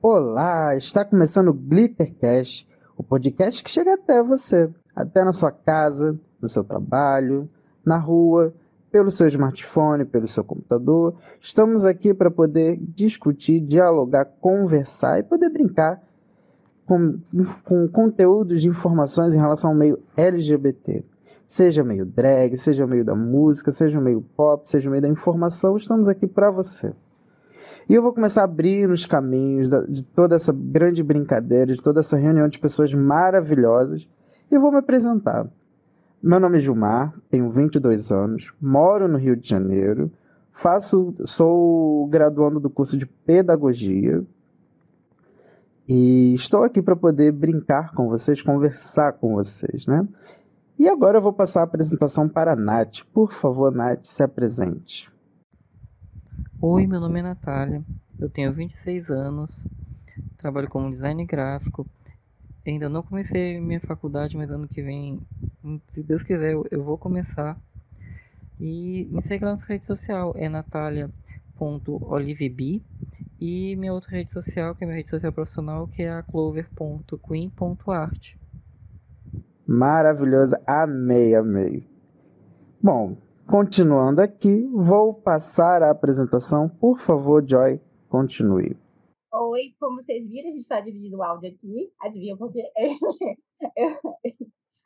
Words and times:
Olá, 0.00 0.76
está 0.76 1.04
começando 1.04 1.48
o 1.48 1.54
Glittercast, 1.54 2.68
o 2.96 3.02
podcast 3.02 3.62
que 3.62 3.70
chega 3.70 3.94
até 3.94 4.22
você, 4.22 4.68
até 4.96 5.24
na 5.24 5.32
sua 5.32 5.52
casa, 5.52 6.18
no 6.40 6.48
seu 6.48 6.64
trabalho, 6.64 7.48
na 7.84 7.98
rua, 7.98 8.52
pelo 8.90 9.10
seu 9.10 9.28
smartphone, 9.28 10.04
pelo 10.04 10.26
seu 10.26 10.42
computador. 10.42 11.14
Estamos 11.40 11.84
aqui 11.84 12.12
para 12.12 12.30
poder 12.30 12.76
discutir, 12.80 13.60
dialogar, 13.60 14.24
conversar 14.40 15.20
e 15.20 15.22
poder 15.22 15.48
brincar 15.50 16.02
com, 16.84 17.18
com 17.64 17.88
conteúdos 17.88 18.60
de 18.60 18.68
informações 18.68 19.34
em 19.34 19.38
relação 19.38 19.70
ao 19.70 19.76
meio 19.76 19.98
LGBT. 20.16 21.04
Seja 21.52 21.84
meio 21.84 22.06
drag, 22.06 22.56
seja 22.56 22.86
meio 22.86 23.04
da 23.04 23.14
música, 23.14 23.70
seja 23.70 24.00
meio 24.00 24.22
pop, 24.22 24.66
seja 24.66 24.88
meio 24.88 25.02
da 25.02 25.08
informação, 25.08 25.76
estamos 25.76 26.08
aqui 26.08 26.26
para 26.26 26.50
você. 26.50 26.94
E 27.86 27.92
eu 27.92 28.00
vou 28.00 28.14
começar 28.14 28.40
a 28.40 28.44
abrir 28.44 28.88
os 28.88 29.04
caminhos 29.04 29.68
de 29.86 30.02
toda 30.02 30.34
essa 30.34 30.50
grande 30.50 31.02
brincadeira, 31.02 31.74
de 31.74 31.82
toda 31.82 32.00
essa 32.00 32.16
reunião 32.16 32.48
de 32.48 32.58
pessoas 32.58 32.94
maravilhosas, 32.94 34.08
e 34.50 34.54
eu 34.54 34.62
vou 34.62 34.72
me 34.72 34.78
apresentar. 34.78 35.46
Meu 36.22 36.40
nome 36.40 36.56
é 36.56 36.60
Gilmar, 36.60 37.12
tenho 37.28 37.50
22 37.50 38.10
anos, 38.10 38.50
moro 38.58 39.06
no 39.06 39.18
Rio 39.18 39.36
de 39.36 39.46
Janeiro, 39.46 40.10
faço, 40.54 41.14
sou 41.26 42.06
graduando 42.06 42.60
do 42.60 42.70
curso 42.70 42.96
de 42.96 43.04
Pedagogia 43.04 44.24
e 45.86 46.32
estou 46.32 46.64
aqui 46.64 46.80
para 46.80 46.96
poder 46.96 47.30
brincar 47.30 47.92
com 47.92 48.08
vocês, 48.08 48.40
conversar 48.40 49.12
com 49.12 49.34
vocês, 49.34 49.86
né? 49.86 50.08
E 50.82 50.88
agora 50.88 51.18
eu 51.18 51.22
vou 51.22 51.32
passar 51.32 51.60
a 51.60 51.62
apresentação 51.62 52.28
para 52.28 52.54
a 52.54 52.56
Nath. 52.56 53.04
Por 53.14 53.32
favor, 53.32 53.70
Nath, 53.70 54.04
se 54.04 54.20
apresente. 54.20 55.08
Oi, 56.60 56.88
meu 56.88 56.98
nome 56.98 57.20
é 57.20 57.22
Natália, 57.22 57.84
eu 58.18 58.28
tenho 58.28 58.52
26 58.52 59.08
anos, 59.08 59.64
trabalho 60.36 60.68
como 60.68 60.90
design 60.90 61.24
gráfico. 61.24 61.86
Ainda 62.66 62.88
não 62.88 63.00
comecei 63.00 63.60
minha 63.60 63.78
faculdade, 63.78 64.36
mas 64.36 64.50
ano 64.50 64.66
que 64.66 64.82
vem, 64.82 65.20
se 65.86 66.02
Deus 66.02 66.24
quiser, 66.24 66.56
eu, 66.68 66.82
vou 66.82 66.98
começar. 66.98 67.56
E 68.58 69.06
me 69.08 69.22
segue 69.22 69.44
lá 69.44 69.52
nas 69.52 69.62
redes 69.62 69.86
sociais, 69.86 70.32
é 70.34 70.48
natalia.oliveb 70.48 72.82
e 73.40 73.76
minha 73.76 73.94
outra 73.94 74.10
rede 74.10 74.32
social, 74.32 74.74
que 74.74 74.82
é 74.82 74.86
minha 74.88 74.96
rede 74.96 75.10
social 75.10 75.32
profissional, 75.32 75.86
que 75.86 76.02
é 76.02 76.10
a 76.10 76.24
clover.queen.art. 76.24 78.41
Maravilhosa, 79.72 80.62
amei, 80.66 81.34
amei. 81.34 81.88
Bom, 82.82 83.16
Continuando 83.52 84.22
aqui, 84.22 84.66
vou 84.68 85.12
passar 85.12 85.82
a 85.82 85.90
apresentação. 85.90 86.68
Por 86.68 86.98
favor, 86.98 87.46
Joy, 87.46 87.80
continue. 88.08 88.78
Oi, 89.30 89.74
como 89.78 90.00
vocês 90.00 90.26
viram, 90.26 90.48
a 90.48 90.50
gente 90.52 90.60
está 90.60 90.80
dividindo 90.80 91.18
o 91.18 91.22
áudio 91.22 91.50
aqui. 91.50 91.92
Adivinha 92.00 92.36
por 92.36 92.50
quê? 92.50 92.62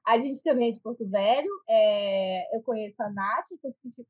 a 0.04 0.18
gente 0.18 0.42
também 0.42 0.70
é 0.70 0.72
de 0.72 0.80
Porto 0.80 1.08
Velho. 1.08 1.48
É... 1.68 2.56
eu 2.56 2.62
conheço 2.62 3.00
a 3.02 3.10
Nath 3.12 3.46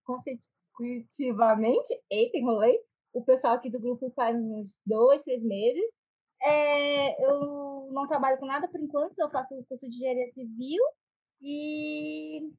consecutivamente. 0.04 2.00
Eita, 2.10 2.38
enrolei. 2.38 2.78
O 3.12 3.22
pessoal 3.22 3.54
aqui 3.54 3.68
do 3.68 3.80
grupo 3.80 4.10
faz 4.16 4.34
uns 4.36 4.80
dois, 4.86 5.22
três 5.22 5.42
meses. 5.42 5.92
É... 6.42 7.24
eu 7.24 7.88
não 7.92 8.06
trabalho 8.06 8.38
com 8.38 8.46
nada 8.46 8.68
por 8.68 8.80
enquanto, 8.80 9.18
eu 9.18 9.30
faço 9.30 9.54
o 9.54 9.64
curso 9.64 9.88
de 9.88 9.96
engenharia 9.96 10.30
civil. 10.30 10.82
E 11.40 12.50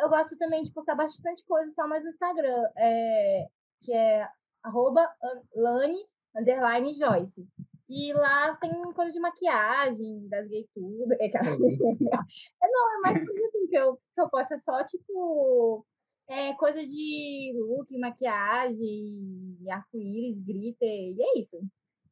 eu 0.00 0.08
gosto 0.08 0.36
também 0.36 0.62
de 0.62 0.72
postar 0.72 0.94
bastante 0.94 1.44
coisa 1.44 1.72
só 1.74 1.88
mais 1.88 2.02
no 2.02 2.10
Instagram, 2.10 2.70
é, 2.76 3.46
que 3.82 3.92
é 3.92 4.28
arroba 4.62 5.08
Lani 5.54 5.98
underline 6.36 6.94
Joyce. 6.94 7.46
E 7.88 8.12
lá 8.12 8.56
tem 8.56 8.72
coisa 8.92 9.12
de 9.12 9.20
maquiagem, 9.20 10.28
das 10.28 10.48
gay 10.48 10.68
tudo. 10.74 11.06
É, 11.20 12.66
é, 12.66 12.68
não, 12.68 12.98
é 12.98 13.00
mais 13.02 13.24
coisa 13.24 13.46
assim 13.46 13.66
que 13.68 13.76
eu, 13.76 13.96
que 13.96 14.20
eu 14.20 14.28
posto, 14.28 14.54
é 14.54 14.58
só 14.58 14.84
tipo 14.84 15.86
é, 16.28 16.52
coisa 16.54 16.84
de 16.84 17.52
look, 17.56 17.96
maquiagem, 17.98 19.56
arco-íris, 19.70 20.42
glitter, 20.42 20.88
e 20.88 21.16
é 21.22 21.38
isso. 21.38 21.58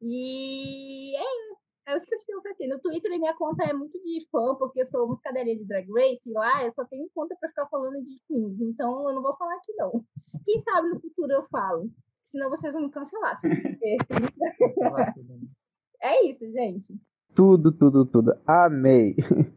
E 0.01 1.15
é 1.15 1.55
é 1.87 1.95
isso 1.95 2.07
que 2.07 2.15
eu 2.15 2.19
tenho 2.25 2.39
oferecer. 2.39 2.67
No 2.67 2.79
Twitter, 2.79 3.11
minha 3.11 3.35
conta 3.35 3.63
é 3.63 3.71
muito 3.71 4.01
de 4.01 4.27
fã, 4.31 4.55
porque 4.55 4.81
eu 4.81 4.85
sou 4.85 5.07
muito 5.07 5.21
cadeirinha 5.21 5.55
de 5.55 5.65
Drag 5.65 5.87
Race, 5.91 6.27
e 6.27 6.33
lá 6.33 6.63
eu 6.63 6.71
só 6.71 6.83
tenho 6.85 7.07
conta 7.13 7.35
para 7.39 7.49
ficar 7.49 7.67
falando 7.67 8.03
de 8.03 8.19
queens. 8.27 8.59
Então, 8.59 9.07
eu 9.07 9.13
não 9.13 9.21
vou 9.21 9.37
falar 9.37 9.53
aqui, 9.55 9.71
não. 9.77 10.03
Quem 10.43 10.59
sabe 10.61 10.89
no 10.89 10.99
futuro 10.99 11.31
eu 11.31 11.45
falo. 11.47 11.91
Senão 12.23 12.49
vocês 12.49 12.73
vão 12.73 12.81
me 12.83 12.89
cancelar. 12.89 13.35
é 16.01 16.25
isso, 16.25 16.51
gente. 16.51 16.99
Tudo, 17.35 17.71
tudo, 17.71 18.03
tudo. 18.05 18.35
Amei. 18.47 19.15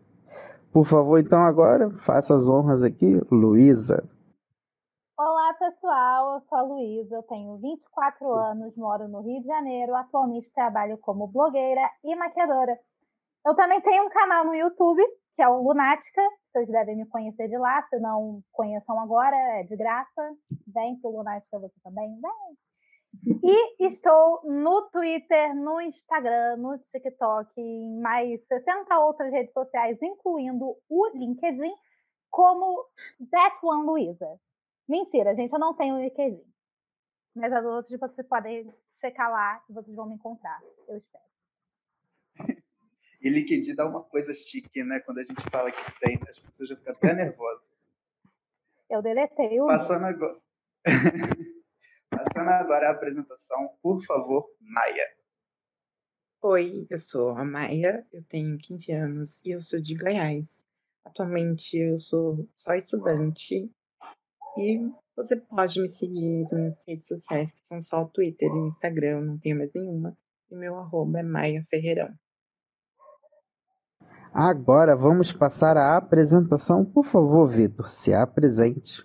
Por 0.70 0.86
favor, 0.86 1.18
então 1.18 1.40
agora, 1.40 1.88
faça 2.04 2.34
as 2.34 2.46
honras 2.46 2.82
aqui, 2.82 3.18
Luísa. 3.30 4.06
Olá, 5.20 5.52
pessoal. 5.54 6.34
Eu 6.34 6.40
sou 6.42 6.58
a 6.58 6.62
Luísa, 6.62 7.16
eu 7.16 7.24
tenho 7.24 7.56
24 7.56 8.32
anos, 8.34 8.76
moro 8.76 9.08
no 9.08 9.20
Rio 9.20 9.40
de 9.40 9.48
Janeiro. 9.48 9.92
Atualmente 9.96 10.48
trabalho 10.52 10.96
como 10.98 11.26
blogueira 11.26 11.90
e 12.04 12.14
maquiadora. 12.14 12.78
Eu 13.44 13.56
também 13.56 13.80
tenho 13.80 14.06
um 14.06 14.10
canal 14.10 14.44
no 14.44 14.54
YouTube, 14.54 15.02
que 15.34 15.42
é 15.42 15.48
o 15.48 15.60
Lunática. 15.60 16.22
Vocês 16.52 16.68
devem 16.68 16.94
me 16.94 17.04
conhecer 17.04 17.48
de 17.48 17.58
lá. 17.58 17.82
Se 17.88 17.98
não 17.98 18.44
conheçam 18.52 19.00
agora, 19.00 19.34
é 19.58 19.64
de 19.64 19.74
graça. 19.74 20.36
Vem 20.68 21.00
pro 21.00 21.10
Lunática 21.10 21.58
você 21.58 21.74
também. 21.82 22.16
Vem. 22.20 23.40
E 23.42 23.86
estou 23.86 24.42
no 24.44 24.88
Twitter, 24.92 25.52
no 25.56 25.80
Instagram, 25.80 26.58
no 26.58 26.78
TikTok, 26.78 27.60
em 27.60 28.00
mais 28.00 28.40
60 28.46 28.96
outras 29.00 29.32
redes 29.32 29.52
sociais, 29.52 30.00
incluindo 30.00 30.76
o 30.88 31.08
LinkedIn, 31.08 31.74
como 32.30 32.84
That 33.32 33.56
One 33.64 33.84
Luísa. 33.84 34.38
Mentira, 34.88 35.34
gente, 35.34 35.52
eu 35.52 35.58
não 35.58 35.74
tenho 35.74 36.00
LinkedIn. 36.00 36.42
Mas 37.34 37.52
as 37.52 37.64
outras 37.64 38.00
vocês 38.00 38.26
podem 38.26 38.72
checar 38.94 39.30
lá 39.30 39.62
e 39.68 39.72
vocês 39.72 39.94
vão 39.94 40.08
me 40.08 40.14
encontrar. 40.14 40.60
Eu 40.88 40.96
espero. 40.96 41.24
e 43.20 43.28
LinkedIn 43.28 43.74
dá 43.74 43.86
uma 43.86 44.02
coisa 44.02 44.32
chique, 44.32 44.82
né? 44.82 45.00
Quando 45.00 45.18
a 45.18 45.22
gente 45.22 45.42
fala 45.50 45.70
que 45.70 46.00
tem, 46.00 46.18
as 46.28 46.38
pessoas 46.38 46.70
já 46.70 46.76
ficam 46.76 46.94
até 46.94 47.12
nervosas. 47.12 47.68
Eu 48.88 49.02
deletei 49.02 49.60
o. 49.60 49.66
Passando 49.66 50.06
agora. 50.06 50.40
Passando 52.10 52.48
agora 52.48 52.88
a 52.88 52.92
apresentação, 52.92 53.76
por 53.82 54.02
favor, 54.04 54.50
Maia. 54.58 55.06
Oi, 56.40 56.86
eu 56.88 56.98
sou 56.98 57.30
a 57.30 57.44
Maia, 57.44 58.06
eu 58.10 58.24
tenho 58.24 58.56
15 58.56 58.92
anos 58.92 59.44
e 59.44 59.50
eu 59.50 59.60
sou 59.60 59.80
de 59.80 59.94
Goiás. 59.94 60.66
Atualmente 61.04 61.76
eu 61.76 62.00
sou 62.00 62.48
só 62.54 62.74
estudante 62.74 63.70
e 64.56 64.90
você 65.16 65.36
pode 65.36 65.80
me 65.80 65.88
seguir 65.88 66.42
nas 66.42 66.52
minhas 66.52 66.84
redes 66.86 67.08
sociais, 67.08 67.52
que 67.52 67.66
são 67.66 67.80
só 67.80 68.02
o 68.02 68.08
Twitter 68.08 68.48
e 68.48 68.58
o 68.58 68.66
Instagram, 68.66 69.20
não 69.20 69.38
tenho 69.38 69.58
mais 69.58 69.72
nenhuma. 69.74 70.16
E 70.50 70.54
meu 70.54 70.76
arroba 70.76 71.20
é 71.20 71.22
Maia 71.22 71.62
Ferreirão. 71.68 72.14
Agora 74.32 74.94
vamos 74.94 75.32
passar 75.32 75.76
a 75.76 75.96
apresentação. 75.96 76.84
Por 76.84 77.04
favor, 77.04 77.48
Vitor, 77.48 77.88
se 77.88 78.14
apresente. 78.14 79.04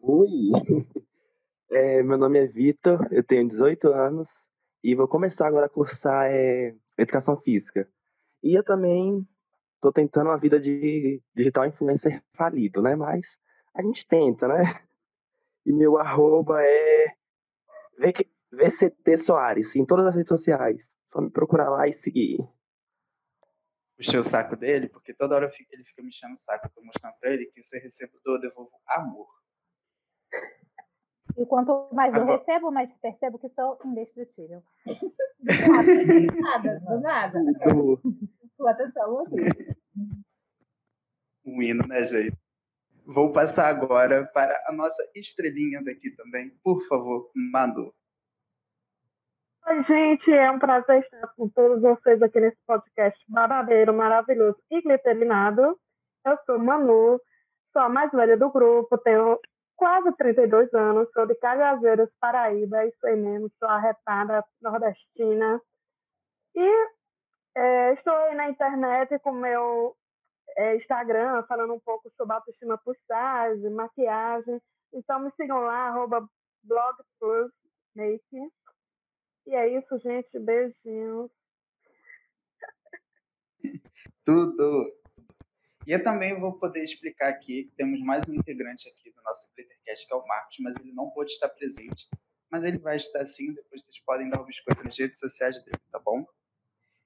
Oi, 0.00 0.28
é, 1.70 2.02
meu 2.02 2.16
nome 2.16 2.38
é 2.38 2.46
Vitor, 2.46 3.06
eu 3.10 3.22
tenho 3.22 3.46
18 3.46 3.88
anos 3.88 4.28
e 4.82 4.94
vou 4.94 5.06
começar 5.06 5.46
agora 5.46 5.66
a 5.66 5.68
cursar 5.68 6.26
é, 6.30 6.74
Educação 6.96 7.36
Física. 7.36 7.86
E 8.42 8.56
eu 8.56 8.64
também 8.64 9.26
estou 9.74 9.92
tentando 9.92 10.28
uma 10.28 10.38
vida 10.38 10.58
de 10.58 11.20
digital 11.34 11.66
influencer 11.66 12.22
falido, 12.32 12.80
né? 12.80 12.96
Mas 12.96 13.36
a 13.78 13.82
gente 13.82 14.06
tenta, 14.08 14.48
né? 14.48 14.64
E 15.64 15.72
meu 15.72 15.98
arroba 15.98 16.60
é 16.60 17.14
VCT 18.52 19.16
Soares, 19.18 19.76
em 19.76 19.86
todas 19.86 20.06
as 20.06 20.16
redes 20.16 20.28
sociais. 20.28 20.98
Só 21.06 21.20
me 21.20 21.30
procurar 21.30 21.70
lá 21.70 21.86
e 21.86 21.92
seguir. 21.92 22.38
Puxei 23.96 24.18
o 24.18 24.24
saco 24.24 24.56
dele, 24.56 24.88
porque 24.88 25.14
toda 25.14 25.36
hora 25.36 25.50
ele 25.70 25.84
fica 25.84 26.02
me 26.02 26.08
enchendo 26.08 26.34
o 26.34 26.38
saco. 26.38 26.66
Eu 26.66 26.70
tô 26.70 26.82
mostrando 26.82 27.14
pra 27.20 27.30
ele 27.30 27.46
que 27.46 27.62
se 27.62 27.76
eu 27.76 27.82
recebo 27.82 28.12
eu 28.26 28.40
devolvo 28.40 28.72
amor. 28.88 29.28
E 31.36 31.46
quanto 31.46 31.88
mais 31.92 32.12
Agora... 32.12 32.32
eu 32.32 32.38
recebo, 32.38 32.72
mais 32.72 32.92
percebo 33.00 33.38
que 33.38 33.48
sou 33.50 33.78
indestrutível. 33.84 34.62
do 34.86 36.40
nada, 36.40 36.80
do 36.80 37.00
nada. 37.00 37.38
Do... 37.72 38.00
Atenção, 38.66 39.20
aqui. 39.20 39.36
Um 41.44 41.62
hino, 41.62 41.86
né, 41.86 42.04
gente? 42.04 42.36
Vou 43.10 43.32
passar 43.32 43.68
agora 43.68 44.26
para 44.34 44.54
a 44.66 44.72
nossa 44.72 45.02
estrelinha 45.14 45.82
daqui 45.82 46.10
também. 46.10 46.50
Por 46.62 46.86
favor, 46.86 47.30
Manu. 47.34 47.90
Oi, 49.66 49.82
gente, 49.84 50.30
é 50.30 50.50
um 50.50 50.58
prazer 50.58 51.02
estar 51.02 51.26
com 51.28 51.48
todos 51.48 51.80
vocês 51.80 52.20
aqui 52.20 52.38
nesse 52.38 52.58
podcast 52.66 53.18
babadeiro, 53.26 53.94
maravilhoso 53.94 54.58
e 54.70 54.82
glitterinado. 54.82 55.80
Eu 56.26 56.38
sou 56.44 56.58
Manu, 56.58 57.18
sou 57.72 57.80
a 57.80 57.88
mais 57.88 58.12
velha 58.12 58.36
do 58.36 58.50
grupo, 58.50 58.98
tenho 58.98 59.40
quase 59.74 60.12
32 60.12 60.70
anos, 60.74 61.08
sou 61.14 61.24
de 61.24 61.34
Cajazeiras, 61.36 62.10
Paraíba, 62.20 62.84
isso 62.84 63.06
aí 63.06 63.16
mesmo, 63.16 63.50
sou 63.58 63.70
arretada 63.70 64.44
nordestina. 64.60 65.58
E 66.54 66.88
é, 67.56 67.94
estou 67.94 68.12
aí 68.12 68.34
na 68.34 68.50
internet 68.50 69.18
com 69.20 69.32
meu 69.32 69.96
é, 70.58 70.76
Instagram, 70.76 71.44
falando 71.44 71.72
um 71.72 71.80
pouco 71.80 72.10
sobre 72.16 72.34
autoestima 72.34 72.76
pulsagem, 72.76 73.70
maquiagem. 73.70 74.60
Então 74.92 75.20
me 75.20 75.30
sigam 75.36 75.60
lá, 75.60 75.88
arroba. 75.88 76.28
E 79.46 79.54
é 79.54 79.78
isso, 79.78 79.98
gente. 79.98 80.38
Beijinhos. 80.38 81.30
Tudo. 84.24 84.92
E 85.86 85.92
eu 85.92 86.02
também 86.02 86.38
vou 86.38 86.58
poder 86.58 86.82
explicar 86.84 87.28
aqui 87.28 87.64
que 87.64 87.76
temos 87.76 88.00
mais 88.00 88.28
um 88.28 88.34
integrante 88.34 88.88
aqui 88.88 89.10
do 89.12 89.22
nosso 89.22 89.48
Glittercast, 89.54 90.06
que 90.06 90.12
é 90.12 90.16
o 90.16 90.26
Marcos, 90.26 90.56
mas 90.60 90.76
ele 90.76 90.92
não 90.92 91.08
pôde 91.10 91.30
estar 91.30 91.48
presente. 91.48 92.08
Mas 92.50 92.64
ele 92.64 92.78
vai 92.78 92.96
estar 92.96 93.24
sim, 93.24 93.54
depois 93.54 93.84
vocês 93.84 93.98
podem 94.04 94.28
dar 94.28 94.40
o 94.40 94.42
um 94.42 94.46
biscoito 94.46 94.84
nas 94.84 94.98
redes 94.98 95.18
sociais 95.18 95.62
dele, 95.64 95.78
tá 95.90 95.98
bom? 95.98 96.26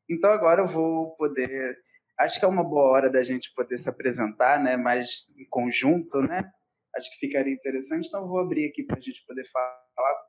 Então 0.08 0.31
agora 0.31 0.62
eu 0.62 0.69
vou 0.69 1.14
poder. 1.16 1.78
Acho 2.18 2.38
que 2.38 2.44
é 2.44 2.48
uma 2.48 2.62
boa 2.62 2.84
hora 2.90 3.10
da 3.10 3.22
gente 3.22 3.52
poder 3.54 3.78
se 3.78 3.88
apresentar, 3.88 4.62
né? 4.62 4.76
Mais 4.76 5.32
em 5.36 5.46
conjunto, 5.48 6.20
né? 6.20 6.50
Acho 6.94 7.10
que 7.12 7.26
ficaria 7.26 7.52
interessante. 7.52 8.08
Então 8.08 8.22
eu 8.22 8.28
vou 8.28 8.38
abrir 8.38 8.68
aqui 8.68 8.82
para 8.82 8.98
a 8.98 9.00
gente 9.00 9.24
poder 9.26 9.44
falar, 9.50 10.22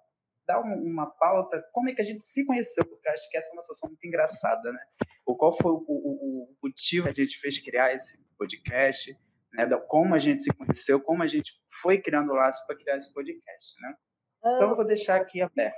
dar 0.47 0.59
uma 0.61 1.07
pauta, 1.07 1.63
como 1.71 1.89
é 1.89 1.93
que 1.93 2.01
a 2.01 2.05
gente 2.05 2.25
se 2.25 2.45
conheceu, 2.45 2.85
porque 2.85 3.07
acho 3.07 3.29
que 3.29 3.37
essa 3.37 3.49
é 3.49 3.53
uma 3.53 3.61
situação 3.61 3.89
muito 3.89 4.05
engraçada, 4.05 4.71
né? 4.71 4.79
O 5.25 5.35
qual 5.35 5.53
foi 5.53 5.71
o, 5.71 5.85
o, 5.87 6.43
o 6.43 6.55
motivo 6.61 7.05
que 7.05 7.21
a 7.21 7.25
gente 7.25 7.39
fez 7.39 7.59
criar 7.59 7.93
esse 7.93 8.17
podcast, 8.37 9.17
né? 9.53 9.65
Da, 9.65 9.77
como 9.77 10.15
a 10.15 10.19
gente 10.19 10.43
se 10.43 10.53
conheceu, 10.53 10.99
como 10.99 11.23
a 11.23 11.27
gente 11.27 11.51
foi 11.81 12.01
criando 12.01 12.33
laço 12.33 12.65
para 12.65 12.77
criar 12.77 12.97
esse 12.97 13.13
podcast, 13.13 13.81
né? 13.81 13.95
Então 14.39 14.69
eu 14.69 14.75
vou 14.75 14.85
deixar 14.85 15.15
aqui 15.21 15.41
aberto. 15.41 15.77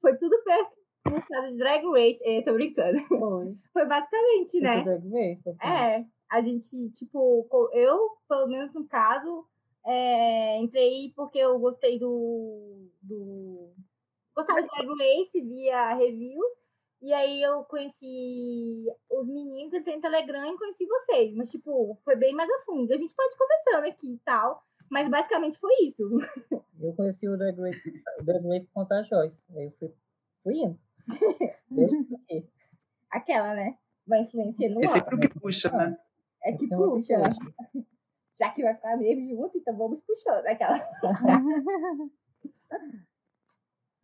Foi 0.00 0.16
tudo 0.18 0.42
perto 0.44 0.85
no 1.10 1.18
estado 1.18 1.50
de 1.50 1.58
Drag 1.58 1.84
Race. 1.84 2.18
É, 2.24 2.42
tô 2.42 2.52
brincando. 2.54 2.98
Foi. 3.08 3.54
Foi 3.72 3.86
basicamente, 3.86 4.60
né? 4.60 4.82
Drag 4.82 5.08
Race, 5.08 5.42
basicamente. 5.44 5.64
É, 5.64 6.04
a 6.30 6.40
gente, 6.40 6.90
tipo, 6.90 7.48
eu, 7.72 8.10
pelo 8.28 8.46
menos 8.48 8.72
no 8.74 8.86
caso, 8.86 9.46
é, 9.84 10.58
entrei 10.58 11.12
porque 11.14 11.38
eu 11.38 11.58
gostei 11.58 11.98
do, 11.98 12.88
do. 13.02 13.72
Gostava 14.34 14.62
de 14.62 14.68
Drag 14.68 14.88
Race, 14.88 15.40
via 15.40 15.94
reviews. 15.94 16.56
E 17.02 17.12
aí 17.12 17.42
eu 17.42 17.62
conheci 17.64 18.84
os 19.10 19.28
meninos, 19.28 19.72
entrei 19.72 19.96
no 19.96 20.02
Telegram 20.02 20.46
e 20.46 20.56
conheci 20.56 20.86
vocês. 20.86 21.34
Mas, 21.34 21.50
tipo, 21.50 21.98
foi 22.04 22.16
bem 22.16 22.34
mais 22.34 22.50
a 22.50 22.60
fundo. 22.62 22.92
A 22.92 22.96
gente 22.96 23.14
pode 23.14 23.36
conversando 23.36 23.86
aqui 23.86 24.14
e 24.14 24.18
tal. 24.24 24.64
Mas 24.90 25.08
basicamente 25.08 25.58
foi 25.58 25.72
isso. 25.82 26.02
Eu 26.80 26.94
conheci 26.94 27.28
o 27.28 27.36
Drag 27.36 27.58
Race, 27.58 28.02
o 28.20 28.24
Drag 28.24 28.46
Race 28.46 28.66
por 28.66 28.74
conta 28.74 28.96
da 28.96 29.02
Joyce. 29.02 29.46
Aí 29.56 29.64
eu 29.64 29.72
fui, 29.78 29.92
fui 30.42 30.54
indo. 30.58 30.78
Aquela, 33.10 33.54
né? 33.54 33.78
Vai 34.06 34.20
influenciando 34.22 34.84
É 34.84 34.88
sempre 34.88 35.14
o 35.14 35.20
que 35.20 35.28
puxa, 35.28 35.70
né? 35.70 35.98
É 36.42 36.52
que 36.52 36.68
Tem 36.68 36.76
uma 36.76 36.86
que 36.86 36.92
puxa. 36.94 37.18
puxa. 37.22 37.40
Já 38.38 38.50
que 38.50 38.62
vai 38.62 38.74
ficar 38.74 38.96
mesmo 38.98 39.28
junto, 39.30 39.56
então 39.56 39.76
vamos 39.76 40.00
puxando. 40.02 40.46
Aquela. 40.46 40.78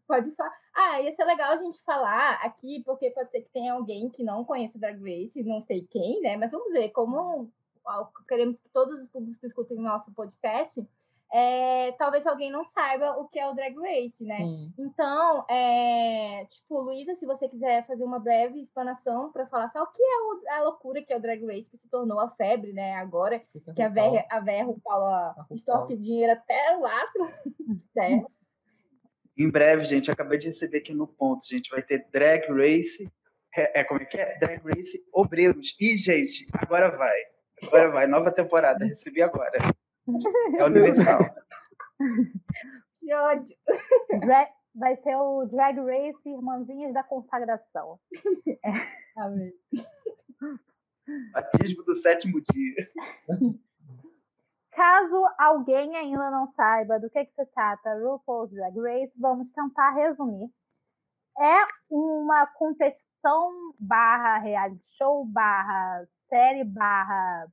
Pode 0.09 0.31
falar. 0.35 0.53
Ah, 0.75 1.01
ia 1.01 1.11
ser 1.11 1.25
legal 1.25 1.53
a 1.53 1.57
gente 1.57 1.83
falar 1.83 2.35
aqui, 2.43 2.83
porque 2.85 3.11
pode 3.11 3.31
ser 3.31 3.43
que 3.43 3.51
tenha 3.51 3.75
alguém 3.75 4.09
que 4.11 4.23
não 4.23 4.45
conheça 4.45 4.79
Drag 4.79 4.99
Race, 4.99 5.43
não 5.43 5.61
sei 5.61 5.87
quem, 5.87 6.21
né? 6.21 6.37
Mas 6.37 6.53
vamos 6.53 6.73
ver, 6.73 6.91
como 6.91 7.51
ó, 7.85 8.09
queremos 8.29 8.59
que 8.59 8.69
todos 8.71 9.01
os 9.03 9.09
públicos 9.09 9.39
que 9.39 9.47
escutem 9.47 9.79
o 9.79 9.83
nosso 9.83 10.13
podcast, 10.13 10.87
é, 11.35 11.93
talvez 11.93 12.27
alguém 12.27 12.51
não 12.51 12.63
saiba 12.65 13.13
o 13.19 13.27
que 13.27 13.39
é 13.39 13.49
o 13.49 13.55
Drag 13.55 13.75
Race, 13.79 14.23
né? 14.23 14.37
Sim. 14.37 14.73
Então, 14.79 15.47
é, 15.49 16.45
tipo, 16.45 16.79
Luísa, 16.81 17.15
se 17.15 17.25
você 17.25 17.49
quiser 17.49 17.87
fazer 17.87 18.05
uma 18.05 18.19
breve 18.19 18.61
explanação 18.61 19.33
para 19.33 19.47
falar 19.47 19.69
só 19.69 19.83
o 19.83 19.87
que 19.87 20.03
é 20.03 20.17
o- 20.21 20.43
a 20.59 20.65
loucura 20.65 21.01
que 21.03 21.13
é 21.13 21.17
o 21.17 21.21
Drag 21.21 21.43
Race, 21.47 21.71
que 21.71 21.79
se 21.79 21.89
tornou 21.89 22.21
a 22.21 22.29
febre, 22.31 22.73
né, 22.73 22.95
agora, 22.97 23.43
Fica 23.53 23.73
que 23.73 23.81
a 23.83 23.89
véia, 23.89 24.27
a 24.31 24.39
RuPaul 24.39 25.07
a 25.07 25.29
RuPaul. 25.31 25.47
estoque 25.57 25.97
dinheiro 25.97 26.33
até 26.33 26.77
o 26.77 26.83
máximo, 26.83 27.29
né? 27.97 28.25
Em 29.39 29.49
breve, 29.51 29.85
gente, 29.87 30.11
acabei 30.11 30.39
de 30.39 30.49
receber 30.49 30.79
aqui 30.79 30.93
no 30.93 31.07
ponto, 31.07 31.47
gente, 31.47 31.71
vai 31.71 31.83
ter 31.83 32.07
Drag 32.13 32.47
Race, 32.53 33.11
é, 33.57 33.81
é, 33.81 33.85
como 33.85 34.03
é 34.03 34.05
que 34.05 34.19
é? 34.21 34.39
Drag 34.39 34.61
Race 34.65 35.03
Obreiros. 35.13 35.75
E, 35.81 35.97
gente, 35.97 36.47
agora 36.53 36.91
vai, 36.95 37.19
agora 37.63 37.91
vai, 37.91 38.07
nova 38.07 38.31
temporada, 38.31 38.85
recebi 38.85 39.23
agora. 39.23 39.57
É 40.59 40.65
Universal. 40.65 41.19
Que 43.01 43.15
ódio. 43.15 43.57
Dra- 44.21 44.49
Vai 44.75 44.97
ser 45.03 45.15
o 45.17 45.45
Drag 45.47 45.77
Race 45.79 46.29
Irmãzinhas 46.29 46.95
da 46.95 47.03
Consagração. 47.03 47.99
Amém. 49.19 49.53
Batismo 51.33 51.83
do 51.85 51.95
sétimo 51.95 52.41
dia. 52.41 52.75
Caso 54.71 55.27
alguém 55.39 55.95
ainda 55.97 56.31
não 56.31 56.47
saiba 56.53 56.99
do 56.99 57.11
que, 57.11 57.25
que 57.27 57.35
se 57.35 57.45
trata 57.53 57.95
RuPaul's 57.99 58.51
Drag 58.51 58.75
Race, 58.81 59.19
vamos 59.21 59.53
tentar 59.53 59.91
resumir. 59.91 60.49
É 61.39 61.67
uma 61.91 62.47
competição 62.47 63.75
barra 63.79 64.39
reality 64.39 64.87
show, 64.97 65.25
barra 65.27 66.07
série, 66.29 66.65
barra 66.65 67.47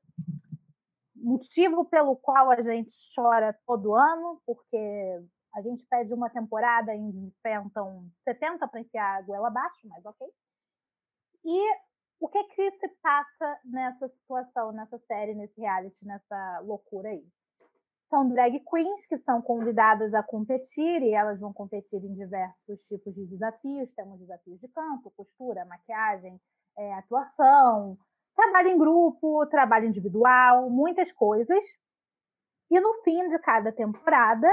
motivo 1.21 1.85
pelo 1.85 2.15
qual 2.15 2.49
a 2.51 2.61
gente 2.61 2.91
chora 3.15 3.57
todo 3.65 3.95
ano, 3.95 4.41
porque 4.45 5.21
a 5.55 5.61
gente 5.61 5.85
pede 5.89 6.13
uma 6.13 6.29
temporada 6.29 6.93
e 6.93 6.99
enfrentam 6.99 8.09
70 8.23 8.67
para 8.67 8.81
enfiar 8.81 9.17
a 9.17 9.21
goela 9.21 9.47
abaixo, 9.47 9.87
mas 9.87 10.05
ok. 10.05 10.27
E 11.45 11.89
o 12.19 12.27
que 12.27 12.43
que 12.43 12.71
se 12.71 12.87
passa 13.01 13.59
nessa 13.63 14.07
situação, 14.09 14.71
nessa 14.71 14.99
série, 14.99 15.33
nesse 15.33 15.59
reality, 15.59 15.97
nessa 16.05 16.59
loucura 16.61 17.09
aí? 17.09 17.25
São 18.09 18.27
drag 18.27 18.59
queens 18.61 19.05
que 19.05 19.17
são 19.19 19.41
convidadas 19.41 20.13
a 20.13 20.23
competir 20.23 21.01
e 21.01 21.13
elas 21.13 21.39
vão 21.39 21.53
competir 21.53 22.03
em 22.03 22.13
diversos 22.13 22.81
tipos 22.87 23.13
de 23.13 23.25
desafios. 23.27 23.91
Temos 23.95 24.19
desafios 24.19 24.59
de 24.59 24.67
canto, 24.67 25.11
costura, 25.11 25.63
maquiagem, 25.65 26.41
eh, 26.77 26.93
atuação, 26.93 27.97
trabalho 28.35 28.69
em 28.69 28.77
grupo, 28.77 29.45
trabalho 29.47 29.87
individual, 29.87 30.69
muitas 30.69 31.11
coisas. 31.11 31.63
E 32.71 32.79
no 32.79 33.01
fim 33.03 33.27
de 33.29 33.39
cada 33.39 33.71
temporada, 33.71 34.47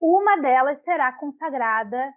uma 0.00 0.36
delas 0.36 0.82
será 0.82 1.12
consagrada 1.12 2.12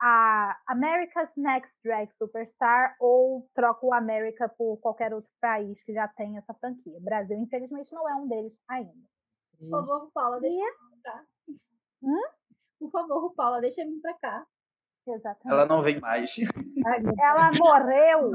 a 0.00 0.56
America's 0.68 1.30
Next 1.36 1.72
Drag 1.82 2.08
Superstar 2.16 2.94
ou 3.00 3.48
troca 3.54 3.84
o 3.86 3.92
América 3.94 4.48
por 4.48 4.76
qualquer 4.78 5.12
outro 5.12 5.30
país 5.40 5.82
que 5.82 5.92
já 5.92 6.06
tem 6.08 6.36
essa 6.38 6.54
franquia. 6.54 6.96
O 6.98 7.02
Brasil, 7.02 7.36
infelizmente, 7.38 7.92
não 7.92 8.08
é 8.08 8.14
um 8.14 8.28
deles 8.28 8.52
ainda. 8.68 8.92
Por 9.58 9.70
favor, 9.70 10.10
Paula, 10.14 10.40
deixa 10.40 10.56
E- 10.56 10.60
eu 10.60 10.72
vir 10.72 11.00
pra 11.02 11.12
cá. 11.12 11.24
Hum? 12.02 12.22
Por 12.78 12.90
favor, 12.92 13.34
Paula, 13.34 13.60
deixa 13.60 13.82
eu 13.82 13.88
vir 13.88 14.00
pra 14.00 14.14
cá. 14.14 14.46
Exatamente. 15.04 15.48
Ela 15.52 15.66
não 15.66 15.82
vem 15.82 15.98
mais. 15.98 16.36
Ela 17.18 17.50
morreu. 17.58 18.30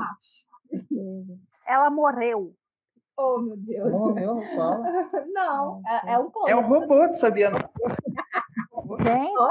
Ela 1.66 1.90
morreu. 1.90 2.54
Oh, 3.18 3.40
meu 3.40 3.58
Deus. 3.58 3.92
Morreu, 3.92 4.42
Paula? 4.56 4.84
Não, 5.34 5.82
é, 5.88 6.14
é 6.14 6.20
um 6.20 6.32
ponto. 6.32 6.48
É 6.48 6.56
um 6.56 6.68
robô, 6.68 7.08
tu 7.10 7.16
sabia? 7.16 7.52
Não? 7.52 7.60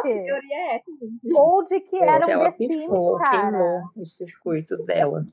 Gente, 0.02 0.52
é 0.52 0.76
essa, 0.76 0.90
gente? 1.00 1.34
ou 1.34 1.64
de 1.64 1.80
que 1.80 1.96
era 1.96 2.24
um 2.26 2.44
The 2.44 2.52
Sims, 2.52 2.82
pifou, 2.82 3.18
cara. 3.18 3.30
queimou 3.30 3.82
os 3.96 4.16
circuitos 4.16 4.84
dela. 4.84 5.24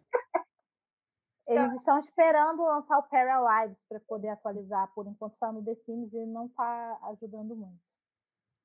Eles 1.48 1.74
estão 1.74 1.98
esperando 1.98 2.64
lançar 2.64 3.00
o 3.00 3.04
Paralives 3.04 3.78
para 3.90 4.00
poder 4.02 4.30
atualizar. 4.30 4.92
Por 4.94 5.08
enquanto 5.08 5.34
está 5.34 5.52
no 5.52 5.64
The 5.64 5.76
Sims 5.76 6.14
e 6.14 6.26
não 6.28 6.46
está 6.46 7.00
ajudando 7.10 7.56
muito. 7.56 7.80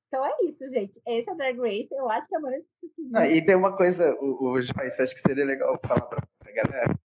Então 0.07 0.23
é 0.23 0.31
isso, 0.43 0.69
gente. 0.69 1.01
Esse 1.05 1.29
é 1.29 1.33
o 1.33 1.35
Drag 1.35 1.57
Race. 1.57 1.89
Eu 1.91 2.09
acho 2.09 2.27
que 2.27 2.35
a 2.35 2.39
maioria 2.39 2.59
das 2.59 2.69
pessoas 2.69 2.93
que 2.93 3.01
Não, 3.01 3.25
e 3.25 3.43
tem 3.43 3.55
uma 3.55 3.75
coisa, 3.75 4.15
o, 4.21 4.51
o 4.51 4.61
Joyce, 4.61 5.01
acho 5.01 5.15
que 5.15 5.21
seria 5.21 5.43
legal 5.43 5.75
falar 5.83 6.05
pra, 6.05 6.21
pra 6.39 6.51
galera. 6.53 6.95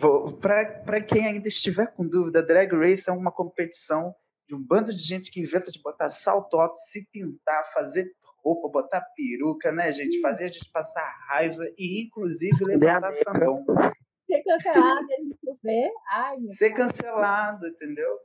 Pra 0.00 1.00
quem 1.00 1.26
ainda 1.26 1.48
estiver 1.48 1.86
com 1.92 2.06
dúvida, 2.06 2.42
Drag 2.42 2.72
Race 2.74 3.08
é 3.08 3.12
uma 3.12 3.32
competição 3.32 4.14
de 4.48 4.54
um 4.54 4.62
bando 4.62 4.94
de 4.94 5.02
gente 5.02 5.30
que 5.30 5.40
inventa 5.40 5.70
de 5.70 5.80
botar 5.82 6.08
salto 6.08 6.56
alto, 6.58 6.78
se 6.78 7.06
pintar, 7.12 7.70
fazer 7.72 8.10
roupa, 8.42 8.68
botar 8.68 9.04
peruca, 9.14 9.70
né, 9.72 9.92
gente? 9.92 10.20
Fazer 10.20 10.44
a 10.44 10.48
gente 10.48 10.70
passar 10.72 11.04
raiva 11.28 11.64
e, 11.76 12.04
inclusive, 12.06 12.64
levantar 12.64 13.12
fandom. 13.24 13.64
ser 14.26 14.42
cancelado 14.42 15.00
a 15.00 15.22
gente 15.22 15.38
sofrer. 15.44 15.90
Ai, 16.10 16.36
meu 16.38 16.50
Ser 16.52 16.70
cancelado, 16.70 17.66
entendeu? 17.66 18.18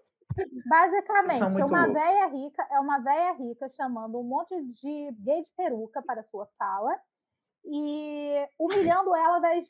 Basicamente, 0.66 1.42
é 1.42 1.66
uma 1.66 1.86
loucos. 1.86 1.94
véia 1.94 2.28
rica, 2.28 2.68
é 2.72 2.80
uma 2.80 3.00
véia 3.00 3.34
rica 3.34 3.70
chamando 3.70 4.20
um 4.20 4.24
monte 4.24 4.56
de 4.74 5.12
gay 5.20 5.42
de 5.42 5.50
peruca 5.56 6.02
para 6.02 6.22
a 6.22 6.26
sua 6.26 6.48
sala 6.58 6.96
e 7.66 8.48
humilhando 8.60 9.16
ela 9.16 9.40
das 9.40 9.66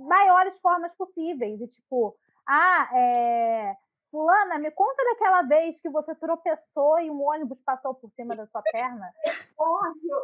maiores 0.00 0.58
formas 0.60 0.94
possíveis. 0.94 1.60
E 1.60 1.68
tipo, 1.68 2.16
ah, 2.48 2.88
é, 2.94 3.76
Fulana, 4.10 4.58
me 4.58 4.70
conta 4.72 5.04
daquela 5.04 5.42
vez 5.42 5.80
que 5.80 5.88
você 5.88 6.14
tropeçou 6.14 6.98
e 7.00 7.10
um 7.10 7.22
ônibus 7.22 7.60
passou 7.64 7.94
por 7.94 8.10
cima 8.12 8.34
da 8.34 8.46
sua 8.46 8.62
perna. 8.62 9.10
Óbvio. 9.58 10.16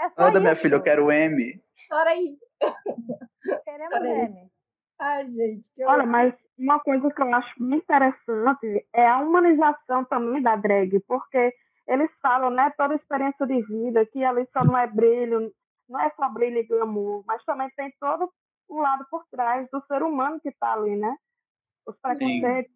É 0.00 0.08
só 0.10 0.28
Anda, 0.28 0.40
minha 0.40 0.52
isso. 0.52 0.62
filha, 0.62 0.76
eu 0.76 0.82
quero 0.82 1.10
M. 1.12 1.62
Chora 1.88 2.10
aí. 2.10 2.38
Queremos 3.64 3.90
Peraí. 3.90 4.28
meme. 4.28 4.50
Ai, 4.98 5.26
gente. 5.26 5.70
Que 5.74 5.84
Olha, 5.84 6.06
mas 6.06 6.34
uma 6.58 6.78
coisa 6.80 7.10
que 7.10 7.22
eu 7.22 7.34
acho 7.34 7.62
muito 7.62 7.82
interessante 7.82 8.86
é 8.92 9.06
a 9.06 9.18
humanização 9.18 10.04
também 10.04 10.42
da 10.42 10.56
drag, 10.56 10.98
porque 11.00 11.54
eles 11.88 12.10
falam, 12.22 12.50
né, 12.50 12.72
toda 12.76 12.94
a 12.94 12.96
experiência 12.96 13.46
de 13.46 13.62
vida, 13.62 14.06
que 14.06 14.24
ali 14.24 14.46
só 14.52 14.64
não 14.64 14.76
é 14.76 14.86
brilho, 14.86 15.52
não 15.88 16.00
é 16.00 16.10
só 16.10 16.28
brilho 16.28 16.58
e 16.58 16.66
glamour, 16.66 17.24
mas 17.26 17.44
também 17.44 17.68
tem 17.76 17.92
todo 17.98 18.30
o 18.70 18.80
lado 18.80 19.04
por 19.10 19.26
trás 19.30 19.68
do 19.70 19.80
ser 19.82 20.02
humano 20.02 20.40
que 20.40 20.52
tá 20.52 20.74
ali, 20.74 20.96
né? 20.96 21.16
Os 21.86 21.96
preconceitos. 21.98 22.72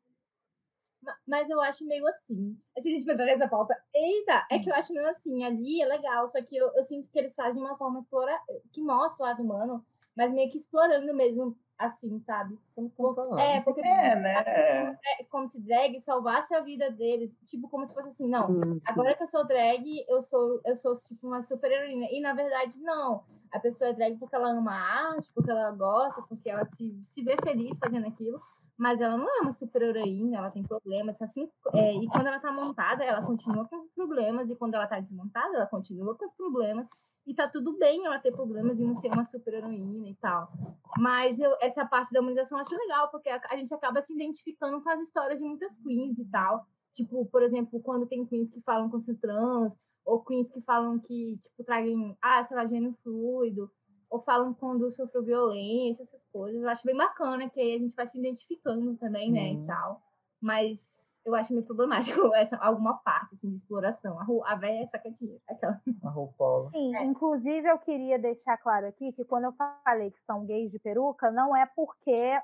Ma- 1.03 1.17
Mas 1.27 1.49
eu 1.49 1.61
acho 1.61 1.87
meio 1.87 2.07
assim. 2.09 2.59
Se 2.79 2.89
a 2.89 2.93
gente 2.93 3.09
entrar 3.11 3.27
nessa 3.27 3.49
pauta, 3.49 3.77
eita, 3.95 4.47
é 4.51 4.59
que 4.59 4.69
eu 4.71 4.75
acho 4.75 4.93
meio 4.93 5.09
assim. 5.09 5.45
Ali 5.45 5.81
é 5.81 5.87
legal, 5.87 6.29
só 6.29 6.43
que 6.43 6.57
eu, 6.57 6.71
eu 6.75 6.85
sinto 6.85 7.11
que 7.11 7.19
eles 7.19 7.35
fazem 7.35 7.63
de 7.63 7.69
uma 7.69 7.77
forma 7.77 8.01
explora... 8.01 8.39
que 8.73 8.83
mostra 8.83 9.23
o 9.25 9.27
lado 9.29 9.43
humano, 9.43 9.87
mas 10.17 10.33
meio 10.33 10.51
que 10.51 10.59
explorando 10.59 11.15
mesmo, 11.15 11.57
assim, 11.79 12.21
sabe? 12.21 12.59
Controlado. 12.97 13.39
É, 13.41 13.61
porque 13.61 13.81
É, 13.81 14.17
né? 14.17 14.97
é 15.21 15.25
como 15.25 15.49
se 15.49 15.61
drag 15.61 16.01
salvasse 16.01 16.55
a 16.55 16.61
vida 16.61 16.91
deles. 16.91 17.37
Tipo, 17.45 17.69
como 17.69 17.85
se 17.87 17.95
fosse 17.95 18.09
assim, 18.09 18.29
não. 18.29 18.51
Hum. 18.51 18.81
Agora 18.87 19.15
que 19.15 19.23
eu 19.23 19.27
sou 19.27 19.47
drag, 19.47 20.05
eu 20.09 20.23
sou, 20.23 20.61
eu 20.65 20.75
sou 20.77 20.95
tipo 20.97 21.27
uma 21.27 21.43
super 21.43 21.71
heroína. 21.71 22.07
E 22.11 22.21
na 22.21 22.33
verdade, 22.35 22.79
não. 22.81 23.25
A 23.53 23.61
pessoa 23.61 23.91
é 23.91 23.93
drag 23.93 24.17
porque 24.19 24.35
ela 24.35 24.51
ama 24.51 24.73
a 24.73 25.11
arte, 25.13 25.31
porque 25.33 25.51
ela 25.51 25.71
gosta, 25.73 26.23
porque 26.23 26.51
ela 26.51 26.65
se, 26.65 26.99
se 27.05 27.23
vê 27.23 27.37
feliz 27.43 27.79
fazendo 27.79 28.07
aquilo. 28.07 28.41
Mas 28.77 29.01
ela 29.01 29.17
não 29.17 29.29
é 29.29 29.41
uma 29.41 29.53
super 29.53 29.83
heroína, 29.83 30.39
ela 30.39 30.51
tem 30.51 30.65
problemas. 30.65 31.23
Assim, 31.23 31.49
é, 31.73 31.95
e 31.95 32.09
quando 32.09 32.27
ela 32.27 32.41
tá 32.41 32.51
montada, 32.51 33.05
ela 33.05 33.23
continua 33.23 33.65
com 33.69 33.87
problemas. 33.95 34.51
E 34.51 34.57
quando 34.57 34.75
ela 34.75 34.87
tá 34.87 34.99
desmontada, 34.99 35.57
ela 35.57 35.67
continua 35.67 36.17
com 36.17 36.25
os 36.25 36.33
problemas. 36.35 36.89
E 37.27 37.35
tá 37.35 37.49
tudo 37.49 37.79
bem 37.79 38.05
ela 38.05 38.19
ter 38.19 38.33
problemas 38.33 38.79
e 38.79 38.85
não 38.85 38.95
ser 38.95 39.09
uma 39.09 39.25
super 39.25 39.55
heroína 39.55 40.09
e 40.09 40.15
tal. 40.17 40.53
Mas 40.99 41.41
eu, 41.41 41.57
essa 41.61 41.85
parte 41.87 42.13
da 42.13 42.21
humanização 42.21 42.59
eu 42.59 42.63
acho 42.63 42.77
legal, 42.77 43.11
porque 43.11 43.31
a, 43.31 43.41
a 43.51 43.57
gente 43.57 43.73
acaba 43.73 44.03
se 44.03 44.13
identificando 44.13 44.81
com 44.83 44.91
as 44.91 45.01
histórias 45.01 45.41
de 45.41 45.47
muitas 45.47 45.79
queens 45.79 46.19
e 46.19 46.25
tal. 46.27 46.67
Tipo, 46.93 47.25
por 47.27 47.43
exemplo, 47.43 47.81
quando 47.81 48.07
tem 48.07 48.27
queens 48.27 48.51
que 48.51 48.61
falam 48.61 48.91
com 48.91 49.01
ser 49.01 49.17
trans, 49.17 49.81
ou 50.05 50.23
queens 50.23 50.51
que 50.51 50.61
falam 50.61 50.99
que, 50.99 51.39
tipo, 51.39 51.65
tragam, 51.65 52.17
ah, 52.21 52.43
sei 52.45 52.57
lá, 52.57 52.67
gênero 52.67 52.95
fluido, 53.03 53.71
ou 54.11 54.21
falam 54.21 54.53
quando 54.55 54.91
sofreu 54.93 55.25
violência, 55.25 56.03
essas 56.03 56.25
coisas. 56.33 56.63
Eu 56.63 56.69
acho 56.69 56.87
bem 56.87 56.97
bacana, 56.97 57.49
que 57.49 57.61
aí 57.61 57.75
a 57.75 57.79
gente 57.79 57.97
vai 57.97 58.07
se 58.07 58.19
identificando 58.19 58.95
também, 58.97 59.33
né, 59.33 59.53
e 59.55 59.57
Sim. 59.57 59.67
tal. 59.67 60.03
Mas 60.41 61.14
eu 61.25 61.35
acho 61.35 61.53
meio 61.53 61.65
problemático 61.65 62.21
essa, 62.35 62.57
alguma 62.59 62.99
parte, 62.99 63.35
assim, 63.35 63.49
de 63.51 63.57
exploração. 63.57 64.19
A, 64.21 64.25
ru- 64.25 64.45
a 64.45 64.55
véia 64.55 64.83
é 64.83 64.87
saca 64.87 65.11
dinheiro. 65.11 65.41
Aquela... 65.49 65.81
A 66.03 66.09
RuPaul. 66.11 66.71
Sim, 66.71 66.95
É. 66.97 67.03
inclusive 67.05 67.67
eu 67.69 67.79
queria 67.79 68.19
deixar 68.19 68.57
claro 68.59 68.87
aqui 68.87 69.13
que 69.13 69.25
quando 69.25 69.45
eu 69.45 69.53
falei 69.85 70.11
que 70.11 70.21
são 70.25 70.45
gays 70.45 70.71
de 70.71 70.79
peruca, 70.79 71.31
não 71.31 71.55
é 71.57 71.65
porque 71.67 72.39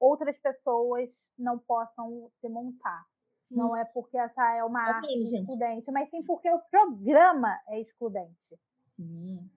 outras 0.00 0.36
pessoas 0.38 1.10
não 1.38 1.58
possam 1.58 2.30
se 2.40 2.48
montar. 2.48 3.04
Sim. 3.48 3.56
Não 3.56 3.76
é 3.76 3.84
porque 3.84 4.16
essa 4.16 4.42
é 4.56 4.64
uma 4.64 4.80
É 4.88 4.92
arte 4.92 5.08
gente. 5.12 5.34
excludente, 5.40 5.90
mas 5.92 6.08
sim 6.08 6.22
porque 6.22 6.50
o 6.50 6.58
programa 6.70 7.58
é 7.68 7.80
excludente. 7.80 8.58
Sim. 8.80 9.50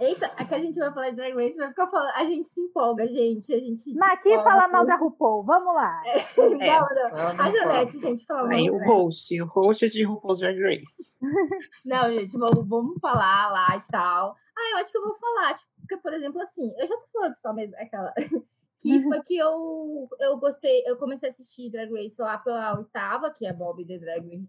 Eita, 0.00 0.26
aqui 0.36 0.54
a 0.54 0.58
gente 0.58 0.78
vai 0.78 0.92
falar 0.92 1.10
de 1.10 1.16
Drag 1.16 1.34
Race, 1.34 1.56
vai 1.56 1.68
ficar 1.68 1.88
falando. 1.88 2.12
A 2.14 2.24
gente 2.24 2.48
se 2.48 2.60
empolga, 2.60 3.06
gente. 3.06 3.52
A 3.52 3.58
gente 3.58 3.82
se 3.82 3.94
Mas 3.94 4.12
aqui 4.12 4.30
empolga. 4.30 4.50
fala 4.50 4.68
mal 4.68 4.86
da 4.86 4.96
RuPaul, 4.96 5.44
vamos 5.44 5.74
lá. 5.74 6.02
Ela 6.60 7.34
não 7.36 7.44
A 7.44 7.50
Janete, 7.50 7.98
gente, 7.98 8.24
fala 8.24 8.42
mal. 8.42 8.52
Aí 8.52 8.70
o 8.70 8.78
host, 8.78 9.42
o 9.42 9.46
host 9.46 9.88
de 9.90 10.04
RuPaul's 10.04 10.38
Drag 10.38 10.58
Race. 10.60 11.18
Não, 11.84 12.12
gente, 12.12 12.36
vamos, 12.36 12.66
vamos 12.66 13.00
falar 13.00 13.50
lá 13.50 13.76
e 13.76 13.90
tal. 13.90 14.36
Ah, 14.56 14.70
eu 14.72 14.76
acho 14.78 14.92
que 14.92 14.98
eu 14.98 15.04
vou 15.04 15.16
falar, 15.16 15.54
tipo, 15.54 15.70
porque, 15.80 15.96
por 15.96 16.12
exemplo, 16.12 16.40
assim, 16.40 16.72
eu 16.78 16.86
já 16.86 16.96
tô 16.96 17.06
falando 17.12 17.34
só 17.36 17.52
mesmo 17.52 17.76
aquela. 17.76 18.12
Que 18.78 19.00
foi 19.00 19.22
que 19.22 19.36
eu, 19.36 20.08
eu 20.18 20.38
gostei, 20.38 20.82
eu 20.84 20.96
comecei 20.96 21.28
a 21.28 21.30
assistir 21.30 21.70
Drag 21.70 21.88
Race 21.92 22.20
lá 22.20 22.36
pela 22.36 22.76
oitava, 22.76 23.30
que 23.30 23.46
é 23.46 23.52
Bob 23.52 23.86
The 23.86 23.96
Drag 23.96 24.44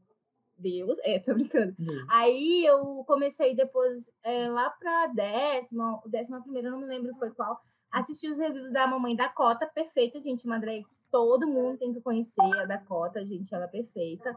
Deus. 0.58 0.98
É, 1.04 1.20
tô 1.20 1.34
brincando. 1.34 1.76
Aí 2.10 2.66
eu 2.66 3.04
comecei 3.06 3.56
depois, 3.56 4.12
é, 4.24 4.48
lá 4.50 4.70
pra 4.70 5.08
décima, 5.08 6.02
décima 6.06 6.42
primeira, 6.42 6.70
não 6.70 6.80
me 6.80 6.86
lembro 6.86 7.16
foi 7.18 7.32
qual. 7.32 7.60
Assisti 7.92 8.28
os 8.28 8.40
reviews 8.40 8.72
da 8.72 8.88
Mamãe 8.88 9.16
Dakota, 9.16 9.68
perfeita, 9.68 10.20
gente. 10.20 10.48
Uma 10.48 10.60
drag 10.60 10.84
que 10.84 10.98
todo 11.12 11.48
mundo 11.48 11.78
tem 11.78 11.94
que 11.94 12.02
conhecer, 12.02 12.42
a 12.60 12.66
Dakota, 12.66 13.24
gente, 13.24 13.54
ela 13.54 13.66
é 13.66 13.68
perfeita. 13.68 14.36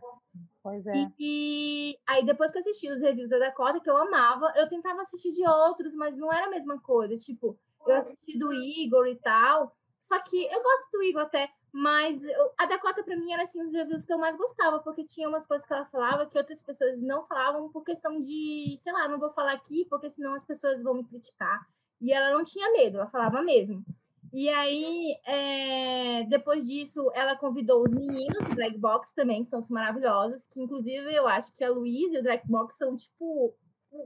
Pois 0.62 0.86
é. 0.86 0.92
E, 0.94 1.14
e 1.18 1.98
aí, 2.06 2.24
depois 2.26 2.50
que 2.52 2.58
assisti 2.58 2.90
os 2.90 3.00
reviews 3.00 3.30
da 3.30 3.38
Dakota, 3.38 3.80
que 3.80 3.88
eu 3.88 3.96
amava, 3.96 4.52
eu 4.56 4.68
tentava 4.68 5.00
assistir 5.00 5.32
de 5.32 5.48
outros, 5.48 5.94
mas 5.94 6.16
não 6.18 6.30
era 6.30 6.46
a 6.46 6.50
mesma 6.50 6.78
coisa. 6.82 7.16
Tipo, 7.16 7.58
eu 7.86 7.96
assisti 7.96 8.38
do 8.38 8.52
Igor 8.52 9.06
e 9.06 9.16
tal. 9.16 9.74
Só 10.06 10.20
que 10.20 10.44
eu 10.44 10.62
gosto 10.62 10.90
do 10.92 11.02
Igor 11.02 11.22
até, 11.22 11.48
mas 11.72 12.22
eu- 12.24 12.52
a 12.56 12.64
Dakota, 12.66 13.02
pra 13.02 13.16
mim, 13.16 13.32
era 13.32 13.42
assim, 13.42 13.60
os 13.60 13.72
reviews 13.72 14.04
que 14.04 14.12
eu 14.12 14.18
mais 14.18 14.36
gostava, 14.36 14.78
porque 14.78 15.04
tinha 15.04 15.28
umas 15.28 15.44
coisas 15.46 15.66
que 15.66 15.72
ela 15.74 15.84
falava 15.86 16.26
que 16.26 16.38
outras 16.38 16.62
pessoas 16.62 17.02
não 17.02 17.26
falavam 17.26 17.68
por 17.70 17.82
questão 17.82 18.20
de, 18.20 18.78
sei 18.80 18.92
lá, 18.92 19.08
não 19.08 19.18
vou 19.18 19.32
falar 19.32 19.52
aqui, 19.52 19.84
porque 19.90 20.08
senão 20.08 20.34
as 20.34 20.44
pessoas 20.44 20.80
vão 20.80 20.94
me 20.94 21.04
criticar. 21.04 21.66
E 22.00 22.12
ela 22.12 22.30
não 22.32 22.44
tinha 22.44 22.70
medo, 22.70 22.98
ela 22.98 23.08
falava 23.08 23.42
mesmo. 23.42 23.84
E 24.32 24.48
aí, 24.48 25.16
é, 25.26 26.22
depois 26.28 26.64
disso, 26.64 27.10
ela 27.12 27.34
convidou 27.36 27.82
os 27.82 27.90
meninos 27.92 28.44
do 28.44 28.54
Drag 28.54 28.78
Box 28.78 29.12
também, 29.12 29.42
que 29.42 29.50
são 29.50 29.60
os 29.60 29.70
maravilhosos, 29.70 30.44
que 30.44 30.60
inclusive 30.62 31.12
eu 31.12 31.26
acho 31.26 31.52
que 31.52 31.64
a 31.64 31.70
Luísa 31.70 32.16
e 32.16 32.20
o 32.20 32.22
Drag 32.22 32.42
Box 32.46 32.76
são, 32.76 32.96
tipo, 32.96 33.54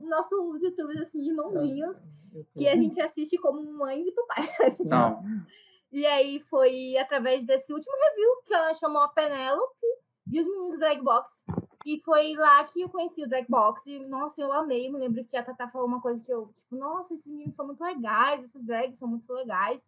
nossos 0.03 0.63
youtubers, 0.63 1.01
assim, 1.03 1.27
irmãozinhos, 1.29 1.97
que 2.57 2.67
a 2.69 2.77
gente 2.77 3.01
assiste 3.03 3.37
como 3.37 3.61
mães 3.77 4.07
e 4.07 4.13
papais. 4.13 4.79
Não. 4.81 5.21
E 5.93 6.07
aí 6.07 6.41
foi 6.49 6.97
através 6.97 7.45
desse 7.45 7.73
último 7.73 7.97
review 7.97 8.43
que 8.45 8.55
ela 8.55 8.73
chamou 8.75 9.03
a 9.03 9.09
Penélope 9.09 9.87
e 10.33 10.41
os 10.41 10.47
meninos 10.47 10.73
do 10.73 10.79
Drag 10.79 11.03
Box. 11.03 11.45
E 11.85 12.01
foi 12.03 12.35
lá 12.35 12.63
que 12.65 12.83
eu 12.83 12.89
conheci 12.89 13.25
o 13.25 13.29
Drag 13.29 13.47
Box. 13.49 13.87
E, 13.87 13.99
nossa, 14.07 14.41
eu 14.41 14.53
amei. 14.53 14.91
Me 14.91 14.99
lembro 14.99 15.25
que 15.25 15.37
a 15.37 15.43
Tata 15.43 15.69
falou 15.69 15.89
uma 15.89 16.01
coisa 16.01 16.23
que 16.25 16.33
eu, 16.33 16.49
tipo, 16.55 16.77
nossa, 16.77 17.15
esses 17.15 17.27
meninos 17.27 17.55
são 17.55 17.67
muito 17.67 17.83
legais, 17.83 18.45
essas 18.45 18.63
drags 18.63 18.99
são 18.99 19.09
muito 19.09 19.33
legais, 19.33 19.83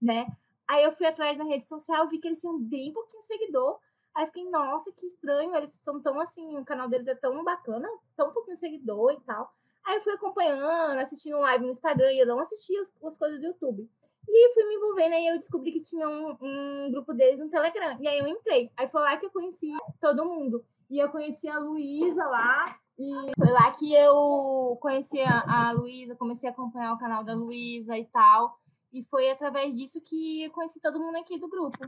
né? 0.00 0.26
Aí 0.66 0.82
eu 0.82 0.90
fui 0.90 1.06
atrás 1.06 1.36
na 1.36 1.44
rede 1.44 1.66
social, 1.66 2.08
vi 2.08 2.18
que 2.18 2.28
eles 2.28 2.40
tinham 2.40 2.58
bem 2.58 2.92
pouquinho 2.92 3.22
seguidor. 3.22 3.78
Aí 4.14 4.26
fiquei, 4.26 4.48
nossa, 4.48 4.90
que 4.92 5.06
estranho, 5.06 5.54
eles 5.54 5.78
são 5.82 6.00
tão 6.00 6.18
assim, 6.20 6.56
o 6.56 6.64
canal 6.64 6.88
deles 6.88 7.06
é 7.06 7.14
tão 7.14 7.44
bacana, 7.44 7.88
tão 8.16 8.32
pouquinho 8.32 8.56
seguidor 8.56 9.12
e 9.12 9.20
tal. 9.20 9.52
Aí 9.84 9.96
eu 9.96 10.02
fui 10.02 10.12
acompanhando, 10.12 10.98
assistindo 10.98 11.38
live 11.38 11.64
no 11.64 11.70
Instagram, 11.70 12.12
e 12.12 12.20
eu 12.20 12.26
não 12.26 12.38
assistia 12.38 12.80
as, 12.80 12.92
as 13.04 13.18
coisas 13.18 13.38
do 13.38 13.46
YouTube. 13.46 13.90
E 14.28 14.54
fui 14.54 14.64
me 14.64 14.74
envolvendo, 14.74 15.14
aí 15.14 15.26
eu 15.26 15.38
descobri 15.38 15.70
que 15.70 15.82
tinha 15.82 16.08
um, 16.08 16.36
um 16.40 16.90
grupo 16.90 17.12
deles 17.12 17.38
no 17.38 17.50
Telegram. 17.50 17.96
E 18.00 18.08
aí 18.08 18.18
eu 18.18 18.26
entrei. 18.26 18.70
Aí 18.76 18.88
foi 18.88 19.02
lá 19.02 19.16
que 19.16 19.26
eu 19.26 19.30
conheci 19.30 19.70
todo 20.00 20.24
mundo. 20.24 20.64
E 20.90 20.98
eu 20.98 21.10
conheci 21.10 21.48
a 21.48 21.58
Luísa 21.58 22.24
lá. 22.26 22.64
E 22.98 23.10
foi 23.36 23.50
lá 23.50 23.70
que 23.72 23.92
eu 23.92 24.78
conheci 24.80 25.20
a, 25.20 25.68
a 25.68 25.72
Luísa, 25.72 26.14
comecei 26.14 26.48
a 26.48 26.52
acompanhar 26.52 26.92
o 26.92 26.98
canal 26.98 27.24
da 27.24 27.34
Luísa 27.34 27.98
e 27.98 28.04
tal. 28.06 28.58
E 28.92 29.02
foi 29.02 29.30
através 29.30 29.74
disso 29.74 30.00
que 30.00 30.44
eu 30.44 30.50
conheci 30.52 30.80
todo 30.80 31.00
mundo 31.00 31.16
aqui 31.18 31.38
do 31.38 31.48
grupo. 31.48 31.78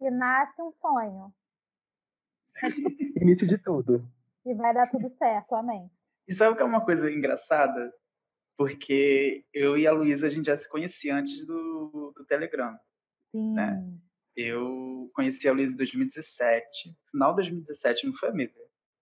E 0.00 0.10
nasce 0.10 0.62
um 0.62 0.70
sonho. 0.70 1.34
Início 3.20 3.46
de 3.46 3.58
tudo. 3.58 4.08
E 4.46 4.54
vai 4.54 4.72
dar 4.72 4.88
tudo 4.88 5.10
certo, 5.10 5.54
amém. 5.54 5.90
E 6.26 6.34
sabe 6.34 6.52
o 6.52 6.56
que 6.56 6.62
é 6.62 6.66
uma 6.66 6.84
coisa 6.84 7.10
engraçada? 7.10 7.92
Porque 8.58 9.44
eu 9.54 9.78
e 9.78 9.86
a 9.86 9.92
Luísa, 9.92 10.26
a 10.26 10.30
gente 10.30 10.46
já 10.46 10.56
se 10.56 10.68
conhecia 10.68 11.14
antes 11.14 11.46
do, 11.46 12.12
do 12.14 12.24
Telegram. 12.26 12.76
Sim. 13.30 13.54
Né? 13.54 13.80
Eu 14.36 15.08
conheci 15.14 15.48
a 15.48 15.52
Luísa 15.52 15.74
em 15.74 15.76
2017. 15.76 16.96
Final 17.12 17.30
de 17.30 17.36
2017, 17.36 18.06
não 18.06 18.14
foi, 18.14 18.30
amiga? 18.30 18.52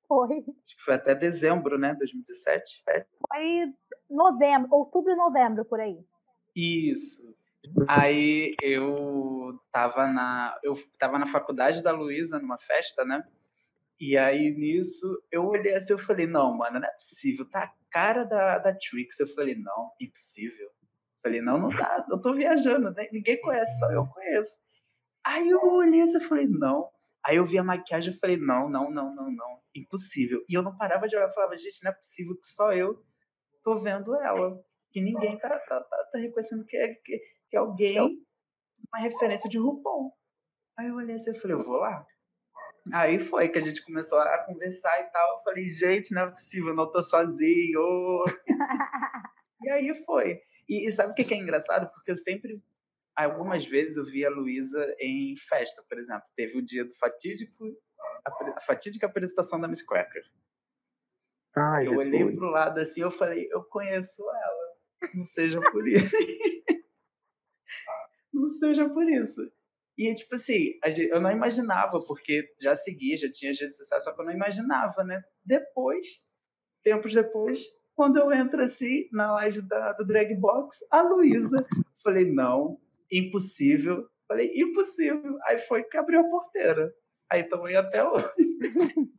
Foi. 0.07 0.37
Acho 0.37 0.77
que 0.77 0.85
foi 0.85 0.95
até 0.95 1.15
dezembro, 1.15 1.79
né? 1.79 1.95
2017. 1.95 2.83
É. 2.91 3.07
Foi 3.27 3.73
novembro, 4.11 4.69
outubro 4.71 5.11
e 5.13 5.17
novembro, 5.17 5.65
por 5.65 5.81
aí. 5.81 6.05
Isso. 6.55 7.35
Aí 7.89 8.55
eu 8.63 9.59
tava 9.73 10.07
na, 10.07 10.57
eu 10.63 10.75
tava 10.99 11.19
na 11.19 11.27
faculdade 11.27 11.83
da 11.83 11.93
Luísa, 11.93 12.39
numa 12.39 12.59
festa, 12.59 13.05
né? 13.07 13.25
E 13.99 14.17
aí 14.17 14.51
nisso 14.51 15.23
eu 15.33 15.47
olhei 15.47 15.75
assim 15.75 15.95
eu 15.95 15.99
falei, 15.99 16.27
não, 16.27 16.55
mano, 16.55 16.79
não 16.79 16.87
é 16.87 16.93
possível, 16.93 17.49
tá 17.49 17.73
cara 17.97 18.25
da, 18.25 18.59
da 18.59 18.75
Trix. 18.75 19.19
Eu 19.19 19.27
falei, 19.29 19.55
não, 19.55 19.91
impossível. 19.99 20.69
Falei, 21.23 21.41
não, 21.41 21.59
não 21.59 21.71
dá, 21.71 22.07
eu 22.11 22.21
tô 22.21 22.35
viajando, 22.35 22.93
né? 22.93 23.09
ninguém 23.11 23.41
conhece, 23.41 23.79
só 23.79 23.91
eu 23.91 24.07
conheço. 24.07 24.53
Aí 25.25 25.49
eu 25.49 25.61
olhei 25.73 26.03
assim, 26.03 26.19
eu 26.19 26.29
falei, 26.29 26.47
não. 26.47 26.89
Aí 27.25 27.37
eu 27.37 27.45
vi 27.45 27.59
a 27.59 27.65
maquiagem 27.65 28.13
e 28.13 28.19
falei, 28.19 28.37
não, 28.37 28.69
não, 28.69 28.91
não, 28.91 29.13
não, 29.13 29.31
não, 29.31 29.61
impossível. 29.75 30.45
E 30.49 30.55
eu 30.55 30.63
não 30.63 30.77
parava 30.77 31.09
de 31.09 31.17
olhar, 31.17 31.27
eu 31.27 31.33
falava, 31.33 31.57
gente, 31.57 31.83
não 31.83 31.91
é 31.91 31.95
possível 31.95 32.37
que 32.37 32.47
só 32.47 32.73
eu 32.73 33.03
tô 33.65 33.79
vendo 33.81 34.15
ela. 34.15 34.63
Que 34.93 35.01
ninguém 35.01 35.37
tá, 35.39 35.49
tá, 35.49 35.81
tá, 35.81 36.05
tá 36.13 36.19
reconhecendo 36.19 36.65
que 36.65 36.77
é, 36.77 36.95
que, 36.95 37.19
que 37.51 37.57
é 37.57 37.59
alguém, 37.59 37.99
uma 37.99 39.01
referência 39.01 39.51
de 39.51 39.59
RuPaul. 39.59 40.13
Aí 40.79 40.89
eu 40.89 40.95
olhei 40.95 41.17
assim 41.17 41.33
e 41.33 41.41
falei, 41.41 41.57
eu 41.57 41.65
vou 41.65 41.79
lá. 41.79 42.07
Aí 42.93 43.19
foi 43.19 43.49
que 43.49 43.59
a 43.59 43.61
gente 43.61 43.85
começou 43.85 44.19
a 44.19 44.39
conversar 44.45 45.01
e 45.01 45.11
tal. 45.11 45.37
Eu 45.37 45.43
falei, 45.43 45.67
gente, 45.69 46.15
não 46.15 46.23
é 46.23 46.31
possível, 46.31 46.75
não 46.75 46.91
tô 46.91 47.03
sozinho. 47.03 48.25
e 49.63 49.71
aí 49.71 50.05
foi. 50.05 50.41
E, 50.69 50.89
e 50.89 50.93
sabe 50.93 51.11
o 51.11 51.15
que, 51.15 51.25
que 51.25 51.35
é 51.35 51.39
engraçado? 51.39 51.91
Porque 51.91 52.13
eu 52.13 52.17
sempre, 52.17 52.63
algumas 53.15 53.65
vezes, 53.65 53.97
eu 53.97 54.05
vi 54.05 54.25
a 54.25 54.31
Luísa 54.31 54.95
em 55.01 55.35
festa, 55.49 55.83
por 55.89 55.99
exemplo. 55.99 56.23
Teve 56.37 56.59
o 56.59 56.65
dia 56.65 56.85
do 56.85 56.95
fatídico, 56.97 57.65
a, 58.25 58.59
a 58.59 58.61
fatídica 58.61 59.07
apresentação 59.07 59.61
da 59.61 59.69
Miss 59.69 59.83
Cracker. 59.83 60.23
Ai, 61.57 61.87
eu 61.87 61.89
Jesus. 61.89 62.07
olhei 62.07 62.37
pro 62.37 62.51
lado 62.51 62.81
assim, 62.81 63.01
eu 63.01 63.11
falei, 63.11 63.49
eu 63.51 63.65
conheço 63.65 64.23
ela. 64.23 64.77
Não 65.15 65.25
seja 65.25 65.61
por 65.61 65.89
isso. 65.89 66.11
não 68.33 68.51
seja 68.51 68.89
por 68.89 69.09
isso. 69.09 69.41
E, 69.97 70.13
tipo 70.15 70.35
assim, 70.35 70.79
gente- 70.91 71.09
eu 71.09 71.21
não 71.21 71.31
imaginava, 71.31 71.99
porque 72.07 72.45
já 72.61 72.77
seguia, 72.77 73.17
já 73.17 73.31
tinha 73.31 73.53
redes 73.53 73.77
sociais, 73.77 74.05
só 74.05 74.13
que 74.13 74.21
eu 74.21 74.25
não 74.27 74.33
imaginava, 74.33 75.03
né? 75.03 75.23
Depois, 75.45 76.07
tempos 76.83 77.15
depois, 77.15 77.63
quando 77.95 78.19
eu 78.19 78.31
entro 78.33 78.63
assim 78.63 79.09
na 79.11 79.33
live 79.33 79.63
da, 79.63 79.93
do 79.95 80.05
Drag 80.07 80.35
Box, 80.35 80.85
a 80.91 81.01
Luísa. 81.01 81.67
Falei, 82.05 82.31
não, 82.31 82.79
impossível. 83.11 84.07
Falei, 84.29 84.53
impossível. 84.55 85.39
Aí 85.47 85.59
foi 85.61 85.83
que 85.85 85.97
abriu 85.97 86.21
a 86.21 86.25
porteira. 86.25 86.93
Aí 87.31 87.43
aí 87.65 87.75
até 87.75 88.07
hoje. 88.07 88.31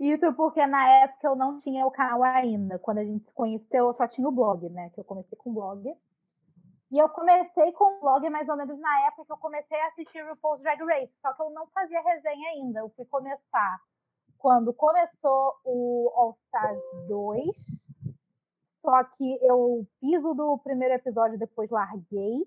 Isso 0.00 0.32
porque 0.34 0.66
na 0.66 0.88
época 1.04 1.28
eu 1.28 1.36
não 1.36 1.58
tinha 1.58 1.86
o 1.86 1.90
canal 1.90 2.22
ainda. 2.24 2.78
Quando 2.78 2.98
a 2.98 3.04
gente 3.04 3.24
se 3.24 3.32
conheceu, 3.32 3.86
eu 3.86 3.94
só 3.94 4.08
tinha 4.08 4.26
o 4.26 4.32
blog, 4.32 4.68
né? 4.70 4.90
Que 4.94 5.00
eu 5.00 5.04
comecei 5.04 5.36
com 5.38 5.50
o 5.50 5.54
blog. 5.54 5.92
E 6.94 6.98
eu 6.98 7.08
comecei 7.08 7.72
com 7.72 7.96
o 7.96 8.00
blog 8.00 8.30
mais 8.30 8.48
ou 8.48 8.56
menos 8.56 8.78
na 8.78 9.06
época 9.08 9.24
que 9.24 9.32
eu 9.32 9.36
comecei 9.38 9.76
a 9.80 9.88
assistir 9.88 10.24
RuPaul's 10.28 10.62
Drag 10.62 10.80
Race. 10.84 11.12
Só 11.20 11.32
que 11.32 11.42
eu 11.42 11.50
não 11.50 11.66
fazia 11.74 12.00
resenha 12.00 12.50
ainda. 12.50 12.78
Eu 12.78 12.88
fui 12.90 13.04
começar 13.06 13.80
quando 14.38 14.72
começou 14.72 15.56
o 15.64 16.08
All 16.14 16.38
Stars 16.44 16.80
2. 17.08 17.48
Só 18.80 19.02
que 19.02 19.44
eu 19.44 19.84
fiz 19.98 20.24
o 20.24 20.34
do 20.34 20.56
primeiro 20.58 20.94
episódio, 20.94 21.36
depois 21.36 21.68
larguei. 21.68 22.46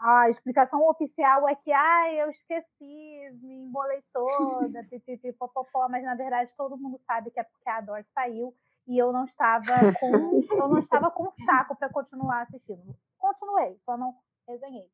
A 0.00 0.30
explicação 0.30 0.86
oficial 0.88 1.48
é 1.48 1.56
que, 1.56 1.72
ai, 1.72 2.22
eu 2.22 2.30
esqueci, 2.30 3.38
me 3.42 3.54
embolei 3.64 4.04
toda, 4.12 4.84
pipipi, 4.88 5.32
popopó, 5.32 5.88
mas 5.88 6.04
na 6.04 6.14
verdade 6.14 6.52
todo 6.56 6.78
mundo 6.78 7.00
sabe 7.08 7.32
que 7.32 7.40
é 7.40 7.42
porque 7.42 7.68
a 7.68 7.80
Dor 7.80 8.04
saiu 8.14 8.54
e 8.90 8.98
eu 8.98 9.12
não 9.12 9.24
estava 9.24 9.72
com, 10.00 10.08
eu 10.50 10.68
não 10.68 10.78
estava 10.80 11.12
com 11.12 11.32
saco 11.44 11.76
para 11.76 11.88
continuar 11.88 12.42
assistindo. 12.42 12.92
Continuei, 13.16 13.78
só 13.84 13.96
não 13.96 14.12
resenhei. 14.48 14.90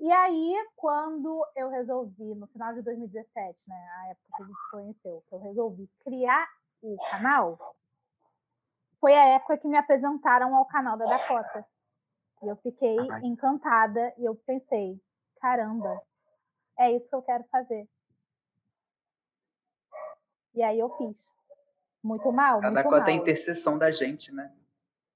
E 0.00 0.10
aí, 0.10 0.56
quando 0.74 1.46
eu 1.54 1.68
resolvi, 1.68 2.34
no 2.34 2.48
final 2.48 2.74
de 2.74 2.82
2017, 2.82 3.56
né, 3.68 3.76
a 3.76 4.08
época 4.08 4.26
que 4.36 4.42
a 4.42 4.46
gente 4.46 4.58
se 4.58 4.70
conheceu, 4.72 5.24
que 5.28 5.34
eu 5.36 5.38
resolvi 5.38 5.88
criar 6.02 6.48
o 6.82 6.96
canal, 7.10 7.76
foi 8.98 9.14
a 9.14 9.36
época 9.36 9.58
que 9.58 9.68
me 9.68 9.76
apresentaram 9.76 10.56
ao 10.56 10.66
canal 10.66 10.98
da 10.98 11.04
Dakota. 11.04 11.64
E 12.42 12.48
eu 12.48 12.56
fiquei 12.56 12.96
Ai. 13.08 13.20
encantada 13.22 14.12
e 14.18 14.24
eu 14.24 14.34
pensei, 14.34 15.00
caramba, 15.40 16.02
é 16.76 16.90
isso 16.90 17.08
que 17.08 17.14
eu 17.14 17.22
quero 17.22 17.44
fazer. 17.44 17.88
E 20.54 20.62
aí 20.62 20.78
eu 20.78 20.90
fiz. 20.96 21.39
Muito 22.02 22.32
mal, 22.32 22.58
A 22.58 22.62
muito 22.62 22.74
Dakota 22.74 23.10
é 23.10 23.12
a 23.12 23.16
intercessão 23.16 23.76
da 23.76 23.90
gente, 23.90 24.32
né? 24.32 24.52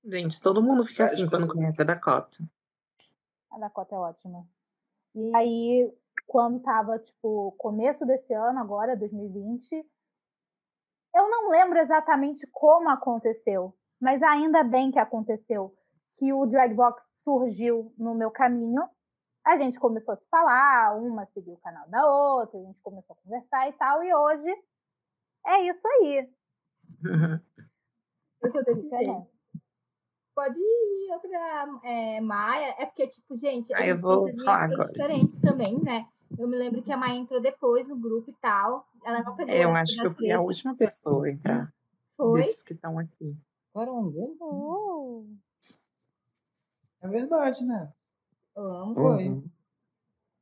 Gente, 0.04 0.40
todo 0.40 0.62
mundo 0.62 0.84
fica 0.84 1.04
assim 1.04 1.28
quando 1.28 1.48
conhece 1.48 1.80
a 1.80 1.84
Dakota. 1.84 2.38
A 3.50 3.58
Dakota 3.58 3.94
é 3.94 3.98
ótima. 3.98 4.46
E 5.14 5.34
aí, 5.34 5.94
quando 6.26 6.60
tava, 6.60 6.98
tipo, 6.98 7.52
começo 7.52 8.04
desse 8.04 8.34
ano, 8.34 8.58
agora, 8.58 8.96
2020, 8.96 9.86
eu 11.14 11.30
não 11.30 11.48
lembro 11.48 11.78
exatamente 11.78 12.46
como 12.52 12.90
aconteceu, 12.90 13.74
mas 14.00 14.22
ainda 14.22 14.62
bem 14.64 14.90
que 14.90 14.98
aconteceu, 14.98 15.74
que 16.18 16.32
o 16.32 16.44
Dragbox 16.44 17.02
surgiu 17.18 17.94
no 17.96 18.14
meu 18.14 18.30
caminho. 18.30 18.82
A 19.44 19.56
gente 19.56 19.78
começou 19.78 20.14
a 20.14 20.16
se 20.16 20.26
falar, 20.28 20.96
uma 20.96 21.26
seguiu 21.26 21.54
o 21.54 21.60
canal 21.60 21.88
da 21.88 22.04
outra, 22.06 22.58
a 22.58 22.62
gente 22.62 22.80
começou 22.82 23.14
a 23.14 23.22
conversar 23.22 23.68
e 23.68 23.72
tal, 23.74 24.02
e 24.02 24.12
hoje 24.12 24.50
é 25.46 25.62
isso 25.68 25.86
aí. 25.86 26.28
Eu 28.42 28.50
sou 28.52 28.64
desse 28.64 28.82
Diferente. 28.82 29.06
jeito. 29.06 29.34
Pode 30.34 30.58
ir 30.58 31.12
outra 31.12 31.80
é, 31.84 32.20
Maia. 32.20 32.74
É 32.78 32.86
porque, 32.86 33.06
tipo, 33.06 33.36
gente, 33.38 33.72
Ah, 33.72 33.86
eu 33.86 33.98
vou 34.00 34.28
falar 34.44 34.64
agora. 34.64 34.90
diferentes 34.90 35.38
também, 35.40 35.80
né? 35.80 36.08
Eu 36.36 36.48
me 36.48 36.56
lembro 36.56 36.82
que 36.82 36.90
a 36.92 36.96
Maia 36.96 37.16
entrou 37.16 37.40
depois 37.40 37.86
no 37.86 37.96
grupo 37.96 38.28
e 38.30 38.34
tal. 38.34 38.86
Ela 39.04 39.22
não 39.22 39.36
pegou 39.36 39.54
É, 39.54 39.64
eu 39.64 39.74
acho 39.76 40.00
que 40.00 40.06
eu 40.06 40.14
fui 40.14 40.30
a 40.32 40.40
última 40.40 40.74
pessoa 40.76 41.26
a 41.26 41.30
entrar 41.30 41.72
Foi? 42.16 42.40
desses 42.40 42.62
que 42.64 42.72
estão 42.72 42.98
aqui. 42.98 43.36
Caramba. 43.72 44.10
Uh, 44.40 45.36
É 47.00 47.08
verdade, 47.08 47.64
né? 47.64 47.92
Eu 48.56 48.64
amo. 48.64 48.94
Foi. 48.94 49.28
Uhum. 49.28 49.50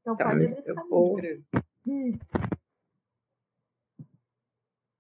Então 0.01 0.17
Tá, 0.17 0.25
pode 0.31 0.45
eu 0.67 0.89
vou. 0.89 1.19
linha. 1.85 2.19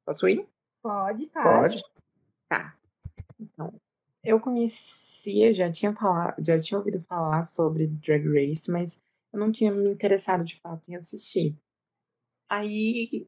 Posso 0.04 0.28
ir? 0.28 0.46
Pode, 0.82 1.26
claro. 1.28 1.60
Pode. 1.60 1.82
Tá. 2.48 2.76
Então, 3.40 3.80
eu 4.24 4.40
conhecia, 4.40 5.54
já 5.54 5.70
tinha 5.70 5.94
falado, 5.94 6.44
já 6.44 6.60
tinha 6.60 6.78
ouvido 6.78 7.02
falar 7.02 7.44
sobre 7.44 7.86
Drag 7.86 8.24
Race, 8.26 8.70
mas 8.70 9.00
eu 9.32 9.38
não 9.38 9.50
tinha 9.50 9.72
me 9.72 9.90
interessado 9.90 10.44
de 10.44 10.56
fato 10.60 10.90
em 10.90 10.96
assistir. 10.96 11.56
Aí, 12.48 13.26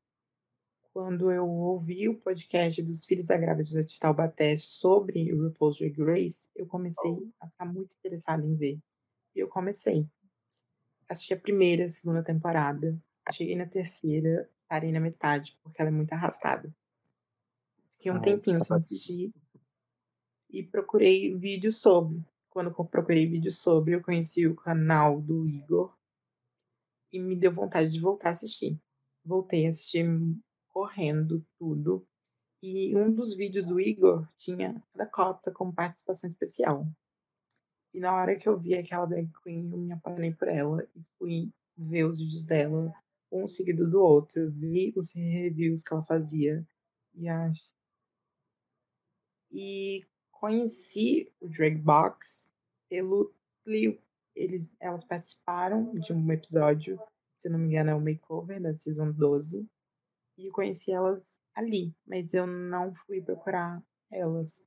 quando 0.93 1.31
eu 1.31 1.49
ouvi 1.49 2.09
o 2.09 2.21
podcast 2.21 2.83
dos 2.83 3.07
Filhos 3.07 3.27
da 3.27 3.38
Grávida 3.38 3.83
de 3.83 3.99
Taubaté 3.99 4.57
sobre 4.57 5.33
o 5.33 5.45
RuPaul's 5.45 5.79
Drag 5.79 5.97
Race, 6.03 6.49
eu 6.55 6.67
comecei 6.67 7.33
a 7.40 7.49
ficar 7.49 7.67
muito 7.67 7.97
interessada 7.97 8.45
em 8.45 8.55
ver. 8.55 8.79
E 9.35 9.40
eu 9.40 9.49
comecei. 9.49 10.07
Assisti 11.09 11.35
a 11.35 11.40
primeira, 11.40 11.88
segunda 11.88 12.23
temporada. 12.23 12.97
Cheguei 13.33 13.57
na 13.57 13.67
terceira, 13.67 14.49
parei 14.69 14.93
na 14.93 15.01
metade, 15.01 15.59
porque 15.62 15.81
ela 15.81 15.90
é 15.90 15.93
muito 15.93 16.12
arrastada. 16.12 16.75
Fiquei 17.97 18.13
um 18.13 18.17
Ai, 18.17 18.23
tempinho 18.23 18.63
sem 18.63 18.77
cansativo. 18.77 18.79
assistir 18.79 19.33
e 20.51 20.63
procurei 20.63 21.35
vídeos 21.35 21.81
sobre. 21.81 22.23
Quando 22.49 22.69
eu 22.69 22.85
procurei 22.85 23.27
vídeos 23.27 23.59
sobre, 23.59 23.95
eu 23.95 24.03
conheci 24.03 24.47
o 24.47 24.55
canal 24.55 25.21
do 25.21 25.47
Igor 25.49 25.93
e 27.13 27.19
me 27.19 27.35
deu 27.35 27.53
vontade 27.53 27.91
de 27.91 28.01
voltar 28.01 28.29
a 28.29 28.33
assistir. 28.33 28.81
Voltei 29.25 29.67
a 29.67 29.71
assistir 29.71 30.07
correndo 30.69 31.45
tudo. 31.59 32.07
E 32.63 32.97
um 32.97 33.13
dos 33.13 33.35
vídeos 33.35 33.67
do 33.67 33.81
Igor 33.81 34.29
tinha 34.37 34.83
a 34.95 34.99
Dakota 34.99 35.53
como 35.53 35.75
participação 35.75 36.29
especial. 36.29 36.87
E 37.93 38.01
na 38.01 38.15
hora 38.15 38.37
que 38.37 38.49
eu 38.49 38.59
vi 38.59 38.75
aquela 38.75 39.07
drag 39.07 39.31
queen, 39.43 39.71
eu 39.71 39.79
me 39.79 39.93
apaixonei 39.93 40.33
por 40.33 40.49
ela 40.49 40.87
e 40.95 41.03
fui 41.19 41.53
ver 41.77 42.05
os 42.05 42.19
vídeos 42.19 42.47
dela, 42.47 42.93
um 43.31 43.47
seguido 43.49 43.89
do 43.89 44.01
outro. 44.01 44.51
Vi 44.53 44.93
os 44.97 45.13
reviews 45.13 45.83
que 45.83 45.93
ela 45.93 46.03
fazia. 46.03 46.67
E 47.15 47.29
acho. 47.29 47.75
E 49.55 50.01
conheci 50.33 51.33
o 51.40 51.49
Drag 51.49 51.77
Box 51.77 52.51
pelo 52.90 53.33
Clio. 53.64 53.97
Eles, 54.35 54.75
elas 54.81 55.05
participaram 55.05 55.95
de 55.95 56.12
um 56.12 56.33
episódio, 56.33 57.01
se 57.37 57.49
não 57.49 57.61
me 57.61 57.69
engano, 57.69 57.90
é 57.90 57.95
o 57.95 58.01
Makeover 58.01 58.61
da 58.61 58.75
Season 58.75 59.12
12. 59.12 59.64
E 60.37 60.51
conheci 60.51 60.90
elas 60.90 61.38
ali, 61.55 61.95
mas 62.05 62.35
eu 62.35 62.49
não 62.49 62.93
fui 62.93 63.23
procurar 63.23 63.81
elas. 64.11 64.67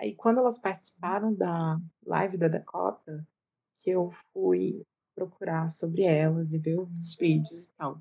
Aí, 0.00 0.14
quando 0.14 0.38
elas 0.38 0.58
participaram 0.58 1.34
da 1.34 1.78
live 2.06 2.38
da 2.38 2.48
Dakota, 2.48 3.28
que 3.74 3.90
eu 3.90 4.10
fui 4.32 4.86
procurar 5.14 5.68
sobre 5.68 6.04
elas 6.04 6.54
e 6.54 6.58
ver 6.58 6.78
os 6.80 7.14
vídeos 7.16 7.66
e 7.66 7.70
tal. 7.72 8.00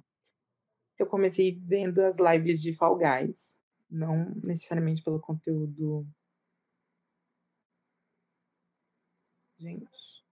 Eu 0.98 1.08
comecei 1.08 1.60
vendo 1.60 2.00
as 2.00 2.18
lives 2.18 2.62
de 2.62 2.74
Fall 2.74 2.98
Guys, 2.98 3.57
não 3.90 4.32
necessariamente 4.44 5.04
pelo 5.04 5.20
conteúdo. 5.20 6.08
Gente, 9.60 10.24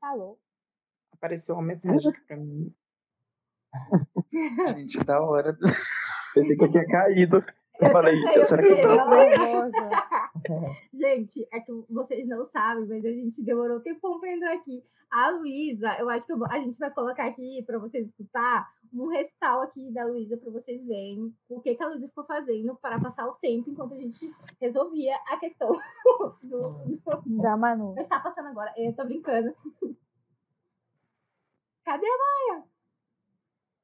Alô? 0.00 0.38
apareceu 1.12 1.54
uma 1.54 1.62
mensagem 1.62 2.10
aqui 2.10 2.20
pra 2.22 2.36
mim. 2.36 2.74
Gente, 4.76 4.98
da 5.04 5.22
hora. 5.22 5.56
Pensei 6.34 6.56
que 6.56 6.64
eu 6.64 6.70
tinha 6.70 6.86
caído. 6.86 7.44
Eu 7.80 7.90
falei, 7.90 8.14
Eu 8.34 8.44
será 8.44 8.62
que 8.62 8.72
eu 8.72 8.80
tô. 8.80 9.10
Nervosa. 9.10 9.90
Gente, 10.92 11.46
é 11.52 11.60
que 11.60 11.72
vocês 11.88 12.26
não 12.26 12.44
sabem, 12.44 12.86
mas 12.86 13.04
a 13.04 13.08
gente 13.08 13.42
demorou 13.44 13.78
um 13.78 13.82
tempão 13.82 14.18
pra 14.18 14.32
entrar 14.32 14.54
aqui. 14.54 14.82
A 15.10 15.30
Luísa, 15.30 15.96
eu 15.98 16.08
acho 16.08 16.26
que 16.26 16.32
eu 16.32 16.44
a 16.46 16.58
gente 16.58 16.78
vai 16.78 16.90
colocar 16.90 17.26
aqui 17.26 17.62
pra 17.66 17.78
vocês 17.78 18.06
escutar 18.06 18.68
um 18.92 19.08
restal 19.08 19.62
aqui 19.62 19.90
da 19.92 20.04
Luísa 20.04 20.36
pra 20.36 20.50
vocês 20.50 20.84
verem 20.84 21.34
o 21.48 21.60
que, 21.60 21.74
que 21.74 21.82
a 21.82 21.88
Luísa 21.88 22.06
ficou 22.08 22.24
fazendo 22.24 22.76
para 22.76 23.00
passar 23.00 23.26
o 23.26 23.34
tempo 23.34 23.70
enquanto 23.70 23.94
a 23.94 23.96
gente 23.96 24.30
resolvia 24.60 25.16
a 25.28 25.36
questão 25.38 25.68
do. 26.42 26.84
do... 26.84 27.42
Da 27.42 27.56
Manu. 27.56 27.94
Está 27.98 28.20
passando 28.20 28.48
agora, 28.48 28.72
eu 28.76 28.94
tô 28.94 29.04
brincando. 29.04 29.54
Cadê 31.84 32.06
a 32.06 32.18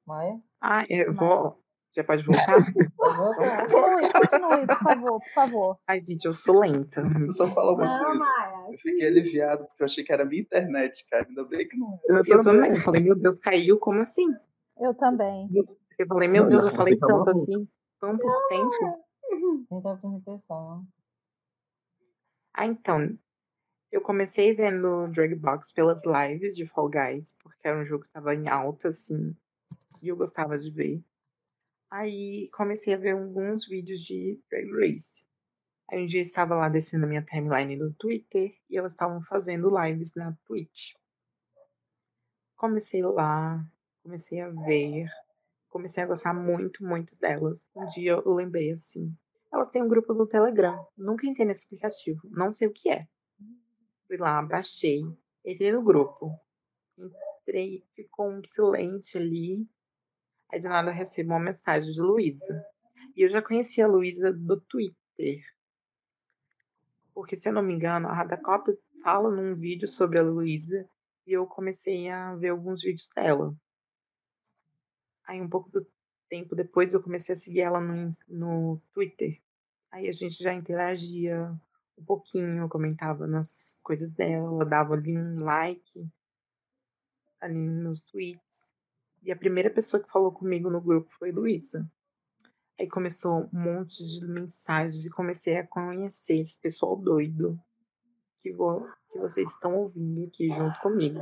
Maia? 0.07 0.40
Ah, 0.61 0.85
eu 0.88 1.12
vou. 1.12 1.62
Já 1.94 2.05
pode 2.05 2.23
voltar? 2.25 2.55
Continue, 2.97 4.12
continue, 4.12 4.66
por 4.66 4.79
favor, 4.79 5.18
por 5.18 5.33
favor. 5.35 5.79
Ai, 5.87 6.03
gente, 6.05 6.25
eu 6.27 6.33
sou 6.33 6.61
lenta. 6.61 7.01
Eu 7.01 7.33
só 7.33 7.44
uma 7.47 7.55
Não, 7.55 8.05
coisa. 8.05 8.14
Maia. 8.14 8.66
Eu 8.71 8.79
fiquei 8.79 9.07
aliviado 9.07 9.64
porque 9.66 9.83
eu 9.83 9.87
achei 9.87 10.05
que 10.05 10.12
era 10.12 10.25
minha 10.25 10.42
internet, 10.42 11.07
cara. 11.11 11.27
Ainda 11.29 11.44
bem 11.44 11.66
que 11.66 11.77
não 11.77 11.94
é. 11.94 12.23
Eu 12.27 12.42
também. 12.42 12.77
Eu 12.77 12.83
falei, 12.83 13.03
meu 13.03 13.16
Deus, 13.16 13.40
caiu? 13.40 13.79
Como 13.79 14.01
assim? 14.01 14.29
Eu 14.81 14.95
também. 14.95 15.49
Eu 15.99 16.07
falei, 16.07 16.29
meu 16.29 16.49
Deus, 16.49 16.64
eu 16.64 16.71
falei 16.71 16.97
tanto 16.97 17.31
assim, 17.31 17.69
tão 17.99 18.17
pouco 18.17 18.49
tempo. 18.49 18.71
Nem 19.71 19.83
tava 19.83 19.97
prestando 19.97 20.17
atenção. 20.17 20.87
Ah, 22.55 22.67
então. 22.67 23.19
Eu 23.91 24.03
comecei 24.03 24.53
vendo 24.53 25.09
Drag 25.09 25.35
Box 25.35 25.73
pelas 25.73 26.03
lives 26.05 26.55
de 26.55 26.67
Fall 26.67 26.91
Guys, 26.91 27.35
porque 27.43 27.67
era 27.67 27.81
um 27.81 27.87
jogo 27.87 28.05
que 28.05 28.11
tava 28.11 28.35
em 28.35 28.47
alta, 28.47 28.88
assim, 28.88 29.35
e 30.03 30.09
eu 30.09 30.17
gostava 30.17 30.59
de 30.59 30.71
ver. 30.71 31.03
Aí 31.91 32.51
comecei 32.53 32.93
a 32.93 32.99
ver 32.99 33.12
alguns 33.12 33.67
vídeos 33.67 34.01
de 34.01 34.38
Drag 34.51 34.71
Race. 34.73 35.27
Aí 35.91 36.03
um 36.03 36.05
dia 36.05 36.21
eu 36.21 36.23
estava 36.23 36.55
lá 36.55 36.69
descendo 36.69 37.07
a 37.07 37.09
minha 37.09 37.23
timeline 37.23 37.79
do 37.79 37.95
Twitter 37.95 38.55
e 38.69 38.77
elas 38.77 38.93
estavam 38.93 39.23
fazendo 39.23 39.71
lives 39.71 40.14
na 40.14 40.37
Twitch. 40.45 40.93
Comecei 42.57 43.03
lá, 43.03 43.64
comecei 44.09 44.40
a 44.40 44.49
ver, 44.49 45.07
comecei 45.68 46.03
a 46.03 46.07
gostar 46.07 46.33
muito, 46.33 46.83
muito 46.83 47.14
delas. 47.21 47.71
Um 47.77 47.85
dia 47.85 48.12
eu 48.12 48.35
lembrei 48.35 48.73
assim, 48.73 49.14
elas 49.53 49.68
têm 49.68 49.83
um 49.83 49.88
grupo 49.88 50.14
no 50.14 50.27
Telegram. 50.27 50.83
Nunca 50.97 51.27
entrei 51.27 51.47
nesse 51.47 51.66
aplicativo. 51.66 52.23
Não 52.31 52.51
sei 52.51 52.68
o 52.68 52.73
que 52.73 52.88
é. 52.88 53.07
Fui 54.07 54.16
lá, 54.16 54.42
baixei. 54.42 55.03
Entrei 55.44 55.73
no 55.73 55.83
grupo. 55.83 56.33
Entrei, 57.42 57.85
ficou 57.94 58.31
um 58.31 58.42
silêncio 58.42 59.21
ali. 59.21 59.68
Aí 60.51 60.59
do 60.59 60.71
nada 60.71 60.88
eu 60.88 60.94
recebo 60.94 61.35
uma 61.35 61.40
mensagem 61.40 61.92
de 61.92 62.01
Luísa. 62.01 62.64
E 63.14 63.23
eu 63.23 63.29
já 63.29 63.42
conhecia 63.42 63.85
a 63.85 63.88
Luísa 63.88 64.33
do 64.33 64.59
Twitter. 64.59 65.44
Porque, 67.12 67.37
se 67.37 67.51
eu 67.51 67.53
não 67.53 67.62
me 67.62 67.75
engano, 67.75 68.09
a 68.09 68.25
Dakota 68.25 68.75
fala 69.03 69.31
num 69.31 69.55
vídeo 69.55 69.87
sobre 69.87 70.18
a 70.18 70.23
Luísa. 70.23 70.88
E 71.27 71.33
eu 71.33 71.47
comecei 71.47 72.09
a 72.09 72.35
ver 72.37 72.49
alguns 72.49 72.81
vídeos 72.83 73.11
dela. 73.14 73.55
Aí 75.29 75.41
um 75.43 75.49
pouco 75.49 75.71
do 75.71 75.87
tempo 76.29 76.57
depois 76.57 76.95
eu 76.95 77.03
comecei 77.03 77.35
a 77.35 77.38
seguir 77.38 77.61
ela 77.61 77.81
no, 77.81 78.11
no 78.27 78.83
Twitter. 78.95 79.38
Aí 79.93 80.09
a 80.09 80.12
gente 80.12 80.43
já 80.43 80.53
interagia 80.55 81.55
um 81.99 82.05
pouquinho, 82.05 82.69
comentava 82.69 83.27
nas 83.27 83.79
coisas 83.83 84.11
dela, 84.12 84.64
dava 84.64 84.95
ali 84.95 85.17
um 85.19 85.37
like 85.45 86.11
ali 87.41 87.69
nos 87.69 88.03
tweets. 88.03 88.73
E 89.23 89.31
a 89.31 89.37
primeira 89.37 89.71
pessoa 89.71 90.03
que 90.03 90.11
falou 90.11 90.33
comigo 90.33 90.71
no 90.71 90.81
grupo 90.81 91.11
foi 91.11 91.31
Luísa. 91.31 91.91
Aí 92.79 92.88
começou 92.88 93.49
um 93.53 93.61
monte 93.61 94.03
de 94.05 94.27
mensagens 94.27 95.05
e 95.05 95.11
comecei 95.11 95.57
a 95.59 95.67
conhecer 95.67 96.38
esse 96.41 96.57
pessoal 96.59 96.97
doido 96.97 97.61
que, 98.38 98.53
vo- 98.53 98.88
que 99.11 99.19
vocês 99.19 99.51
estão 99.51 99.75
ouvindo 99.77 100.27
aqui 100.27 100.49
junto 100.51 100.79
comigo. 100.81 101.21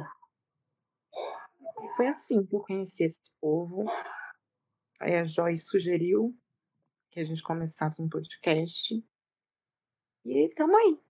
E 1.83 1.89
foi 1.97 2.07
assim 2.09 2.45
que 2.47 2.55
eu 2.55 2.61
conheci 2.61 3.05
esse 3.05 3.33
povo. 3.41 3.85
Aí 5.01 5.15
a 5.17 5.25
Joyce 5.25 5.67
sugeriu 5.67 6.35
que 7.11 7.21
a 7.21 7.25
gente 7.25 7.43
começasse 7.43 8.01
um 8.01 8.09
podcast. 8.09 9.05
E 10.25 10.49
tamo 10.55 10.77
aí. 10.77 11.01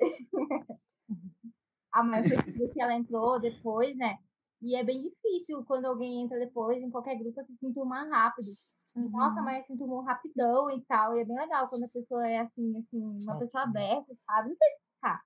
A 1.92 2.02
Maia 2.02 2.26
percebeu 2.26 2.70
que 2.70 2.80
ela 2.80 2.94
entrou 2.94 3.38
depois, 3.38 3.94
né? 3.96 4.18
E 4.62 4.74
é 4.74 4.82
bem 4.82 5.02
difícil 5.02 5.62
quando 5.64 5.86
alguém 5.86 6.22
entra 6.22 6.38
depois 6.38 6.82
em 6.82 6.90
qualquer 6.90 7.18
grupo 7.18 7.44
se 7.44 7.52
enturmar 7.62 8.08
rápido. 8.08 8.46
Nossa, 9.12 9.42
mas 9.42 9.66
se 9.66 9.72
enturmou 9.74 10.02
rapidão 10.02 10.70
e 10.70 10.80
tal. 10.82 11.16
E 11.16 11.20
é 11.20 11.24
bem 11.24 11.36
legal 11.36 11.68
quando 11.68 11.84
a 11.84 11.88
pessoa 11.88 12.26
é 12.26 12.38
assim, 12.38 12.78
assim, 12.78 13.16
uma 13.24 13.38
pessoa 13.38 13.64
aberta, 13.64 14.16
sabe? 14.24 14.48
Não 14.48 14.56
sei 14.56 14.68
explicar. 14.68 15.20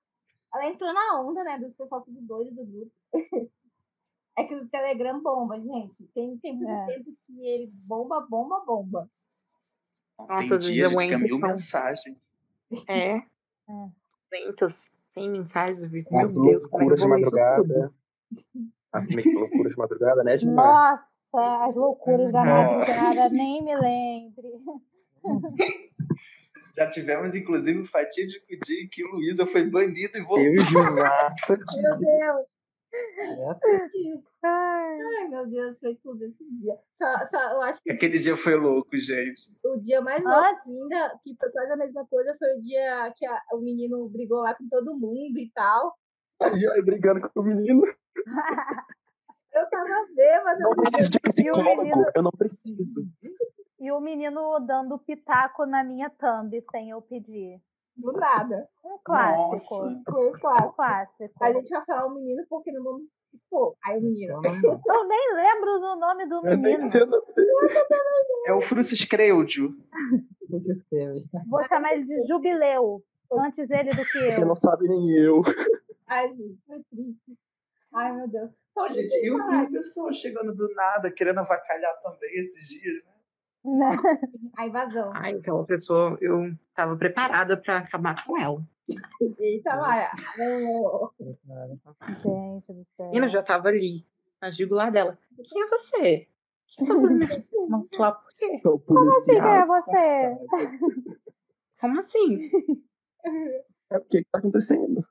Ela 0.53 0.67
entrou 0.67 0.93
na 0.93 1.21
onda, 1.21 1.43
né? 1.43 1.57
Dos 1.59 1.73
pessoal 1.73 2.01
tudo 2.01 2.19
doido 2.21 2.55
do 2.55 2.65
grupo. 2.65 2.91
É 4.37 4.43
que 4.43 4.55
o 4.55 4.67
Telegram 4.67 5.21
bomba, 5.21 5.59
gente. 5.59 6.03
Tem 6.13 6.37
tempos 6.37 6.67
É. 6.67 6.85
tempos 6.85 7.13
que 7.25 7.47
ele 7.47 7.65
bomba, 7.89 8.21
bomba, 8.29 8.63
bomba. 8.65 9.09
Nossa, 10.19 10.59
Tem 10.59 10.71
dias 10.73 10.91
de 10.91 11.13
é 11.13 11.17
mil 11.17 11.27
são 11.29 11.49
mensagens. 11.49 12.17
É. 12.87 13.15
É. 13.17 13.23
200, 14.31 14.89
100 15.09 15.29
mensagens. 15.29 15.83
Eu 15.83 15.89
fico, 15.89 16.17
As 16.17 16.33
meu 16.33 16.41
Deus, 16.43 16.67
como 16.67 16.83
é 16.83 16.85
loucuras 16.85 17.01
de 17.01 17.07
madrugada. 17.07 17.93
As 18.93 19.07
me- 19.07 19.33
loucuras 19.33 19.71
de 19.73 19.77
madrugada, 19.77 20.23
né, 20.23 20.37
Gilmar? 20.37 20.91
Nossa, 21.31 21.65
as 21.65 21.75
loucuras 21.75 22.31
da 22.31 22.43
madrugada, 22.45 23.29
nem 23.29 23.63
me 23.63 23.75
lembre. 23.75 24.51
Já 26.75 26.89
tivemos, 26.89 27.33
inclusive, 27.33 27.79
o 27.79 27.85
fatídico 27.85 28.45
dia 28.63 28.83
em 28.83 28.87
que 28.87 29.03
Luísa 29.03 29.45
foi 29.47 29.67
banida 29.69 30.17
e 30.17 30.21
voltou. 30.21 30.43
Eu 30.45 30.63
Gilmar, 30.65 31.33
Meu. 31.49 31.97
Deus! 31.99 32.56
É, 33.19 33.27
Ai, 34.43 35.27
meu 35.29 35.45
Deus, 35.47 35.77
foi 35.79 35.95
tudo 35.95 36.23
esse 36.25 36.43
dia. 36.57 36.75
Só, 36.97 37.25
só, 37.25 37.51
eu 37.53 37.61
acho 37.63 37.81
que 37.81 37.91
Aquele 37.91 38.19
dia 38.19 38.35
foi 38.37 38.55
louco, 38.55 38.95
gente. 38.97 39.41
o 39.65 39.77
dia 39.77 39.99
mais 40.01 40.23
Ah. 40.25 40.29
louco 40.29 40.69
ainda, 40.69 41.19
que 41.23 41.35
foi 41.39 41.49
quase 41.51 41.71
a 41.71 41.77
mesma 41.77 42.05
coisa, 42.07 42.35
foi 42.37 42.55
o 42.57 42.61
dia 42.61 43.11
que 43.15 43.25
a- 43.25 43.41
o 43.53 43.57
menino 43.59 44.07
brigou 44.09 44.39
lá 44.41 44.55
com 44.55 44.67
todo 44.69 44.95
mundo 44.97 45.37
e 45.37 45.51
tal. 45.53 45.95
A 46.41 46.49
Joy 46.49 46.81
brigando 46.83 47.21
com 47.29 47.39
o 47.39 47.43
menino. 47.43 47.81
Eu 49.53 49.67
tava 49.71 50.07
bêbada. 50.15 50.59
Não 50.59 50.75
preciso 50.75 51.11
de 51.11 51.19
psicólogo. 51.19 51.81
menino- 51.83 52.11
Eu 52.15 52.21
não 52.23 52.31
preciso. 52.31 53.01
E 53.79 53.91
o 53.91 53.99
menino 53.99 54.59
dando 54.59 54.99
pitaco 54.99 55.65
na 55.65 55.83
minha 55.83 56.09
thumb 56.11 56.63
sem 56.71 56.91
eu 56.91 57.01
pedir. 57.01 57.59
Do 57.97 58.11
nada. 58.13 58.67
Um 58.85 58.97
clássico. 59.03 59.75
Nossa. 59.83 60.01
Foi 60.11 60.29
Um 60.29 60.31
claro. 60.33 60.73
clássico. 60.73 61.43
A 61.43 61.51
gente 61.53 61.69
vai 61.69 61.85
falar 61.85 62.05
o 62.05 62.13
menino 62.13 62.43
porque 62.49 62.71
não 62.71 62.83
vamos 62.83 63.03
expor. 63.33 63.75
Aí 63.85 63.97
o 63.97 64.01
menino. 64.01 64.33
Eu 64.43 65.07
nem 65.07 65.33
lembro 65.35 65.79
do 65.79 65.95
nome 65.95 66.25
do 66.27 66.35
Eu 66.35 66.57
nem 66.57 66.57
menino. 66.77 66.89
sei 66.89 67.01
o 67.01 67.05
nome 67.07 67.25
dele. 67.35 67.47
É 68.47 68.53
o 68.53 68.61
Frucis 68.61 69.03
Creudio. 69.05 69.69
Vou 71.49 71.63
chamar 71.63 71.93
ele 71.93 72.05
de 72.05 72.27
Jubileu. 72.27 73.01
Antes 73.31 73.69
ele 73.69 73.89
do 73.91 74.05
que 74.05 74.31
Você 74.31 74.41
eu. 74.41 74.45
não 74.45 74.55
sabe 74.55 74.87
nem 74.87 75.11
eu. 75.17 75.41
Ai, 76.07 76.29
gente, 76.29 76.57
foi 76.65 76.81
triste. 76.89 77.37
Ai, 77.93 78.15
meu 78.15 78.27
Deus. 78.27 78.51
Pô, 78.73 78.87
gente, 78.89 79.13
e 79.25 79.31
o 79.31 79.37
e 79.37 79.65
o 79.65 79.71
pessoal 79.71 80.13
chegando 80.13 80.53
do 80.55 80.73
nada, 80.75 81.11
querendo 81.11 81.39
avacalhar 81.39 81.99
também 82.01 82.29
esses 82.39 82.67
dias, 82.69 83.03
né? 83.03 83.11
A 84.57 84.67
invasão. 84.67 85.11
Ah, 85.13 85.29
então 85.29 85.61
a 85.61 85.65
pessoa, 85.65 86.17
eu 86.21 86.55
tava 86.73 86.95
preparada 86.97 87.57
pra 87.57 87.79
acabar 87.79 88.25
com 88.25 88.39
ela. 88.39 88.63
Eita, 89.39 89.75
Maia. 89.75 90.09
Oh. 90.39 91.09
Gente 91.19 92.73
do 92.73 92.87
céu. 92.95 93.07
Menina, 93.07 93.27
já 93.27 93.43
tava 93.43 93.67
ali, 93.67 94.05
na 94.41 94.49
jugular 94.49 94.91
dela. 94.91 95.17
Quem 95.43 95.61
é 95.61 95.67
você? 95.67 96.27
O 96.27 96.67
que 96.67 96.85
você 96.85 96.87
tá 96.87 96.93
fazendo 96.93 97.23
aqui? 97.23 97.47
Não 97.67 97.81
atuar 97.81 98.11
por 98.13 98.33
quê? 98.33 98.59
Sou 98.61 98.79
Quem 99.25 99.37
é 99.37 99.65
você? 99.65 100.37
Como 101.79 101.99
assim? 101.99 102.49
É 103.89 103.97
o 103.97 104.01
que 104.01 104.23
que 104.23 104.29
tá 104.31 104.39
acontecendo? 104.39 105.05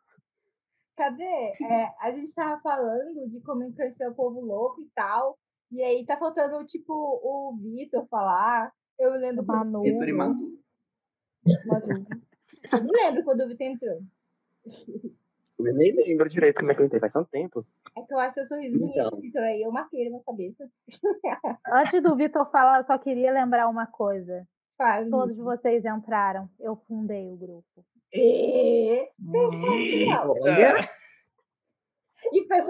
Cadê? 0.96 1.52
É, 1.62 1.94
a 2.00 2.10
gente 2.10 2.34
tava 2.34 2.60
falando 2.62 3.28
de 3.28 3.40
como 3.42 3.70
conhecer 3.74 4.08
o 4.08 4.14
povo 4.14 4.40
louco 4.40 4.80
e 4.80 4.90
tal. 4.94 5.38
E 5.70 5.82
aí 5.82 6.04
tá 6.04 6.16
faltando, 6.16 6.64
tipo, 6.64 6.92
o 6.92 7.56
Vitor 7.56 8.06
falar. 8.08 8.72
Eu 8.98 9.12
me 9.12 9.18
lembro 9.18 9.44
quando 9.44 9.72
Manu. 9.72 9.82
Vitor 9.82 10.08
e 10.08 10.12
Manu. 10.12 10.58
Manu. 11.66 12.06
Eu 12.72 12.84
não 12.84 12.92
lembro 12.92 13.24
quando 13.24 13.40
o 13.42 13.48
Vitor 13.48 13.66
entrou. 13.66 14.02
Eu 15.58 15.74
nem 15.74 15.94
lembro 15.94 16.28
direito 16.28 16.58
como 16.58 16.70
é 16.70 16.74
que 16.74 16.82
eu 16.82 16.86
entrei. 16.86 17.00
Faz 17.00 17.12
tanto 17.12 17.30
tempo. 17.30 17.66
É 17.96 18.02
que 18.02 18.12
eu 18.12 18.18
acho 18.18 18.34
seu 18.34 18.44
sorriso 18.44 18.78
bonito, 18.78 18.98
Então. 18.98 19.20
Vitor. 19.20 19.42
Aí 19.42 19.62
eu 19.62 19.72
marquei 19.72 20.04
na 20.04 20.10
minha 20.10 20.22
cabeça. 20.22 20.70
Antes 21.72 22.02
do 22.02 22.14
Vitor 22.16 22.50
falar, 22.50 22.78
eu 22.80 22.84
só 22.84 22.98
queria 22.98 23.32
lembrar 23.32 23.68
uma 23.68 23.86
coisa. 23.86 24.46
Fala, 24.76 25.08
Todos 25.08 25.36
vocês 25.36 25.84
entraram. 25.84 26.48
Eu 26.60 26.76
fundei 26.86 27.32
o 27.32 27.36
grupo. 27.36 27.84
E... 28.12 29.08
Eita. 29.32 30.90
e 32.32 32.46
foi 32.46 32.62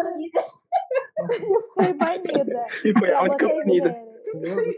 bonita. 1.27 1.67
Fui 1.75 1.93
banida. 1.95 2.67
E 2.85 2.99
foi 2.99 3.13
a 3.13 3.23
única 3.23 3.49
banida. 3.49 3.97
Meu 4.35 4.41
Deus, 4.41 4.77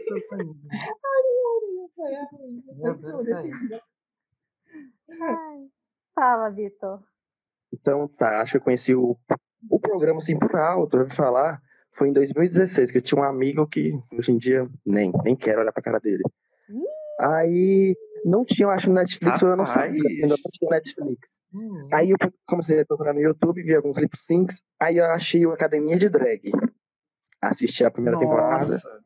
foi 1.99 2.15
a 2.15 2.23
ruim. 2.31 2.63
Meu 2.77 2.97
Foi 2.97 3.11
Deus, 3.11 3.27
aí. 3.27 3.51
Ai. 5.21 5.67
Fala, 6.15 6.49
Vitor. 6.49 7.03
Então, 7.73 8.07
tá. 8.07 8.41
Acho 8.41 8.53
que 8.53 8.57
eu 8.57 8.61
conheci 8.61 8.95
o, 8.95 9.17
o 9.69 9.79
programa, 9.79 10.19
assim, 10.19 10.37
por 10.37 10.55
alto. 10.55 10.95
Eu 10.95 11.01
ouvi 11.01 11.15
falar. 11.15 11.61
Foi 11.91 12.07
em 12.07 12.13
2016 12.13 12.91
que 12.91 12.99
eu 12.99 13.01
tinha 13.01 13.21
um 13.21 13.25
amigo 13.25 13.67
que 13.67 13.91
hoje 14.13 14.31
em 14.31 14.37
dia 14.37 14.69
nem, 14.85 15.11
nem 15.23 15.35
quero 15.35 15.61
olhar 15.61 15.71
pra 15.71 15.83
cara 15.83 15.99
dele. 15.99 16.23
Aí 17.19 17.95
Não 18.25 18.45
tinha, 18.45 18.65
eu 18.65 18.69
acho, 18.69 18.89
no 18.89 18.95
Netflix, 18.95 19.41
ou 19.41 19.49
eu 19.49 19.55
não 19.55 19.65
sabia, 19.65 20.01
ainda 20.09 20.27
não 20.27 20.51
tinha 20.51 20.69
Netflix. 20.69 21.41
Hum, 21.53 21.89
Aí 21.93 22.11
eu 22.11 22.17
comecei 22.47 22.79
a 22.79 22.85
procurar 22.85 23.13
no 23.13 23.21
YouTube, 23.21 23.61
vi 23.61 23.75
alguns 23.75 23.97
lip 23.97 24.17
syncs, 24.17 24.61
aí 24.79 24.97
eu 24.97 25.05
achei 25.05 25.45
o 25.45 25.51
Academia 25.51 25.97
de 25.97 26.09
Drag. 26.09 26.51
Assisti 27.41 27.83
a 27.85 27.91
primeira 27.91 28.19
temporada, 28.19 28.73
Nossa. 28.73 29.01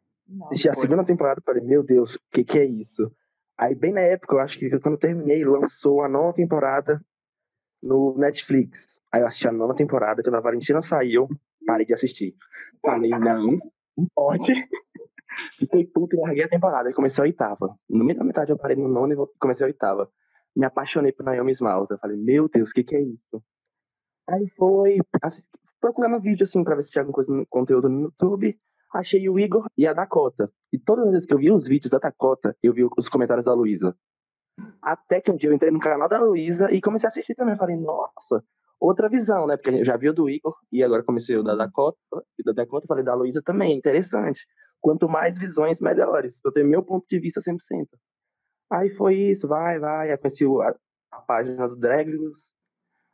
assisti 0.48 0.70
a 0.70 0.76
segunda 0.76 1.04
temporada 1.04 1.40
e 1.40 1.44
falei, 1.44 1.64
meu 1.64 1.84
Deus, 1.84 2.16
o 2.16 2.20
que 2.32 2.44
que 2.44 2.60
é 2.60 2.66
isso? 2.66 3.12
Aí 3.58 3.76
bem 3.76 3.94
na 3.94 4.02
época, 4.02 4.36
eu 4.36 4.40
acho 4.40 4.58
que 4.58 4.70
quando 4.80 4.96
eu 4.96 5.00
terminei, 5.00 5.46
lançou 5.46 6.02
a 6.02 6.10
nova 6.10 6.34
temporada 6.34 7.00
no 7.82 8.18
Netflix. 8.18 9.00
Aí 9.12 9.22
eu 9.22 9.28
assisti 9.28 9.48
a 9.48 9.52
nova 9.52 9.76
temporada, 9.76 10.24
quando 10.24 10.36
a 10.36 10.42
Valentina 10.42 10.82
saiu, 10.82 11.30
parei 11.66 11.86
de 11.86 11.94
assistir. 11.94 12.36
Falei, 12.82 13.12
não, 13.12 13.60
não 13.98 14.08
pode. 14.16 14.54
Fiquei 15.58 15.86
puto 15.86 16.16
e 16.16 16.20
larguei 16.20 16.44
a 16.44 16.50
temporada. 16.50 16.90
Aí 16.90 16.94
comecei 16.94 17.22
a 17.22 17.26
oitava. 17.26 17.76
No 17.90 18.04
meio 18.04 18.18
da 18.18 18.26
metade 18.26 18.52
eu 18.52 18.58
parei 18.58 18.78
no 18.78 18.88
nono 18.88 19.14
e 19.14 19.40
comecei 19.40 19.66
a 19.66 19.68
oitava. 19.68 20.10
Me 20.56 20.66
apaixonei 20.66 21.12
por 21.12 21.26
Naomi 21.26 21.52
Smalls. 21.52 21.90
Eu 21.90 21.98
falei, 21.98 22.18
meu 22.18 22.48
Deus, 22.48 22.70
o 22.70 22.74
que 22.74 22.84
que 22.84 22.96
é 22.96 23.02
isso? 23.02 23.44
Aí 24.30 24.48
foi 24.58 24.98
assim, 25.22 25.42
procurando 25.82 26.20
vídeo 26.20 26.44
assim 26.44 26.64
pra 26.64 26.76
ver 26.76 26.84
se 26.84 26.92
tinha 26.92 27.02
alguma 27.02 27.16
coisa 27.16 27.34
no 27.34 27.46
conteúdo 27.48 27.90
no 27.90 28.02
YouTube. 28.04 28.58
Achei 28.94 29.28
o 29.28 29.40
Igor 29.40 29.68
e 29.78 29.88
a 29.88 29.94
Dakota. 29.94 30.52
E 30.72 30.78
todas 30.78 31.08
as 31.08 31.14
vezes 31.14 31.28
que 31.28 31.34
eu 31.34 31.40
vi 31.40 31.52
os 31.52 31.68
vídeos 31.68 31.92
da 31.92 31.98
Dakota, 31.98 32.56
eu 32.62 32.74
vi 32.74 32.88
os 32.96 33.10
comentários 33.10 33.46
da 33.46 33.54
Luísa. 33.54 33.96
Até 34.82 35.20
que 35.20 35.32
um 35.32 35.36
dia 35.36 35.50
eu 35.50 35.54
entrei 35.54 35.72
no 35.72 35.80
canal 35.80 36.08
da 36.08 36.20
Luísa 36.20 36.72
e 36.72 36.80
comecei 36.80 37.08
a 37.08 37.10
assistir 37.10 37.34
também. 37.34 37.56
Eu 37.56 37.58
falei, 37.58 37.76
nossa, 37.76 38.44
outra 38.80 39.10
visão, 39.10 39.48
né? 39.48 39.58
Porque 39.58 39.72
eu 39.72 39.84
já 39.84 39.98
vi 39.98 40.10
o 40.10 40.14
do 40.14 40.30
Igor 40.30 40.56
e 40.72 40.84
agora 40.84 41.04
comecei 41.04 41.36
o 41.36 41.44
da 41.44 41.56
Dakota. 41.56 41.98
E 42.38 42.44
da 42.44 42.52
Dakota, 42.52 42.86
eu 42.86 42.88
falei, 42.88 43.04
da 43.04 43.16
Luísa 43.16 43.42
também, 43.42 43.76
interessante. 43.76 44.46
Quanto 44.84 45.08
mais 45.08 45.40
visões, 45.40 45.80
melhores. 45.80 46.42
Eu 46.44 46.52
tenho 46.52 46.68
meu 46.68 46.84
ponto 46.84 47.06
de 47.10 47.18
vista 47.18 47.40
100%. 47.40 47.58
Aí 48.70 48.90
foi 48.92 49.16
isso, 49.16 49.48
vai, 49.48 49.80
vai. 49.80 50.12
Aí 50.12 50.18
conheci 50.18 50.44
a, 50.46 50.76
a 51.12 51.22
página 51.22 51.68
do 51.70 51.76
Dragos. 51.78 52.52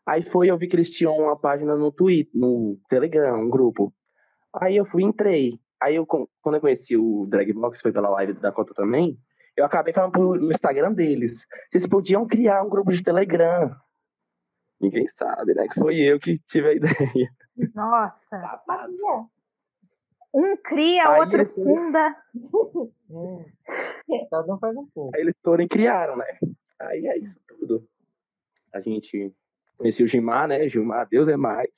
Aí 0.07 0.23
foi, 0.23 0.49
eu 0.49 0.57
vi 0.57 0.67
que 0.67 0.75
eles 0.75 0.89
tinham 0.89 1.15
uma 1.15 1.37
página 1.37 1.75
no 1.75 1.91
Twitter, 1.91 2.31
no 2.33 2.79
Telegram, 2.89 3.39
um 3.39 3.49
grupo. 3.49 3.93
Aí 4.53 4.75
eu 4.75 4.83
fui, 4.85 5.03
entrei. 5.03 5.59
Aí 5.79 5.95
eu, 5.95 6.05
quando 6.07 6.55
eu 6.55 6.61
conheci 6.61 6.97
o 6.97 7.27
Dragbox, 7.27 7.79
foi 7.81 7.91
pela 7.91 8.09
live 8.09 8.33
da 8.33 8.51
Cota 8.51 8.73
também, 8.73 9.17
eu 9.55 9.63
acabei 9.63 9.93
falando 9.93 10.11
pro- 10.11 10.35
no 10.35 10.49
Instagram 10.51 10.91
deles. 10.93 11.45
Vocês 11.71 11.85
podiam 11.85 12.25
criar 12.25 12.63
um 12.63 12.69
grupo 12.69 12.91
de 12.91 13.03
Telegram. 13.03 13.75
Ninguém 14.81 15.07
sabe, 15.07 15.53
né? 15.53 15.67
Que 15.67 15.79
foi 15.79 15.97
eu 15.97 16.17
que 16.19 16.37
tive 16.47 16.67
a 16.69 16.73
ideia. 16.73 17.29
Nossa. 17.75 18.17
Babado. 18.31 19.29
Um 20.33 20.55
cria, 20.57 21.09
Aí 21.09 21.19
outro 21.21 21.37
eles- 21.37 21.55
funda. 21.55 22.15
é. 23.09 23.45
Cada 24.31 24.53
um 24.53 24.59
faz 24.59 24.75
um 24.77 24.85
pouco. 24.93 25.15
Aí 25.15 25.21
eles 25.21 25.35
foram 25.43 25.63
e 25.63 25.67
criaram, 25.67 26.15
né? 26.17 26.25
Aí 26.79 27.07
é 27.07 27.17
isso 27.17 27.37
tudo. 27.47 27.87
A 28.73 28.79
gente 28.79 29.33
conheci 29.77 30.03
o 30.03 30.07
Gilmar, 30.07 30.47
né? 30.47 30.67
Gilmar, 30.69 31.07
Deus 31.09 31.27
é 31.27 31.35
mais. 31.35 31.69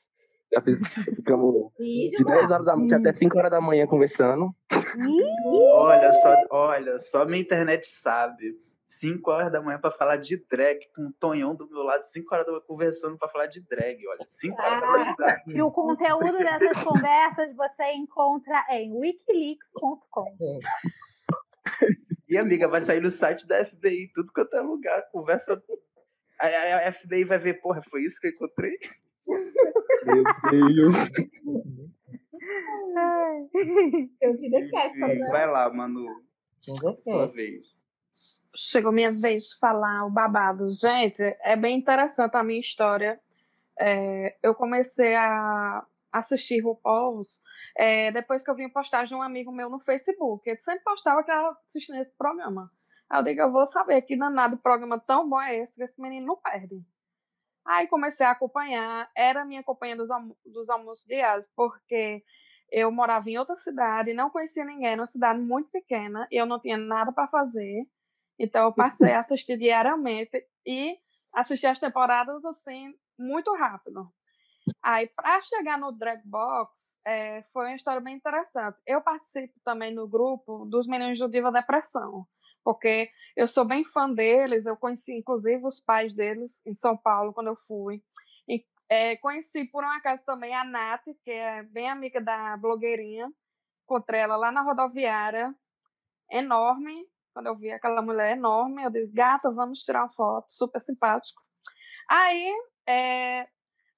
Já 0.54 0.62
fiz, 0.62 0.78
ficamos 1.16 1.72
E 1.80 2.10
de 2.10 2.24
10 2.26 2.52
horas 2.52 2.66
da 2.66 2.76
noite 2.76 2.94
até 2.94 3.14
5 3.14 3.38
horas 3.38 3.52
da 3.52 3.62
manhã 3.62 3.88
conversando. 3.88 4.54
Olha 5.74 6.12
só, 6.14 6.36
olha, 6.50 7.00
só 7.00 7.26
minha 7.26 7.42
internet 7.42 7.88
sabe. 7.88 8.58
5 8.92 9.32
horas 9.32 9.52
da 9.52 9.62
manhã 9.62 9.80
pra 9.80 9.90
falar 9.90 10.18
de 10.18 10.36
drag, 10.50 10.80
com 10.94 11.04
o 11.04 11.14
Tonhão 11.14 11.56
do 11.56 11.70
meu 11.70 11.82
lado, 11.82 12.04
5 12.04 12.34
horas 12.34 12.46
da 12.46 12.52
manhã 12.52 12.64
conversando 12.68 13.18
pra 13.18 13.30
falar 13.30 13.48
de 13.48 13.62
drag, 13.62 14.06
olha. 14.06 14.28
5 14.28 14.62
horas 14.62 14.80
pra 14.80 14.88
falar 14.88 15.00
de 15.00 15.16
drag. 15.16 15.42
E 15.48 15.62
o 15.62 15.72
conteúdo 15.72 16.38
dessas 16.38 16.84
conversas 16.84 17.56
você 17.56 17.92
encontra 17.94 18.66
em 18.70 18.94
wikileaks.com. 18.94 20.60
E 22.28 22.38
amiga, 22.38 22.68
vai 22.68 22.82
sair 22.82 23.02
no 23.02 23.10
site 23.10 23.48
da 23.48 23.66
FBI, 23.66 24.12
tudo 24.14 24.32
quanto 24.34 24.56
é 24.56 24.62
lugar, 24.62 25.02
conversa. 25.12 25.62
Aí 26.40 26.54
a 26.54 26.88
a 26.90 26.92
FBI 26.92 27.24
vai 27.24 27.38
ver, 27.38 27.62
porra, 27.62 27.82
foi 27.90 28.02
isso 28.02 28.20
que 28.20 28.28
eu 28.28 28.32
encontrei? 28.32 28.72
Meu 30.06 30.24
Deus. 30.50 30.96
Eu 34.22 34.38
te 34.38 34.50
detesto. 34.50 34.98
Né? 34.98 35.20
vai 35.30 35.50
lá, 35.50 35.72
Manu, 35.74 36.08
Com 36.66 37.02
sua 37.04 37.28
vez. 37.28 37.81
Chegou 38.56 38.92
minha 38.92 39.12
vez 39.12 39.44
de 39.46 39.58
falar 39.60 40.06
o 40.06 40.10
babado. 40.10 40.74
Gente, 40.74 41.22
é 41.42 41.56
bem 41.56 41.78
interessante 41.78 42.36
a 42.36 42.44
minha 42.44 42.60
história. 42.60 43.20
É, 43.80 44.36
eu 44.44 44.54
comecei 44.54 45.16
a 45.16 45.86
assistir 46.12 46.60
RuPaul's 46.60 47.42
é, 47.76 48.12
depois 48.12 48.44
que 48.44 48.52
eu 48.52 48.56
vi 48.56 48.66
uma 48.66 48.74
postagem 48.74 49.10
de 49.10 49.16
um 49.16 49.22
amigo 49.22 49.52
meu 49.52 49.70
no 49.70 49.80
Facebook. 49.80 50.48
Ele 50.50 50.60
sempre 50.60 50.84
postava 50.84 51.24
que 51.24 51.32
estava 51.32 51.58
assistindo 51.68 52.02
esse 52.02 52.16
programa. 52.18 52.68
Aí 53.10 53.20
eu 53.20 53.24
digo, 53.24 53.42
eu 53.42 53.52
vou 53.52 53.66
saber 53.66 54.02
que 54.02 54.18
danado 54.18 54.58
programa 54.58 55.00
tão 55.00 55.28
bom 55.28 55.42
é 55.42 55.58
esse 55.58 55.74
que 55.74 55.84
esse 55.84 56.00
menino 56.02 56.26
não 56.26 56.38
perde. 56.38 56.84
Aí 57.66 57.88
comecei 57.88 58.26
a 58.26 58.32
acompanhar, 58.32 59.10
era 59.16 59.46
minha 59.46 59.64
companhia 59.64 59.96
dos, 59.96 60.10
almo 60.10 60.36
dos 60.46 60.70
almoços 60.70 61.06
diários, 61.06 61.48
porque 61.56 62.24
eu 62.72 62.92
morava 62.92 63.30
em 63.30 63.38
outra 63.38 63.56
cidade, 63.56 64.14
não 64.14 64.30
conhecia 64.30 64.66
ninguém, 64.66 64.96
numa 64.96 65.08
cidade 65.08 65.48
muito 65.48 65.70
pequena, 65.70 66.28
eu 66.32 66.46
não 66.46 66.60
tinha 66.60 66.78
nada 66.78 67.12
para 67.12 67.28
fazer. 67.28 67.86
Então 68.42 68.64
eu 68.64 68.74
passei 68.74 69.14
a 69.14 69.20
assistir 69.20 69.56
diariamente 69.56 70.44
e 70.66 70.98
assistir 71.36 71.68
as 71.68 71.80
temporadas 71.80 72.44
assim 72.44 72.92
muito 73.18 73.54
rápido. 73.54 74.12
Aí 74.82 75.08
para 75.16 75.40
chegar 75.44 75.78
no 75.78 75.92
Drag 75.92 76.20
Box 76.26 76.72
é, 77.06 77.44
foi 77.54 77.68
uma 77.68 77.76
história 77.76 78.02
bem 78.02 78.16
interessante. 78.16 78.80
Eu 78.86 79.00
participo 79.00 79.54
também 79.64 79.94
no 79.94 80.08
grupo 80.08 80.66
dos 80.66 80.88
meninos 80.88 81.20
do 81.20 81.30
Diva 81.30 81.52
Depressão, 81.52 82.26
porque 82.64 83.12
eu 83.36 83.48
sou 83.48 83.64
bem 83.64 83.84
fã 83.86 84.12
deles. 84.12 84.66
Eu 84.66 84.76
conheci 84.76 85.16
inclusive 85.16 85.64
os 85.64 85.80
pais 85.80 86.12
deles 86.12 86.52
em 86.66 86.74
São 86.74 86.98
Paulo 86.98 87.34
quando 87.34 87.48
eu 87.48 87.58
fui. 87.68 88.02
E, 88.50 88.66
é, 88.90 89.18
conheci 89.18 89.66
por 89.66 89.84
um 89.84 89.90
acaso 89.90 90.24
também 90.26 90.56
a 90.56 90.64
Nath, 90.64 91.06
que 91.24 91.32
é 91.32 91.62
bem 91.62 91.88
amiga 91.88 92.20
da 92.20 92.58
blogueirinha. 92.58 93.32
Encontrei 93.84 94.22
ela 94.22 94.36
lá 94.36 94.52
na 94.52 94.62
rodoviária, 94.64 95.54
enorme, 96.32 97.06
quando 97.34 97.48
eu 97.48 97.56
vi 97.56 97.72
aquela 97.72 98.02
mulher 98.02 98.38
enorme, 98.38 98.84
eu 98.84 98.90
disse, 98.90 99.12
gata, 99.14 99.52
vamos 99.52 99.80
tirar 99.80 100.04
uma 100.04 100.12
foto, 100.12 100.52
super 100.52 100.82
simpático. 100.82 101.42
Aí, 102.10 102.54
é, 102.88 103.48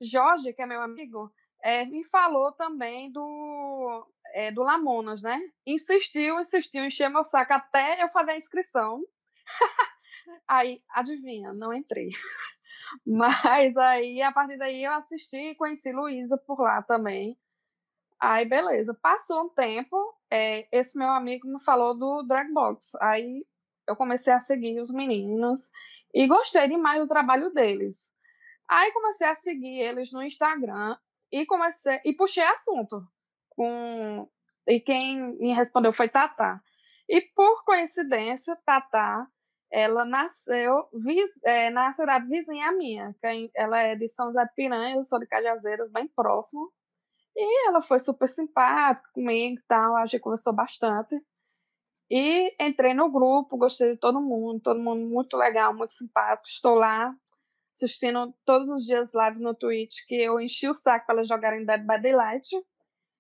Jorge, 0.02 0.54
que 0.54 0.62
é 0.62 0.66
meu 0.66 0.82
amigo, 0.82 1.32
é, 1.64 1.86
me 1.86 2.04
falou 2.06 2.52
também 2.52 3.12
do, 3.12 4.08
é, 4.34 4.52
do 4.52 4.62
Lamonas, 4.62 5.22
né? 5.22 5.40
Insistiu, 5.66 6.40
insistiu, 6.40 6.84
encheu 6.84 7.10
meu 7.10 7.24
saco 7.24 7.54
até 7.54 8.04
eu 8.04 8.10
fazer 8.10 8.32
a 8.32 8.38
inscrição. 8.38 9.02
aí, 10.48 10.80
adivinha, 10.92 11.52
não 11.54 11.74
entrei. 11.74 12.10
Mas 13.06 13.76
aí, 13.78 14.22
a 14.22 14.32
partir 14.32 14.58
daí, 14.58 14.84
eu 14.84 14.92
assisti 14.92 15.38
e 15.38 15.56
conheci 15.56 15.92
Luísa 15.92 16.38
por 16.38 16.60
lá 16.60 16.82
também. 16.84 17.38
Aí, 18.20 18.46
beleza. 18.46 18.94
Passou 19.02 19.46
um 19.46 19.50
tempo, 19.50 19.98
é, 20.34 20.68
esse 20.72 20.98
meu 20.98 21.10
amigo 21.10 21.48
me 21.48 21.64
falou 21.64 21.94
do 21.94 22.24
Dragbox. 22.24 22.96
Aí 23.00 23.46
eu 23.88 23.96
comecei 23.96 24.34
a 24.34 24.42
seguir 24.42 24.82
os 24.82 24.92
meninos 24.92 25.70
e 26.12 26.26
gostei 26.28 26.68
demais 26.68 27.00
do 27.00 27.08
trabalho 27.08 27.54
deles. 27.54 28.12
Aí 28.68 28.92
comecei 28.94 29.28
a 29.28 29.36
seguir 29.36 29.80
eles 29.80 30.12
no 30.12 30.24
Instagram 30.24 30.98
e 31.32 31.46
comecei 31.46 32.00
e 32.04 32.14
puxei 32.14 32.44
assunto 32.44 33.06
com 33.50 34.28
e 34.68 34.80
quem 34.80 35.38
me 35.38 35.54
respondeu 35.54 35.94
foi 35.94 36.10
Tatá. 36.10 36.60
E 37.08 37.22
por 37.36 37.64
coincidência, 37.64 38.58
Tatá, 38.66 39.26
ela 39.72 40.04
nasceu 40.04 40.88
vi, 40.94 41.20
é, 41.44 41.70
na 41.70 41.94
cidade 41.94 42.28
vizinha 42.28 42.72
minha, 42.72 43.16
ela 43.56 43.80
é 43.80 43.96
de 43.96 44.10
São 44.10 44.28
José 44.28 44.46
de 44.46 44.54
Piranha, 44.56 44.96
eu 44.96 45.04
sou 45.04 45.20
de 45.20 45.28
Cajazeiras, 45.28 45.92
bem 45.92 46.08
próximo. 46.08 46.72
E 47.36 47.68
ela 47.68 47.82
foi 47.82 48.00
super 48.00 48.30
simpática 48.30 49.10
comigo 49.14 49.60
e 49.60 49.64
tal, 49.68 49.96
a 49.98 50.06
gente 50.06 50.22
conversou 50.22 50.54
bastante. 50.54 51.20
E 52.10 52.56
entrei 52.60 52.94
no 52.94 53.12
grupo, 53.12 53.58
gostei 53.58 53.94
de 53.94 53.98
todo 53.98 54.22
mundo, 54.22 54.60
todo 54.62 54.80
mundo 54.80 55.02
muito 55.08 55.36
legal, 55.36 55.74
muito 55.74 55.94
simpático. 55.94 56.48
Estou 56.48 56.76
lá 56.76 57.16
assistindo 57.76 58.34
todos 58.46 58.70
os 58.70 58.84
dias 58.86 59.12
live 59.14 59.40
no 59.40 59.56
Twitch, 59.56 60.06
que 60.08 60.16
eu 60.16 60.40
enchi 60.40 60.70
o 60.70 60.76
saco 60.76 61.06
para 61.08 61.16
elas 61.16 61.28
jogarem 61.28 61.66
Dead 61.66 61.82
by 61.82 62.02
Daylight. 62.02 62.48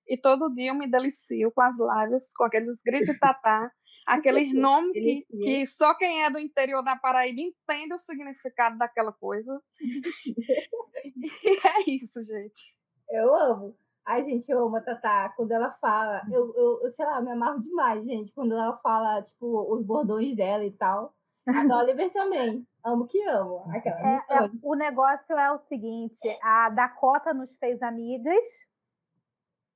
E 0.07 0.17
todo 0.17 0.53
dia 0.53 0.69
eu 0.69 0.75
me 0.75 0.87
delicio 0.87 1.51
com 1.51 1.61
as 1.61 1.75
lives, 1.77 2.29
com 2.35 2.43
aqueles 2.43 2.77
gritos 2.85 3.13
de 3.13 3.19
tatá, 3.19 3.71
aqueles 4.05 4.53
nomes 4.53 4.91
que, 4.93 5.25
que 5.25 5.65
só 5.65 5.95
quem 5.95 6.23
é 6.23 6.29
do 6.29 6.37
interior 6.37 6.83
da 6.83 6.95
Paraíba 6.95 7.41
entende 7.41 7.93
o 7.93 7.99
significado 7.99 8.77
daquela 8.77 9.13
coisa. 9.13 9.59
e 11.43 11.67
é 11.67 11.89
isso, 11.89 12.23
gente. 12.23 12.75
Eu 13.09 13.35
amo. 13.35 13.77
Ai, 14.05 14.23
gente, 14.23 14.51
eu 14.51 14.65
amo 14.65 14.75
a 14.75 14.81
Tatá. 14.81 15.31
Quando 15.35 15.51
ela 15.51 15.71
fala, 15.71 16.21
eu, 16.29 16.53
eu, 16.55 16.79
eu, 16.83 16.89
sei 16.89 17.05
lá, 17.05 17.17
eu 17.17 17.23
me 17.23 17.31
amarro 17.31 17.59
demais, 17.59 18.03
gente. 18.03 18.33
Quando 18.33 18.53
ela 18.53 18.75
fala, 18.77 19.21
tipo, 19.21 19.73
os 19.73 19.83
bordões 19.85 20.35
dela 20.35 20.65
e 20.65 20.71
tal. 20.71 21.13
A 21.47 21.77
Oliver 21.77 22.11
também. 22.11 22.65
Amo 22.83 23.05
que 23.07 23.21
amo. 23.27 23.65
Aquela, 23.69 23.99
É, 23.99 24.15
é, 24.29 24.49
o 24.61 24.75
negócio 24.75 25.37
é 25.37 25.51
o 25.51 25.59
seguinte: 25.59 26.19
a 26.41 26.69
Dakota 26.69 27.33
nos 27.33 27.55
fez 27.57 27.81
amigas, 27.81 28.45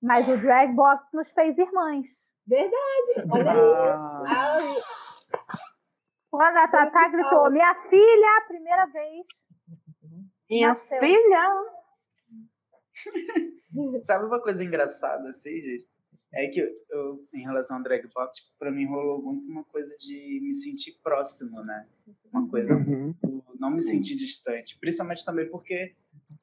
mas 0.01 0.27
o 0.27 0.37
Dragbox 0.37 1.11
nos 1.13 1.31
fez 1.31 1.57
irmãs. 1.57 2.07
Verdade. 2.45 3.31
Olha 3.31 3.51
aí. 3.51 4.81
Quando 6.29 6.57
a 6.57 6.67
Tatá 6.67 7.07
gritou, 7.09 7.49
minha 7.49 7.73
filha, 7.89 8.45
primeira 8.47 8.85
vez. 8.87 9.25
Minha 10.49 10.69
Nasceu. 10.69 10.99
filha. 10.99 11.76
Sabe 14.03 14.25
uma 14.25 14.41
coisa 14.41 14.63
engraçada, 14.63 15.29
assim, 15.29 15.61
gente? 15.61 15.87
É 16.33 16.47
que 16.47 16.59
eu, 16.89 17.25
em 17.33 17.41
relação 17.41 17.77
ao 17.77 17.83
drag 17.83 18.05
box, 18.13 18.37
tipo, 18.37 18.49
pra 18.59 18.71
mim 18.71 18.85
rolou 18.85 19.21
muito 19.21 19.49
uma 19.49 19.63
coisa 19.63 19.95
de 19.97 20.39
me 20.41 20.53
sentir 20.53 20.99
próximo, 21.01 21.61
né? 21.63 21.87
Uma 22.33 22.47
coisa 22.49 22.75
Uhum. 22.75 23.15
muito, 23.23 23.43
não 23.59 23.69
me 23.71 23.81
sentir 23.81 24.15
distante. 24.15 24.77
Principalmente 24.79 25.23
também 25.23 25.49
porque 25.49 25.95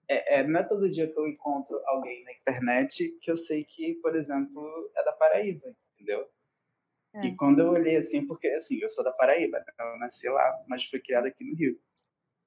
é, 0.09 0.41
é, 0.41 0.47
não 0.47 0.61
é 0.61 0.63
todo 0.63 0.91
dia 0.91 1.07
que 1.11 1.19
eu 1.19 1.27
encontro 1.29 1.79
alguém 1.87 2.25
na 2.25 2.33
internet 2.33 3.11
que 3.21 3.31
eu 3.31 3.37
sei 3.37 3.63
que, 3.65 3.95
por 3.97 4.17
exemplo, 4.17 4.91
é 4.97 5.05
da 5.05 5.13
Paraíba, 5.13 5.75
entendeu? 5.95 6.27
É. 7.15 7.27
E 7.27 7.37
quando 7.37 7.61
eu 7.61 7.69
olhei 7.71 7.97
assim, 7.97 8.27
porque 8.27 8.49
assim, 8.49 8.79
eu 8.81 8.89
sou 8.89 9.05
da 9.05 9.13
Paraíba, 9.13 9.59
né? 9.59 9.65
eu 9.79 9.99
nasci 9.99 10.29
lá, 10.29 10.51
mas 10.67 10.85
fui 10.85 10.99
criada 11.01 11.29
aqui 11.29 11.45
no 11.45 11.55
Rio. 11.57 11.79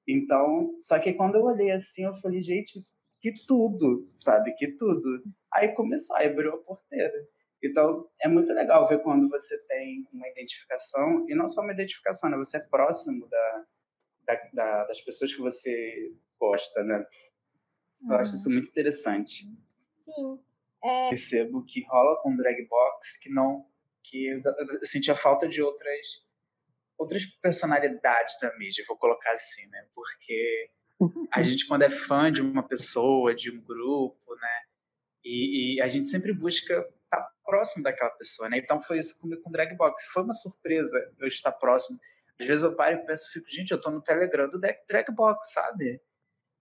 Então, 0.06 0.74
só 0.80 0.98
que 0.98 1.12
quando 1.12 1.36
eu 1.36 1.44
olhei 1.44 1.70
assim, 1.70 2.04
eu 2.04 2.14
falei, 2.16 2.40
gente, 2.40 2.80
que 3.20 3.32
tudo, 3.46 4.04
sabe? 4.14 4.52
Que 4.54 4.68
tudo. 4.76 5.22
Aí 5.52 5.68
começou, 5.74 6.16
aí 6.16 6.28
abriu 6.28 6.54
a 6.54 6.58
porteira. 6.58 7.28
Então, 7.62 8.08
é 8.20 8.28
muito 8.28 8.52
legal 8.52 8.86
ver 8.88 9.02
quando 9.02 9.28
você 9.28 9.58
tem 9.66 10.06
uma 10.12 10.28
identificação, 10.28 11.26
e 11.28 11.34
não 11.34 11.48
só 11.48 11.60
uma 11.62 11.72
identificação, 11.72 12.30
né? 12.30 12.36
Você 12.36 12.56
é 12.58 12.60
próximo 12.60 13.26
da, 13.28 13.64
da- 14.26 14.50
da- 14.52 14.84
das 14.84 15.00
pessoas 15.00 15.32
que 15.32 15.40
você 15.40 16.12
gosta, 16.38 16.84
né? 16.84 17.04
Eu 18.08 18.14
acho 18.16 18.34
isso 18.36 18.48
muito 18.48 18.68
interessante. 18.68 19.44
Sim. 20.00 20.38
Percebo 21.10 21.64
que 21.64 21.84
rola 21.88 22.20
com 22.22 22.36
drag 22.36 22.64
box 22.68 23.18
que 23.18 23.28
não. 23.30 23.66
que 24.04 24.26
eu, 24.28 24.40
eu 24.80 24.86
sentia 24.86 25.14
falta 25.16 25.48
de 25.48 25.60
outras 25.60 25.98
outras 26.96 27.24
personalidades 27.42 28.38
da 28.40 28.56
mídia, 28.56 28.84
vou 28.88 28.96
colocar 28.96 29.32
assim, 29.32 29.66
né? 29.66 29.86
Porque 29.94 30.70
a 31.30 31.42
gente, 31.42 31.66
quando 31.66 31.82
é 31.82 31.90
fã 31.90 32.30
de 32.32 32.40
uma 32.42 32.62
pessoa, 32.62 33.34
de 33.34 33.50
um 33.50 33.60
grupo, 33.60 34.34
né? 34.34 34.60
E, 35.24 35.76
e 35.76 35.80
a 35.80 35.88
gente 35.88 36.08
sempre 36.08 36.32
busca 36.32 36.74
estar 37.04 37.30
próximo 37.44 37.82
daquela 37.82 38.10
pessoa, 38.10 38.48
né? 38.48 38.58
Então 38.58 38.80
foi 38.82 38.98
isso 38.98 39.18
comigo 39.20 39.42
com 39.42 39.50
o 39.50 39.52
Drag 39.52 39.74
Box. 39.76 40.04
Foi 40.12 40.22
uma 40.22 40.34
surpresa 40.34 40.98
eu 41.18 41.26
estar 41.28 41.52
próximo. 41.52 41.98
Às 42.40 42.46
vezes 42.46 42.64
eu 42.64 42.74
paro 42.74 42.96
e 42.96 43.06
penso, 43.06 43.30
fico, 43.32 43.48
gente, 43.50 43.70
eu 43.72 43.80
tô 43.80 43.90
no 43.90 44.00
Telegram 44.02 44.48
do 44.48 44.58
Drag 44.60 45.06
Box, 45.14 45.52
sabe? 45.52 46.00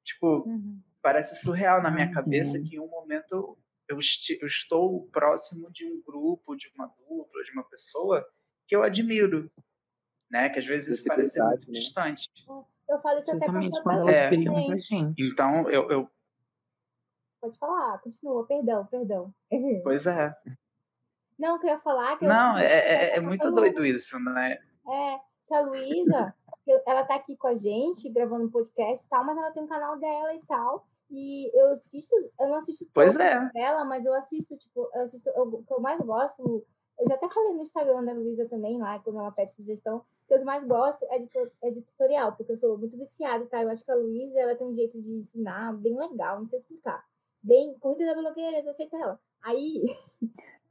Tipo, 0.04 0.43
Uhum. 0.47 0.82
parece 1.02 1.43
surreal 1.43 1.82
na 1.82 1.91
minha 1.91 2.08
Uhum. 2.08 2.13
cabeça 2.13 2.60
que 2.60 2.76
em 2.76 2.80
um 2.80 2.88
momento 2.88 3.58
eu, 3.88 3.97
eu 4.41 4.47
estou 4.47 5.08
próximo 5.12 5.71
de 5.71 5.86
um 5.86 6.02
grupo, 6.02 6.56
de 6.56 6.69
uma 6.76 6.88
dupla, 6.88 7.43
de 7.43 7.52
uma 7.52 7.63
pessoa 7.63 8.28
que 8.67 8.76
eu 8.76 8.84
admiro, 8.84 9.52
né? 10.30 10.50
Que 10.50 10.60
às 10.60 10.65
vezes 10.65 11.00
isso 11.00 11.08
parece 11.08 11.34
Visibilidade, 11.34 11.65
muito 11.67 11.71
né? 11.73 11.80
distante. 11.80 12.30
Eu 12.89 13.00
falo 13.02 13.17
isso 13.17 13.32
até 13.32 13.45
com 13.45 13.58
a 13.89 14.12
É. 14.12 14.30
Então, 15.17 15.69
eu, 15.69 15.89
eu 15.91 16.10
Pode 17.41 17.58
falar, 17.60 18.00
continua, 18.00 18.45
perdão, 18.47 18.86
perdão. 18.88 19.34
pois 19.84 20.08
é. 20.08 20.34
Não, 21.38 21.56
o 21.56 21.60
que 21.60 21.67
eu 21.67 21.71
ia 21.71 21.80
falar 21.80 22.17
que 22.17 22.26
eu 22.26 22.30
Não, 22.30 22.58
é, 22.58 22.65
é, 22.65 23.17
é 23.17 23.19
muito 23.21 23.47
Lu- 23.50 23.56
doido 23.56 23.86
isso, 23.86 24.19
né? 24.19 24.58
É, 24.89 25.19
que 25.47 25.54
a 25.54 25.62
Luísa, 25.62 26.34
ela 26.88 27.06
tá 27.06 27.15
aqui 27.15 27.38
com 27.38 27.47
a 27.47 27.56
gente, 27.56 28.10
gravando 28.12 28.45
um 28.45 28.50
podcast 28.52 29.06
e 29.06 29.10
tal, 29.10 29.23
mas 29.23 29.38
ela 29.38 29.52
tem 29.52 29.63
um 29.63 29.67
canal 29.67 30.00
dela 30.00 30.34
e 30.34 30.41
tal. 30.47 30.88
E 31.12 31.52
eu 31.58 31.73
assisto, 31.73 32.15
eu 32.39 32.47
não 32.50 32.56
assisto 32.56 32.86
Pois 32.93 33.15
é. 33.17 33.39
dela, 33.52 33.86
mas 33.86 34.04
eu 34.06 34.13
assisto, 34.15 34.58
tipo, 34.58 34.89
eu 34.93 35.02
assisto, 35.04 35.30
eu- 35.30 35.43
o 35.43 35.63
que 35.63 35.73
eu 35.73 35.80
mais 35.80 36.02
gosto, 36.02 36.65
eu 37.00 37.08
já 37.08 37.15
até 37.15 37.30
falei 37.30 37.54
no 37.54 37.62
Instagram 37.62 38.04
da 38.04 38.13
Luísa 38.13 38.50
também, 38.50 38.80
lá, 38.80 38.97
quando 39.00 39.19
ela 39.19 39.32
pede 39.32 39.54
sugestão, 39.54 40.04
que 40.28 40.34
eu 40.34 40.46
mais 40.46 40.63
gosto 40.66 41.06
é 41.10 41.20
de, 41.20 41.30
é 41.63 41.72
de 41.72 41.82
tutorial, 41.82 42.36
porque 42.36 42.52
eu 42.52 42.58
sou 42.58 42.78
muito 42.78 42.98
viciada, 42.98 43.46
tá? 43.46 43.63
Eu 43.63 43.70
acho 43.70 43.86
que 43.86 43.92
a 43.92 43.96
Luísa, 43.96 44.40
ela 44.40 44.56
tem 44.56 44.68
um 44.68 44.74
jeito 44.74 45.02
de 45.02 45.12
ensinar 45.12 45.74
bem 45.78 45.98
legal, 45.98 46.40
não 46.40 46.48
sei 46.48 46.60
explicar. 46.60 47.06
Bem, 47.42 47.78
corrida 47.80 48.13
da 48.13 48.22
blogueira, 48.22 48.60
aceita 48.70 48.98
ela. 48.98 49.20
Aí, 49.42 49.84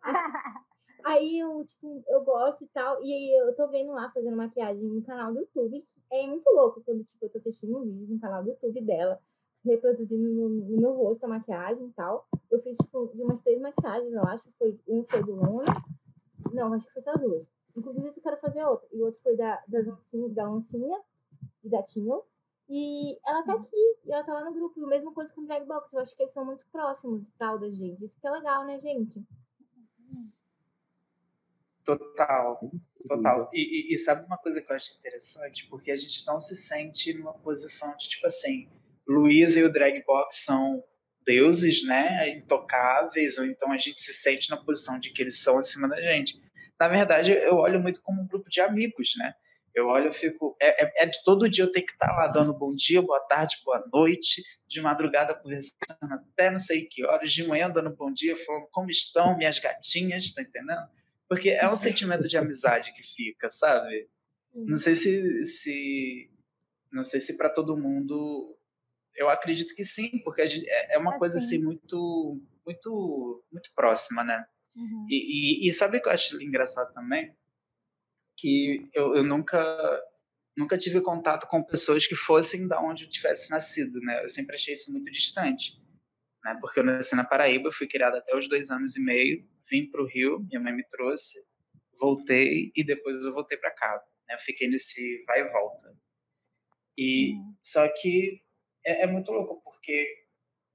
Aí 1.06 1.38
eu, 1.38 1.64
tipo, 1.64 2.02
eu 2.08 2.20
gosto 2.24 2.64
e 2.64 2.66
tal. 2.66 3.00
E 3.00 3.12
aí 3.12 3.38
eu 3.38 3.54
tô 3.54 3.68
vendo 3.68 3.92
lá 3.92 4.10
fazendo 4.10 4.36
maquiagem 4.36 4.82
no 4.82 5.00
canal 5.02 5.32
do 5.32 5.38
YouTube. 5.38 5.84
É 6.12 6.26
muito 6.26 6.50
louco 6.50 6.82
quando, 6.84 7.04
tipo, 7.04 7.24
eu 7.24 7.30
tô 7.30 7.38
assistindo 7.38 7.78
um 7.78 7.84
vídeo 7.84 8.12
no 8.12 8.20
canal 8.20 8.42
do 8.42 8.50
YouTube 8.50 8.80
dela, 8.80 9.20
reproduzindo 9.64 10.28
no, 10.28 10.48
no 10.48 10.80
meu 10.80 10.92
rosto 10.94 11.24
a 11.24 11.28
maquiagem 11.28 11.86
e 11.86 11.92
tal. 11.92 12.26
Eu 12.50 12.58
fiz, 12.58 12.76
tipo, 12.76 13.12
de 13.14 13.22
umas 13.22 13.40
três 13.40 13.60
maquiagens, 13.60 14.12
eu 14.12 14.22
acho. 14.24 14.50
Foi, 14.58 14.76
um 14.88 15.04
foi 15.04 15.22
do 15.22 15.36
Luna. 15.36 15.84
Não, 16.52 16.72
acho 16.72 16.88
que 16.88 16.92
foi 16.94 17.02
só 17.02 17.14
duas. 17.14 17.52
Inclusive, 17.76 18.06
eu 18.08 18.22
quero 18.22 18.38
fazer 18.38 18.64
outro. 18.64 18.88
E 18.92 19.00
o 19.00 19.04
outro 19.06 19.20
foi 19.22 19.36
da, 19.36 19.62
das 19.68 19.86
oncinha, 19.86 20.28
da 20.30 20.50
oncinha 20.50 20.98
e 21.62 21.68
da 21.68 21.82
Tinho. 21.82 22.22
E 22.68 23.16
ela 23.24 23.44
tá 23.44 23.52
aqui, 23.54 23.96
e 24.04 24.12
ela 24.12 24.24
tá 24.24 24.32
lá 24.32 24.44
no 24.44 24.52
grupo. 24.54 24.80
E 24.80 24.84
a 24.84 24.88
mesma 24.88 25.12
coisa 25.12 25.32
com 25.34 25.42
o 25.42 25.46
Drag 25.46 25.64
Box. 25.66 25.92
Eu 25.92 26.00
acho 26.00 26.16
que 26.16 26.22
eles 26.22 26.32
são 26.32 26.44
muito 26.44 26.66
próximos 26.72 27.28
e 27.28 27.32
tal 27.32 27.58
da 27.58 27.70
gente. 27.70 28.02
Isso 28.04 28.18
que 28.20 28.26
é 28.26 28.30
legal, 28.30 28.64
né, 28.66 28.78
gente? 28.78 29.22
Total, 31.84 32.58
total. 33.06 33.48
E, 33.52 33.60
e- 33.60 33.94
e 33.94 33.98
sabe 33.98 34.26
uma 34.26 34.36
coisa 34.38 34.60
que 34.60 34.70
eu 34.72 34.74
acho 34.76 34.92
interessante? 34.98 35.68
Porque 35.68 35.90
a 35.92 35.96
gente 35.96 36.26
não 36.26 36.40
se 36.40 36.56
sente 36.56 37.12
numa 37.14 37.32
posição 37.34 37.96
de, 37.96 38.08
tipo 38.08 38.26
assim, 38.26 38.68
Luísa 39.06 39.60
e 39.60 39.64
o 39.64 39.72
Drag 39.72 40.02
Box 40.04 40.44
são 40.44 40.82
deuses, 41.24 41.84
né? 41.86 42.30
Intocáveis, 42.30 43.38
ou 43.38 43.44
então 43.44 43.70
a 43.70 43.76
gente 43.76 44.00
se 44.00 44.12
sente 44.12 44.50
na 44.50 44.56
posição 44.56 44.98
de 44.98 45.12
que 45.12 45.22
eles 45.22 45.40
são 45.40 45.58
acima 45.58 45.88
da 45.88 46.00
gente. 46.00 46.40
Na 46.78 46.88
verdade, 46.88 47.32
eu 47.32 47.56
olho 47.56 47.80
muito 47.80 48.02
como 48.02 48.20
um 48.22 48.26
grupo 48.26 48.48
de 48.50 48.60
amigos, 48.60 49.10
né? 49.18 49.34
Eu 49.74 49.88
olho 49.88 50.10
e 50.10 50.14
fico. 50.14 50.56
É, 50.60 50.84
é- 50.84 51.04
é 51.04 51.06
de 51.06 51.22
todo 51.24 51.48
dia 51.48 51.64
eu 51.64 51.70
tenho 51.72 51.84
que 51.86 51.92
estar 51.92 52.10
lá 52.16 52.28
dando 52.28 52.52
bom 52.52 52.74
dia, 52.74 53.02
boa 53.02 53.20
tarde, 53.20 53.56
boa 53.64 53.84
noite, 53.92 54.42
de 54.66 54.80
madrugada 54.80 55.34
conversando 55.34 55.76
até 56.12 56.50
não 56.50 56.58
sei 56.58 56.86
que 56.86 57.04
horas, 57.04 57.30
de 57.32 57.46
manhã 57.46 57.70
dando 57.70 57.94
bom 57.94 58.10
dia, 58.12 58.34
falando 58.44 58.68
como 58.70 58.90
estão 58.90 59.36
minhas 59.36 59.58
gatinhas, 59.58 60.32
tá 60.32 60.40
entendendo? 60.42 60.88
Porque 61.28 61.50
é 61.50 61.68
um 61.70 61.76
sentimento 61.76 62.26
de 62.28 62.36
amizade 62.38 62.92
que 62.94 63.02
fica, 63.02 63.50
sabe? 63.50 64.08
Não 64.54 64.78
sei 64.78 64.94
se, 64.94 65.44
se 65.44 66.30
não 66.90 67.04
sei 67.04 67.20
se 67.20 67.36
para 67.36 67.50
todo 67.50 67.76
mundo. 67.76 68.56
Eu 69.14 69.28
acredito 69.28 69.74
que 69.74 69.84
sim, 69.84 70.18
porque 70.24 70.42
a 70.42 70.46
gente, 70.46 70.68
é 70.68 70.94
é 70.94 70.98
uma 70.98 71.16
É, 71.16 71.18
coisa 71.18 71.38
sim. 71.38 71.44
assim 71.56 71.62
muito, 71.64 72.40
muito, 72.64 73.44
muito 73.52 73.70
próxima, 73.74 74.22
né? 74.24 74.46
Uhum. 74.76 75.06
E, 75.08 75.64
e, 75.64 75.68
e 75.68 75.72
sabe 75.72 75.96
o 75.96 76.02
que 76.02 76.08
eu 76.08 76.12
acho 76.12 76.40
engraçado 76.42 76.92
também? 76.92 77.34
Que 78.36 78.88
eu, 78.94 79.16
eu 79.16 79.24
nunca 79.24 79.58
nunca 80.56 80.78
tive 80.78 81.00
contato 81.02 81.46
com 81.46 81.62
pessoas 81.62 82.06
que 82.06 82.16
fossem 82.16 82.66
da 82.66 82.80
onde 82.80 83.04
eu 83.04 83.10
tivesse 83.10 83.50
nascido, 83.50 84.00
né? 84.00 84.24
Eu 84.24 84.28
sempre 84.28 84.54
achei 84.54 84.72
isso 84.72 84.90
muito 84.90 85.10
distante, 85.10 85.78
né? 86.42 86.56
Porque 86.60 86.80
eu 86.80 86.84
nasci 86.84 87.14
na 87.14 87.24
Paraíba, 87.24 87.70
fui 87.70 87.86
criada 87.86 88.18
até 88.18 88.34
os 88.34 88.48
dois 88.48 88.70
anos 88.70 88.96
e 88.96 89.00
meio, 89.00 89.46
vim 89.70 89.86
para 89.90 90.02
o 90.02 90.06
Rio, 90.06 90.40
minha 90.48 90.60
mãe 90.60 90.72
me 90.72 90.84
trouxe, 90.88 91.38
voltei 92.00 92.72
e 92.74 92.82
depois 92.84 93.22
eu 93.22 93.34
voltei 93.34 93.58
para 93.58 93.70
cá, 93.70 94.02
né? 94.26 94.34
Eu 94.34 94.40
fiquei 94.40 94.68
nesse 94.68 95.22
vai 95.26 95.40
e 95.40 95.52
volta. 95.52 95.94
E 96.96 97.34
só 97.62 97.86
que 97.88 98.40
é, 98.84 99.02
é 99.02 99.06
muito 99.06 99.30
louco 99.30 99.60
porque 99.62 100.25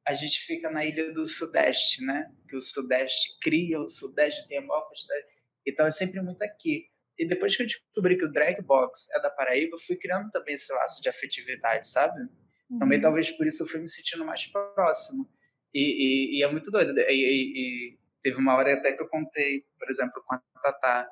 a 0.07 0.13
gente 0.13 0.39
fica 0.45 0.69
na 0.69 0.83
ilha 0.85 1.11
do 1.13 1.25
Sudeste, 1.25 2.03
né? 2.05 2.31
Que 2.49 2.55
o 2.55 2.61
Sudeste 2.61 3.37
cria, 3.41 3.79
o 3.79 3.87
Sudeste 3.89 4.47
tem 4.47 4.57
a 4.57 4.61
maior 4.61 4.87
quantidade. 4.87 5.25
Então 5.67 5.85
é 5.85 5.91
sempre 5.91 6.21
muito 6.21 6.41
aqui. 6.43 6.85
E 7.19 7.27
depois 7.27 7.55
que 7.55 7.61
eu 7.63 7.67
descobri 7.67 8.17
que 8.17 8.25
o 8.25 8.31
Drag 8.31 8.61
Box 8.63 9.07
é 9.13 9.21
da 9.21 9.29
Paraíba, 9.29 9.75
eu 9.75 9.79
fui 9.79 9.95
criando 9.95 10.29
também 10.31 10.55
esse 10.55 10.73
laço 10.73 11.01
de 11.01 11.09
afetividade, 11.09 11.87
sabe? 11.87 12.19
Também 12.79 12.97
Uhum. 12.97 13.01
talvez 13.03 13.29
por 13.31 13.45
isso 13.45 13.63
eu 13.63 13.67
fui 13.67 13.79
me 13.79 13.87
sentindo 13.87 14.25
mais 14.25 14.45
próximo. 14.47 15.29
E, 15.73 15.79
e- 15.81 16.39
e 16.39 16.43
é 16.43 16.51
muito 16.51 16.71
doido. 16.71 16.97
E, 16.99 17.03
e- 17.13 17.91
e 17.93 17.99
teve 18.23 18.37
uma 18.37 18.55
hora 18.55 18.73
até 18.73 18.93
que 18.93 19.03
eu 19.03 19.07
contei, 19.07 19.65
por 19.77 19.89
exemplo, 19.89 20.23
com 20.25 20.35
a 20.35 20.39
Tatá, 20.63 21.07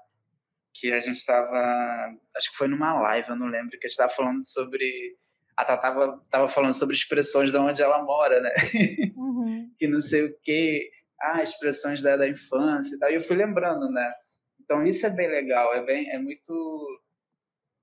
que 0.74 0.92
a 0.92 1.00
gente 1.00 1.18
estava, 1.18 2.16
acho 2.36 2.52
que 2.52 2.58
foi 2.58 2.68
numa 2.68 3.00
live, 3.02 3.30
eu 3.30 3.36
não 3.36 3.48
lembro, 3.48 3.72
que 3.72 3.78
a 3.86 3.90
gente 3.90 3.92
estava 3.92 4.10
falando 4.12 4.46
sobre. 4.46 5.16
A 5.60 5.66
Tatá 5.66 5.92
tava, 5.92 6.26
tava 6.32 6.48
falando 6.48 6.74
sobre 6.74 6.96
expressões 6.96 7.52
de 7.52 7.58
onde 7.58 7.82
ela 7.82 8.02
mora, 8.02 8.40
né? 8.40 8.54
Uhum. 9.20 9.70
que 9.78 9.88
não 9.88 10.00
sei 10.00 10.24
o 10.24 10.40
quê, 10.42 10.90
ah, 11.20 11.44
expressões 11.44 12.02
da, 12.02 12.16
da 12.16 12.28
infância 12.28 12.96
e 12.96 13.00
tal. 13.00 13.12
E 13.12 13.16
eu 13.16 13.22
fui 13.22 13.36
lembrando, 13.36 13.92
né? 13.92 14.14
Então 14.62 14.86
isso 14.86 15.06
é 15.06 15.10
bem 15.10 15.30
legal, 15.30 15.74
é 15.76 15.84
bem, 15.84 16.10
é 16.12 16.18
muito, 16.18 17.02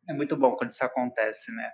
é 0.08 0.14
muito 0.14 0.36
bom 0.36 0.56
quando 0.56 0.70
isso 0.70 0.84
acontece, 0.84 1.52
né? 1.52 1.70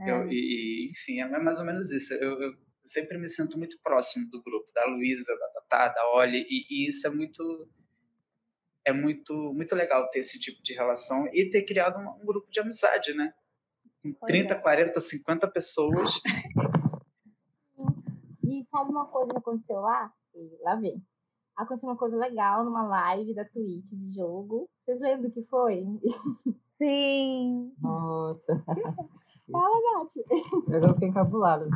É. 0.00 0.10
Eu, 0.10 0.26
e, 0.28 0.34
e, 0.34 0.90
enfim, 0.90 1.20
é 1.20 1.38
mais 1.38 1.60
ou 1.60 1.64
menos 1.64 1.92
isso. 1.92 2.12
Eu, 2.14 2.42
eu 2.42 2.52
sempre 2.84 3.16
me 3.16 3.28
sinto 3.28 3.56
muito 3.56 3.78
próximo 3.84 4.28
do 4.28 4.42
grupo, 4.42 4.66
da 4.74 4.84
Luísa, 4.86 5.32
da 5.38 5.48
Tatá, 5.60 5.94
da 5.94 6.10
Oli, 6.14 6.44
e, 6.50 6.66
e 6.68 6.88
isso 6.88 7.06
é 7.06 7.10
muito, 7.10 7.70
é 8.84 8.92
muito, 8.92 9.32
muito 9.54 9.76
legal 9.76 10.10
ter 10.10 10.18
esse 10.18 10.40
tipo 10.40 10.60
de 10.60 10.74
relação 10.74 11.28
e 11.32 11.48
ter 11.48 11.62
criado 11.62 12.00
um, 12.00 12.22
um 12.22 12.26
grupo 12.26 12.50
de 12.50 12.58
amizade, 12.58 13.14
né? 13.14 13.32
Com 14.12 14.20
Pois 14.20 14.30
30, 14.32 14.54
é. 14.54 14.56
40, 14.58 15.00
50 15.00 15.48
pessoas. 15.48 16.10
E 18.44 18.62
sabe 18.64 18.90
uma 18.90 19.06
coisa 19.06 19.32
que 19.32 19.38
aconteceu 19.38 19.80
lá? 19.80 20.12
E 20.34 20.58
lá 20.62 20.74
vem. 20.76 21.02
aconteceu 21.56 21.88
uma 21.88 21.96
coisa 21.96 22.16
legal 22.16 22.64
numa 22.64 22.86
live 22.86 23.34
da 23.34 23.44
Twitch 23.44 23.90
de 23.92 24.14
jogo. 24.14 24.68
Vocês 24.84 25.00
lembram 25.00 25.30
o 25.30 25.32
que 25.32 25.42
foi? 25.44 25.84
Sim. 26.78 27.72
Nossa. 27.80 28.64
Fala, 29.50 29.80
Nath. 29.98 30.12
Agora 30.68 30.86
eu 30.90 30.94
fiquei 30.94 31.08
encabulada. 31.08 31.68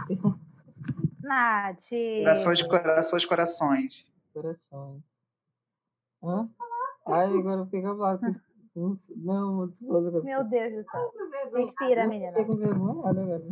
Nath. 1.23 1.89
Corações, 2.19 2.63
corações, 2.63 3.25
corações. 3.25 4.07
Corações. 4.35 5.03
Hã? 6.23 6.49
Ai, 7.07 7.39
agora 7.39 7.61
eu 7.61 7.65
fiquei 7.65 7.81
encabulada. 7.81 8.43
Não, 8.81 8.97
não, 9.17 9.69
tô 9.69 9.87
falando 9.87 10.25
Meu 10.25 10.45
Deus 10.45 10.73
do 10.73 10.91
céu. 10.91 11.13
Respira, 11.53 12.09
menina. 12.09 12.33
Fiquei 12.33 12.47
com 12.47 12.57
vergonha 12.57 13.09
agora. 13.09 13.43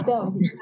Então, 0.00 0.32
gente, 0.32 0.56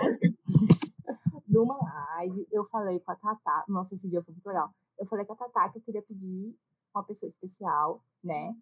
numa 1.46 1.78
live, 2.16 2.46
eu 2.50 2.64
falei 2.66 3.00
com 3.00 3.12
a 3.12 3.16
Tatá. 3.16 3.64
Nossa, 3.68 3.94
esse 3.94 4.08
dia 4.08 4.22
foi 4.22 4.32
muito 4.32 4.46
legal. 4.46 4.70
Eu 4.98 5.06
falei 5.06 5.24
com 5.24 5.34
a 5.34 5.36
Tatá 5.36 5.68
que 5.68 5.78
eu 5.78 5.82
queria 5.82 6.02
pedir 6.02 6.56
uma 6.94 7.04
pessoa 7.04 7.28
especial, 7.28 8.02
né? 8.24 8.54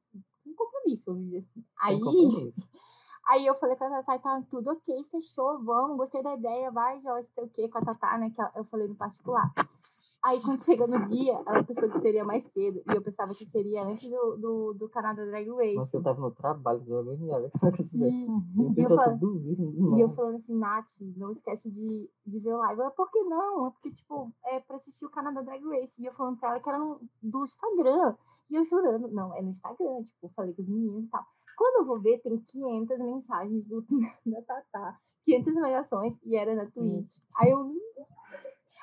Um 0.47 0.55
compromisso, 0.55 1.05
vamos 1.07 1.25
dizer 1.25 1.39
assim. 1.39 1.65
Aí, 1.81 2.01
compromisso. 2.01 2.69
aí 3.29 3.47
eu 3.47 3.55
falei 3.55 3.77
com 3.77 3.85
a 3.85 4.03
Tatá, 4.03 4.19
tá 4.19 4.41
tudo 4.51 4.73
ok, 4.73 5.05
fechou, 5.11 5.63
vamos, 5.63 5.97
gostei 5.97 6.23
da 6.23 6.35
ideia, 6.35 6.71
vai, 6.71 7.01
Joyce, 7.01 7.33
sei 7.33 7.45
o 7.45 7.49
quê, 7.49 7.69
com 7.69 7.79
a 7.79 7.83
Tatá, 7.83 8.19
né? 8.19 8.31
Que 8.31 8.59
eu 8.59 8.65
falei 8.65 8.89
no 8.89 8.97
particular. 8.97 9.53
Aí, 10.25 10.41
quando 10.43 10.63
chega 10.65 10.87
no 10.87 11.05
dia, 11.05 11.35
ela 11.47 11.63
pensou 11.63 11.89
que 11.89 12.01
seria 12.01 12.25
mais 12.25 12.43
cedo. 12.45 12.83
E 12.91 12.97
eu 12.97 13.01
pensava 13.03 13.33
que 13.35 13.45
seria 13.47 13.85
antes 13.85 14.11
do, 14.11 14.37
do, 14.37 14.75
do 14.75 14.89
Canadá 14.89 15.25
Drag 15.25 15.49
Race. 15.51 15.77
Nossa, 15.77 15.97
eu 15.97 16.03
tava 16.03 16.21
no 16.21 16.31
trabalho, 16.33 16.99
agoniada. 16.99 17.51
E, 17.95 18.03
Eu 18.03 18.77
e, 18.77 18.83
eu 18.83 18.89
isso. 19.49 19.97
e 19.97 20.01
eu 20.01 20.11
falando 20.11 20.35
assim, 20.37 20.57
Nath, 20.59 20.91
não 21.17 21.31
esquece 21.31 21.71
de, 21.71 22.11
de 22.27 22.41
ver 22.41 22.55
o 22.55 22.59
live. 22.59 22.81
Ela, 22.81 22.91
por 22.91 23.11
que 23.11 23.23
não? 23.23 23.67
É 23.69 23.71
porque, 23.71 23.93
tipo, 23.93 24.33
é 24.47 24.61
pra 24.61 24.77
assistir 24.77 25.07
o 25.07 25.11
Canadá 25.11 25.41
Drag 25.43 25.63
Race. 25.65 26.03
E 26.03 26.07
eu 26.07 26.13
falando 26.13 26.39
pra 26.39 26.51
ela 26.51 26.61
que 26.61 26.69
era 26.69 26.79
no, 26.79 27.01
do 27.23 27.45
Instagram. 27.45 28.17
E 28.51 28.57
eu 28.57 28.65
jurando, 28.65 29.09
não, 29.09 29.35
é 29.37 29.41
no 29.41 29.51
Instagram. 29.51 30.03
Tipo, 30.03 30.29
falei 30.35 30.53
com 30.53 30.63
os 30.63 30.69
meninos 30.69 31.07
e 31.07 31.11
tal. 31.11 31.25
Quando 31.57 31.77
eu 31.83 31.87
vou 31.87 32.01
ver, 32.01 32.19
tem 32.21 32.37
500 32.39 32.99
mensagens 32.99 33.67
do, 33.67 33.85
da 34.27 34.43
Tatá. 34.43 34.99
500 35.25 35.55
negações 35.55 36.19
e 36.25 36.37
era 36.37 36.55
na 36.55 36.67
Twitch. 36.67 37.19
Aí 37.37 37.51
eu, 37.51 37.65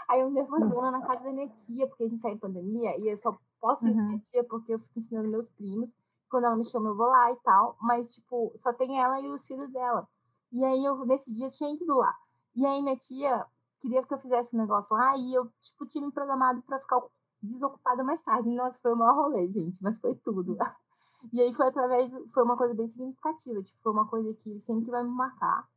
aí 0.10 0.22
eu 0.22 0.30
nervosona 0.30 0.92
na 0.92 1.02
casa 1.06 1.24
da 1.24 1.34
minha 1.34 1.50
tia, 1.50 1.88
porque 1.88 2.04
a 2.04 2.08
gente 2.08 2.22
tá 2.22 2.30
em 2.30 2.38
pandemia 2.38 2.98
e 3.00 3.10
eu 3.10 3.18
só 3.18 3.38
posso 3.60 3.88
ir 3.88 3.96
na 3.96 4.04
minha 4.04 4.20
tia 4.20 4.44
porque 4.44 4.74
eu 4.74 4.80
fico 4.80 5.00
ensinando 5.00 5.30
meus 5.30 5.50
primos. 5.50 5.96
Quando 6.30 6.46
ela 6.46 6.56
me 6.56 6.66
chama, 6.66 6.90
eu 6.90 6.96
vou 6.96 7.08
lá 7.08 7.32
e 7.32 7.36
tal. 7.38 7.78
Mas, 7.82 8.14
tipo, 8.14 8.54
só 8.58 8.74
tem 8.74 9.00
ela 9.00 9.20
e 9.22 9.28
os 9.30 9.46
filhos 9.46 9.70
dela. 9.70 10.08
E 10.52 10.64
aí, 10.64 10.84
eu, 10.84 11.06
nesse 11.06 11.32
dia, 11.34 11.50
tinha 11.50 11.74
ido 11.74 11.98
lá. 11.98 12.16
E 12.56 12.66
aí, 12.66 12.82
minha 12.82 12.98
tia 12.98 13.46
queria 13.80 14.04
que 14.04 14.14
eu 14.14 14.18
fizesse 14.18 14.56
um 14.56 14.60
negócio 14.60 14.96
lá 14.96 15.18
e 15.18 15.34
eu, 15.34 15.50
tipo, 15.62 15.86
tinha 15.86 16.06
me 16.06 16.12
programado 16.12 16.62
pra 16.64 16.80
ficar 16.80 17.02
desocupada 17.42 18.04
mais 18.04 18.24
tarde. 18.24 18.50
Nossa, 18.50 18.80
foi 18.82 18.94
o 18.94 18.98
maior 18.98 19.16
rolê, 19.16 19.48
gente, 19.50 19.82
mas 19.82 19.98
foi 20.00 20.16
tudo. 20.16 20.58
E 21.34 21.42
aí, 21.42 21.52
foi 21.54 21.68
através, 21.68 22.12
foi 22.32 22.44
uma 22.44 22.56
coisa 22.56 22.76
bem 22.76 22.88
significativa. 22.88 23.60
Tipo, 23.64 23.80
foi 23.82 23.92
uma 23.92 24.08
coisa 24.08 24.32
que 24.36 24.60
sempre 24.60 24.92
vai 24.92 25.04
me 25.04 25.10
marcar. 25.10 25.68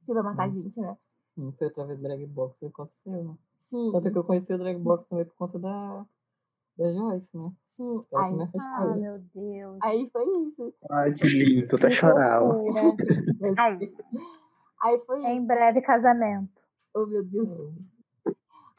Você 0.00 0.14
vai 0.14 0.22
marcar 0.22 0.44
a 0.44 0.48
gente, 0.48 0.80
né? 0.80 0.96
Sim, 1.34 1.52
foi 1.52 1.66
através 1.66 1.98
do 1.98 2.02
Drag 2.02 2.24
Box 2.26 2.60
que 2.60 2.66
aconteceu, 2.66 3.24
né? 3.24 3.36
Sim. 3.66 3.90
Tanto 3.90 4.10
que 4.12 4.18
eu 4.18 4.22
conheci 4.24 4.52
o 4.52 4.58
Drag 4.58 4.78
Box 4.78 5.04
também 5.06 5.24
por 5.24 5.34
conta 5.34 5.58
da, 5.58 6.06
da 6.78 6.92
Joyce, 6.92 7.36
né? 7.36 7.52
Sim, 7.64 8.04
Ela 8.12 8.24
aí, 8.24 8.32
me 8.34 8.48
Ah, 8.60 8.94
meu 8.96 9.18
Deus. 9.34 9.78
aí 9.82 10.08
foi 10.12 10.24
isso. 10.46 10.72
Ai, 10.88 11.12
que 11.14 11.26
lindo, 11.28 11.74
até. 11.76 11.88
Loucura. 12.38 12.82
Mas- 13.40 13.58
Aí 14.82 14.98
foi 15.00 15.24
Em 15.24 15.38
isso. 15.38 15.46
breve 15.46 15.82
casamento. 15.82 16.62
Oh, 16.94 17.06
meu 17.06 17.24
Deus. 17.24 17.48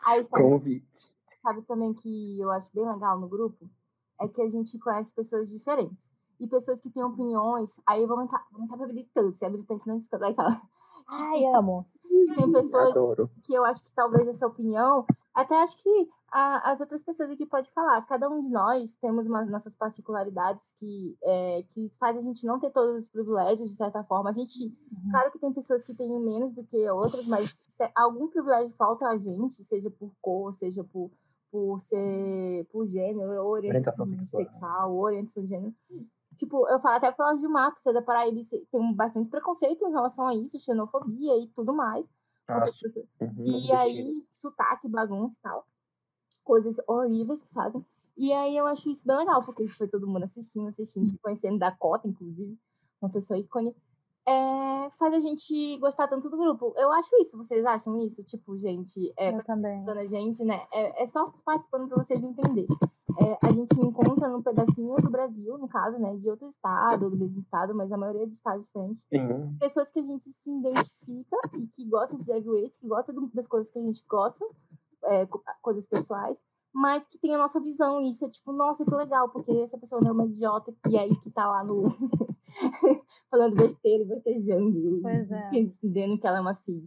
Aí, 0.05 0.23
sabe, 0.23 0.29
Convite. 0.43 1.13
sabe 1.41 1.61
também 1.63 1.93
que 1.93 2.39
eu 2.39 2.49
acho 2.51 2.71
bem 2.73 2.89
legal 2.89 3.19
no 3.19 3.27
grupo? 3.27 3.69
É 4.21 4.27
que 4.27 4.41
a 4.41 4.47
gente 4.49 4.79
conhece 4.79 5.13
pessoas 5.13 5.49
diferentes. 5.49 6.13
E 6.39 6.47
pessoas 6.47 6.79
que 6.79 6.89
têm 6.89 7.03
opiniões. 7.03 7.79
Aí 7.87 8.05
vamos 8.05 8.25
entrar, 8.25 8.45
vamos 8.51 8.65
entrar 8.65 8.77
pra 8.77 8.87
militância. 8.87 9.47
A 9.47 9.51
militante 9.51 9.87
não 9.87 9.97
escuta 9.97 10.27
aquela. 10.27 10.61
Ai, 11.09 11.45
amo. 11.55 11.85
Tem 12.35 12.51
pessoas 12.51 12.91
Adoro. 12.91 13.29
que 13.43 13.53
eu 13.53 13.63
acho 13.63 13.81
que 13.83 13.93
talvez 13.93 14.27
essa 14.27 14.45
opinião, 14.47 15.05
até 15.33 15.55
acho 15.61 15.77
que 15.77 16.09
a- 16.31 16.71
as 16.71 16.81
outras 16.81 17.03
pessoas 17.03 17.29
aqui 17.29 17.45
podem 17.45 17.69
falar. 17.71 18.01
Cada 18.07 18.27
um 18.29 18.41
de 18.41 18.49
nós 18.49 18.95
temos 18.95 19.25
umas 19.27 19.47
nossas 19.49 19.75
particularidades 19.75 20.71
que, 20.73 21.15
é, 21.23 21.63
que 21.69 21.89
faz 21.99 22.17
a 22.17 22.21
gente 22.21 22.45
não 22.45 22.59
ter 22.59 22.71
todos 22.71 22.97
os 23.03 23.07
privilégios, 23.07 23.69
de 23.69 23.75
certa 23.77 24.03
forma. 24.03 24.29
A 24.31 24.33
gente, 24.33 24.75
claro 25.11 25.31
que 25.31 25.39
tem 25.39 25.53
pessoas 25.53 25.83
que 25.83 25.93
têm 25.93 26.19
menos 26.21 26.51
do 26.53 26.63
que 26.63 26.89
outras, 26.89 27.27
mas 27.27 27.61
se 27.67 27.91
algum 27.95 28.27
privilégio 28.27 28.73
falta 28.75 29.07
a 29.07 29.17
gente, 29.17 29.63
seja 29.63 29.89
por 29.91 30.11
cor, 30.21 30.51
seja 30.53 30.83
por, 30.83 31.11
por 31.51 31.79
ser 31.79 32.65
por 32.71 32.85
gênero, 32.87 33.21
orientação 33.47 34.05
Orientação 34.05 34.39
sexual. 34.39 34.97
orientação 34.97 35.43
de 35.43 35.49
gênero. 35.49 35.73
Tipo, 36.37 36.67
eu 36.69 36.79
falo 36.79 36.95
até 36.95 37.09
o 37.11 37.37
Gilmar, 37.37 37.73
que 37.73 37.81
você 37.81 37.89
é 37.89 37.93
da 37.93 38.01
Paraíba, 38.01 38.41
você 38.41 38.63
tem 38.71 38.79
um 38.79 38.93
bastante 38.93 39.27
preconceito 39.27 39.85
em 39.85 39.91
relação 39.91 40.27
a 40.27 40.35
isso, 40.35 40.59
xenofobia 40.59 41.35
e 41.37 41.47
tudo 41.47 41.73
mais. 41.73 42.07
Uhum, 43.19 43.45
e 43.45 43.71
aí, 43.73 44.21
sotaque, 44.35 44.87
bagunça 44.87 45.35
e 45.37 45.41
tal. 45.41 45.65
Coisas 46.43 46.77
horríveis 46.87 47.41
que 47.41 47.51
fazem. 47.53 47.83
E 48.15 48.31
aí 48.31 48.55
eu 48.55 48.65
acho 48.67 48.89
isso 48.89 49.05
bem 49.05 49.17
legal, 49.17 49.43
porque 49.43 49.67
foi 49.67 49.87
todo 49.87 50.07
mundo 50.07 50.23
assistindo, 50.23 50.67
assistindo, 50.67 51.07
se 51.07 51.17
conhecendo, 51.19 51.59
Dakota, 51.59 52.07
inclusive, 52.07 52.57
uma 53.01 53.11
pessoa 53.11 53.37
ícone. 53.37 53.75
É, 54.27 54.89
faz 54.97 55.13
a 55.13 55.19
gente 55.19 55.77
gostar 55.79 56.07
tanto 56.07 56.29
do 56.29 56.37
grupo. 56.37 56.73
Eu 56.77 56.91
acho 56.91 57.09
isso, 57.21 57.37
vocês 57.37 57.65
acham 57.65 57.97
isso? 58.05 58.23
Tipo, 58.23 58.57
gente, 58.57 59.13
é, 59.17 59.33
Eu 59.33 59.43
também. 59.43 59.87
a 59.87 60.05
gente, 60.05 60.43
né? 60.43 60.65
É, 60.73 61.03
é 61.03 61.07
só 61.07 61.31
participando 61.45 61.87
para 61.87 62.03
vocês 62.03 62.23
entenderem. 62.23 62.67
É, 63.19 63.37
a 63.47 63.51
gente 63.51 63.73
encontra 63.79 64.29
num 64.29 64.43
pedacinho 64.43 64.95
do 64.95 65.09
Brasil, 65.09 65.57
no 65.57 65.67
caso, 65.67 65.97
né? 65.97 66.15
De 66.17 66.29
outro 66.29 66.47
estado, 66.47 67.05
ou 67.05 67.11
do 67.11 67.17
mesmo 67.17 67.39
estado, 67.39 67.73
mas 67.73 67.91
a 67.91 67.97
maioria 67.97 68.27
de 68.27 68.35
estados 68.35 68.65
diferentes 68.65 69.05
Sim. 69.09 69.57
pessoas 69.59 69.91
que 69.91 69.99
a 69.99 70.03
gente 70.03 70.23
se 70.29 70.51
identifica 70.51 71.37
e 71.57 71.65
que 71.67 71.85
gosta 71.85 72.15
de 72.15 72.23
Drag 72.25 72.45
Race, 72.47 72.79
que 72.79 72.87
gosta 72.87 73.11
do- 73.11 73.31
das 73.33 73.47
coisas 73.47 73.71
que 73.71 73.79
a 73.79 73.81
gente 73.81 74.03
gosta, 74.07 74.45
é, 75.03 75.25
co- 75.25 75.41
coisas 75.63 75.87
pessoais, 75.87 76.37
mas 76.71 77.07
que 77.07 77.17
tem 77.17 77.33
a 77.33 77.39
nossa 77.39 77.59
visão. 77.59 77.99
E 78.01 78.11
isso 78.11 78.23
é 78.25 78.29
tipo, 78.29 78.51
nossa, 78.53 78.85
que 78.85 78.93
legal, 78.93 79.29
porque 79.29 79.51
essa 79.61 79.77
pessoa 79.79 79.99
não 79.99 80.09
é 80.09 80.13
uma 80.13 80.25
idiota 80.25 80.71
e 80.87 80.97
aí 80.97 81.15
que 81.17 81.31
tá 81.31 81.47
lá 81.47 81.63
no. 81.63 81.83
falando 83.31 83.55
besteira, 83.55 84.05
bostejando, 84.05 84.99
Pois 85.01 85.31
é. 85.31 85.49
entendendo 85.53 86.19
que 86.19 86.27
ela 86.27 86.37
é 86.37 86.41
uma 86.41 86.53
cis 86.53 86.83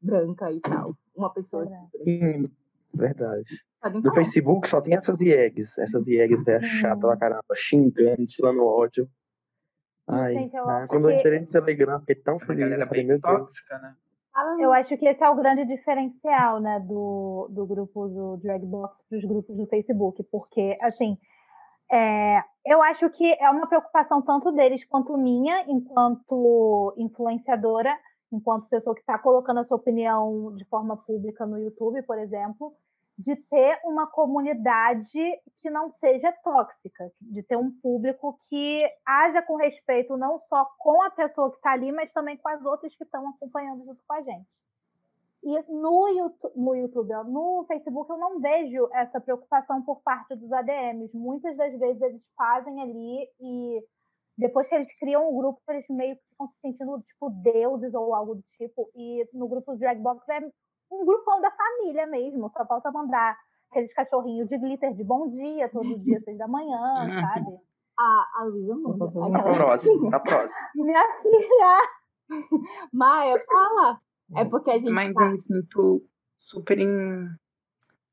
branca 0.00 0.50
e 0.52 0.60
tal. 0.60 0.94
Uma 1.14 1.30
pessoa 1.32 1.64
é. 1.64 1.88
Sim, 2.04 2.50
verdade. 2.94 3.54
Podem 3.80 4.00
No. 4.02 4.12
Facebook 4.12 4.68
só 4.68 4.80
tem 4.80 4.94
essas 4.96 5.20
IEGs. 5.20 5.78
Essas 5.78 6.06
IEGs 6.08 6.46
é 6.48 6.60
chata 6.62 7.00
pra 7.00 7.16
caramba, 7.16 7.42
xingando, 7.54 8.24
tirando 8.26 8.64
ódio. 8.64 9.08
Ai, 10.06 10.32
Gente, 10.34 10.56
eu 10.56 10.68
acho 10.68 10.88
quando 10.88 11.08
eu 11.10 11.14
que- 11.14 11.20
entrei 11.20 11.40
no 11.40 11.46
Telegram, 11.46 12.00
fiquei 12.00 12.14
tão 12.16 12.36
A 12.36 12.40
feliz. 12.40 12.60
galera 12.60 12.82
Eu 12.82 12.88
falei, 12.88 13.04
bem 13.06 13.20
tóxica, 13.20 13.78
né? 13.78 13.94
Eu 14.60 14.72
acho 14.72 14.96
que 14.96 15.06
esse 15.06 15.22
é 15.22 15.28
o 15.28 15.34
grande 15.34 15.64
diferencial, 15.66 16.60
né, 16.60 16.78
do, 16.80 17.48
do 17.50 17.66
grupo 17.66 18.06
do 18.08 18.36
Dragbox 18.36 19.02
para 19.08 19.18
os 19.18 19.24
grupos 19.24 19.56
do 19.56 19.66
Facebook, 19.66 20.22
porque, 20.30 20.76
assim, 20.80 21.18
é, 21.90 22.38
eu 22.64 22.80
acho 22.82 23.10
que 23.10 23.24
é 23.40 23.50
uma 23.50 23.66
preocupação 23.66 24.22
tanto 24.22 24.52
deles 24.52 24.84
quanto 24.84 25.16
minha, 25.18 25.64
enquanto 25.66 26.94
influenciadora, 26.96 27.92
enquanto 28.32 28.68
pessoa 28.68 28.94
que 28.94 29.00
está 29.00 29.18
colocando 29.18 29.60
a 29.60 29.64
sua 29.64 29.76
opinião 29.76 30.54
de 30.56 30.64
forma 30.66 30.96
pública 30.96 31.46
no 31.46 31.58
YouTube, 31.58 32.02
por 32.02 32.18
exemplo, 32.18 32.74
de 33.18 33.34
ter 33.34 33.80
uma 33.84 34.06
comunidade 34.06 35.20
que 35.60 35.68
não 35.68 35.90
seja 35.98 36.30
tóxica, 36.44 37.10
de 37.20 37.42
ter 37.42 37.56
um 37.56 37.70
público 37.80 38.38
que 38.48 38.88
haja 39.04 39.42
com 39.42 39.56
respeito 39.56 40.16
não 40.16 40.40
só 40.48 40.64
com 40.78 41.02
a 41.02 41.10
pessoa 41.10 41.50
que 41.50 41.56
está 41.56 41.72
ali, 41.72 41.90
mas 41.90 42.12
também 42.12 42.36
com 42.36 42.48
as 42.48 42.64
outras 42.64 42.94
que 42.94 43.02
estão 43.02 43.28
acompanhando 43.28 43.84
junto 43.84 44.00
com 44.06 44.14
a 44.14 44.22
gente. 44.22 44.46
E 45.42 45.72
no 45.72 46.08
YouTube, 46.08 46.52
no, 46.56 46.74
YouTube, 46.74 47.12
no 47.26 47.64
Facebook, 47.66 48.10
eu 48.10 48.18
não 48.18 48.40
vejo 48.40 48.88
essa 48.92 49.20
preocupação 49.20 49.82
por 49.82 50.00
parte 50.02 50.34
dos 50.34 50.52
ADMs. 50.52 51.16
Muitas 51.16 51.56
das 51.56 51.76
vezes 51.78 52.02
eles 52.02 52.22
fazem 52.36 52.80
ali 52.82 53.28
e 53.40 53.84
depois 54.38 54.68
que 54.68 54.74
eles 54.76 54.98
criam 54.98 55.28
um 55.30 55.36
grupo, 55.36 55.60
eles 55.68 55.84
meio 55.90 56.16
que 56.16 56.22
ficam 56.30 56.46
se 56.48 56.60
sentindo 56.60 57.02
tipo 57.02 57.28
deuses 57.30 57.92
ou 57.92 58.14
algo 58.14 58.36
do 58.36 58.42
tipo. 58.42 58.88
E 58.94 59.28
no 59.34 59.48
grupo 59.48 59.76
Dragbox 59.76 60.26
é 60.28 60.40
um 60.90 61.04
grupão 61.04 61.40
da 61.40 61.50
família 61.50 62.06
mesmo. 62.06 62.48
Só 62.56 62.64
falta 62.64 62.90
mandar 62.92 63.36
aqueles 63.70 63.92
cachorrinhos 63.92 64.48
de 64.48 64.56
glitter 64.56 64.94
de 64.94 65.02
bom 65.04 65.28
dia, 65.28 65.68
todo 65.68 65.98
dia, 65.98 66.20
seis 66.24 66.38
da 66.38 66.46
manhã, 66.48 66.78
sabe? 67.20 67.58
a, 67.98 68.26
a 68.40 68.44
Luísa 68.44 68.96
Tá 68.96 69.04
Aquela- 69.06 69.54
próximo, 69.54 70.10
tá 70.10 70.20
próximo. 70.20 70.68
Minha 70.76 71.04
filha! 71.20 71.88
Maia, 72.92 73.40
fala. 73.44 74.00
É 74.36 74.44
porque 74.44 74.70
a 74.70 74.78
gente 74.78 74.90
Mas 74.92 75.12
tá... 75.12 75.24
eu 75.24 75.30
me 75.30 75.36
sinto 75.36 76.06
super 76.36 76.78
em... 76.78 77.28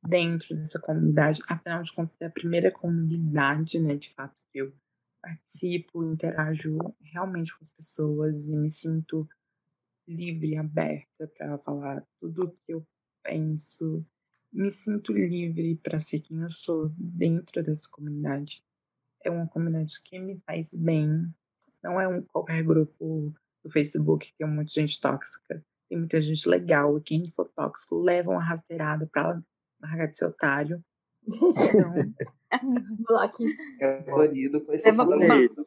dentro 0.08 0.56
dessa 0.56 0.80
comunidade. 0.82 1.42
Afinal 1.48 1.84
de 1.84 1.94
contas, 1.94 2.20
é 2.22 2.26
a 2.26 2.32
primeira 2.32 2.72
comunidade, 2.72 3.80
né, 3.80 3.96
de 3.96 4.12
fato, 4.14 4.42
que 4.52 4.60
eu 4.60 4.74
participo, 5.26 6.04
interajo 6.04 6.78
realmente 7.02 7.56
com 7.58 7.64
as 7.64 7.70
pessoas 7.70 8.46
e 8.46 8.56
me 8.56 8.70
sinto 8.70 9.28
livre, 10.08 10.56
aberta 10.58 11.28
para 11.38 11.58
falar 11.58 12.06
tudo 12.20 12.46
o 12.46 12.52
que 12.52 12.74
eu 12.74 12.86
penso 13.24 14.06
me 14.56 14.72
sinto 14.72 15.12
livre 15.12 15.76
para 15.84 16.00
ser 16.00 16.22
quem 16.22 16.40
eu 16.40 16.50
sou 16.50 16.90
dentro 16.98 17.62
dessa 17.62 17.90
comunidade. 17.90 18.64
É 19.22 19.30
uma 19.30 19.46
comunidade 19.48 20.02
que 20.02 20.18
me 20.18 20.40
faz 20.46 20.74
bem. 20.74 21.30
Não 21.84 22.00
é 22.00 22.08
um 22.08 22.22
qualquer 22.22 22.64
grupo 22.64 23.34
do 23.62 23.70
Facebook 23.70 24.28
que 24.28 24.38
tem 24.38 24.64
de 24.64 24.74
gente 24.74 25.02
tóxica. 25.02 25.62
Tem 25.90 25.98
muita 25.98 26.22
gente 26.22 26.48
legal. 26.48 26.98
E 26.98 27.02
quem 27.02 27.30
for 27.30 27.50
tóxico 27.50 28.00
leva 28.00 28.32
uma 28.32 28.42
rasteirada 28.42 29.06
para 29.08 29.44
largar 29.82 30.08
de 30.08 30.18
ser 30.18 30.26
otário. 30.26 30.82
Então, 31.28 31.94
Block. 33.08 33.46
É 33.82 34.02
colorido 34.04 34.62
com 34.62 34.72
esse 34.74 34.88
É 34.88 34.92
uma- 34.92 35.06
colorido. 35.06 35.66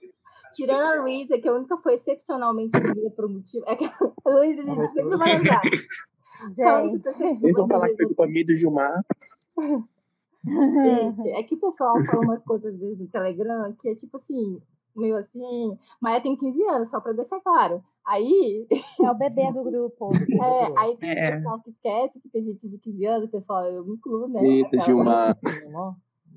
Tirando 0.54 0.80
a 0.98 1.02
Luísa, 1.02 1.38
que 1.38 1.46
a 1.48 1.52
única 1.52 1.76
foi 1.78 1.94
excepcionalmente 1.94 2.80
comigo 2.80 3.10
por 3.10 3.26
um 3.26 3.34
motivo. 3.34 3.64
É 3.68 3.76
que 3.76 3.84
a 3.84 4.30
Luísa, 4.30 4.62
a 4.62 4.74
gente 4.74 4.86
sempre 4.88 5.16
vai 5.16 5.36
lembrar. 5.36 5.60
Gente. 6.54 7.08
Eles 7.44 7.56
vão 7.56 7.68
falar 7.68 7.88
que 7.88 7.96
foi 7.96 8.06
culpa 8.06 8.26
minha 8.26 8.40
e 8.40 8.44
do 8.44 8.54
Gilmar. 8.54 9.04
Gente, 10.44 11.28
É 11.30 11.42
que 11.42 11.54
o 11.56 11.60
pessoal 11.60 11.94
fala 12.04 12.22
umas 12.22 12.42
coisas 12.44 12.72
às 12.74 12.80
vezes 12.80 12.98
no 12.98 13.08
Telegram 13.08 13.72
que 13.78 13.88
é 13.90 13.94
tipo 13.94 14.16
assim, 14.16 14.60
meio 14.96 15.16
assim. 15.16 15.76
Maia 16.00 16.20
tem 16.20 16.36
15 16.36 16.62
anos, 16.64 16.88
só 16.88 17.00
pra 17.00 17.12
deixar 17.12 17.40
claro. 17.40 17.82
Aí. 18.08 18.66
É 19.02 19.10
o 19.10 19.14
bebê 19.14 19.52
do 19.52 19.62
grupo. 19.62 20.10
É, 20.42 20.78
aí 20.80 20.96
tem 20.96 21.10
É. 21.10 21.36
pessoal 21.36 21.60
que 21.60 21.70
esquece 21.70 22.20
que 22.20 22.28
tem 22.28 22.42
gente 22.42 22.68
de 22.68 22.78
15 22.78 23.04
anos, 23.06 23.30
pessoal, 23.30 23.64
eu 23.66 23.84
me 23.84 23.94
incluo, 23.94 24.26
né? 24.28 24.42
Eita, 24.42 24.78
Gilmar. 24.80 25.38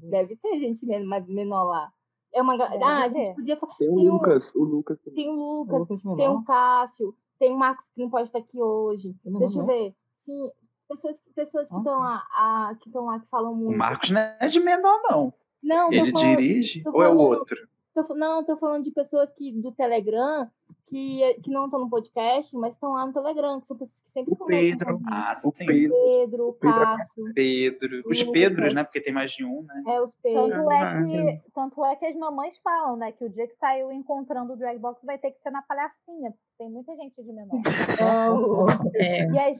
Deve 0.03 0.35
ter 0.35 0.57
gente 0.59 0.85
menor 0.85 1.63
lá. 1.63 1.91
É 2.33 2.41
uma. 2.41 2.57
Deve 2.57 2.83
Ah, 2.83 3.03
a 3.03 3.09
gente 3.09 3.35
podia 3.35 3.57
falar. 3.57 3.73
Tem 3.75 3.89
o 3.89 3.95
Tem 3.95 4.09
um- 4.09 4.13
Lucas, 4.13 4.55
o 4.55 4.63
Lucas 4.63 4.99
também. 5.01 5.15
Tem 5.25 5.29
o 5.29 5.35
Lucas, 5.35 5.79
Lucas 5.79 6.01
tem 6.17 6.29
o 6.29 6.43
Cássio, 6.43 7.15
tem 7.39 7.53
o 7.53 7.57
Marcos 7.57 7.89
que 7.89 8.01
não 8.01 8.09
pode 8.09 8.23
estar 8.23 8.39
aqui 8.39 8.61
hoje. 8.61 9.15
Deixa 9.23 9.59
eu 9.59 9.65
né? 9.65 9.73
ver. 9.73 9.95
Sim, 10.15 10.49
pessoas, 10.87 11.19
que- 11.19 11.33
pessoas 11.33 11.67
que 11.69 11.75
Ah, 11.75 11.77
estão 11.79 11.93
tá. 11.93 11.99
lá, 11.99 12.23
ah, 12.35 12.75
que 12.79 12.87
estão 12.89 13.05
lá 13.05 13.19
que 13.19 13.27
falam 13.27 13.51
O 13.53 13.55
muito. 13.55 13.77
Marcos 13.77 14.09
não 14.11 14.21
é 14.21 14.47
de 14.47 14.59
menor, 14.59 14.99
não. 15.09 15.33
Não, 15.63 15.91
Ele 15.93 16.11
falando, 16.11 16.37
dirige 16.37 16.81
ou 16.87 17.03
é 17.03 17.09
o 17.09 17.17
outro? 17.17 17.55
Tô 17.93 18.13
não, 18.15 18.43
tô 18.43 18.57
falando 18.57 18.83
de 18.83 18.91
pessoas 18.91 19.31
que 19.31 19.51
do 19.51 19.71
Telegram 19.71 20.49
que, 20.85 21.33
que 21.43 21.51
não 21.51 21.65
estão 21.65 21.79
no 21.81 21.89
podcast, 21.89 22.55
mas 22.57 22.73
estão 22.73 22.93
lá 22.93 23.05
no 23.05 23.13
Telegram, 23.13 23.59
que 23.59 23.67
são 23.67 23.77
pessoas 23.77 24.01
que 24.01 24.09
sempre 24.09 24.33
O 24.33 24.37
conversam 24.37 24.77
Pedro. 24.77 24.99
com 24.99 25.09
a 25.13 25.31
Ah. 25.31 25.35
O. 25.43 25.51
Pedro. 25.51 25.93
Pedro, 25.93 26.47
o 26.49 26.53
Pedro 26.53 26.77
é 26.77 26.85
Cássio, 26.85 27.23
Pedro. 27.33 28.01
Os. 28.05 28.23
Pedros, 28.23 28.73
né? 28.73 28.83
Porque 28.83 29.01
tem 29.01 29.13
mais 29.13 29.31
de 29.31 29.45
um, 29.45 29.61
né? 29.63 29.83
é, 29.87 30.01
os 30.01 30.15
Pedro. 30.15 30.49
Tanto 30.49 30.71
é, 30.71 31.05
que, 31.05 31.51
tanto 31.53 31.85
é 31.85 31.95
que 31.95 32.05
as 32.05 32.15
mamães 32.15 32.57
falam, 32.63 32.97
né? 32.97 33.11
Que 33.11 33.25
o 33.25 33.29
dia 33.29 33.47
que 33.47 33.55
saiu 33.57 33.91
encontrando 33.91 34.53
o 34.53 34.57
Dragbox 34.57 35.01
vai 35.03 35.17
ter 35.17 35.31
que 35.31 35.41
ser 35.41 35.51
na 35.51 35.61
palhacinha, 35.61 36.31
porque 36.31 36.57
tem 36.57 36.69
muita 36.69 36.95
gente 36.95 37.21
de 37.21 37.31
menor. 37.31 37.61
É, 38.95 39.25
E 39.25 39.39
a, 39.39 39.51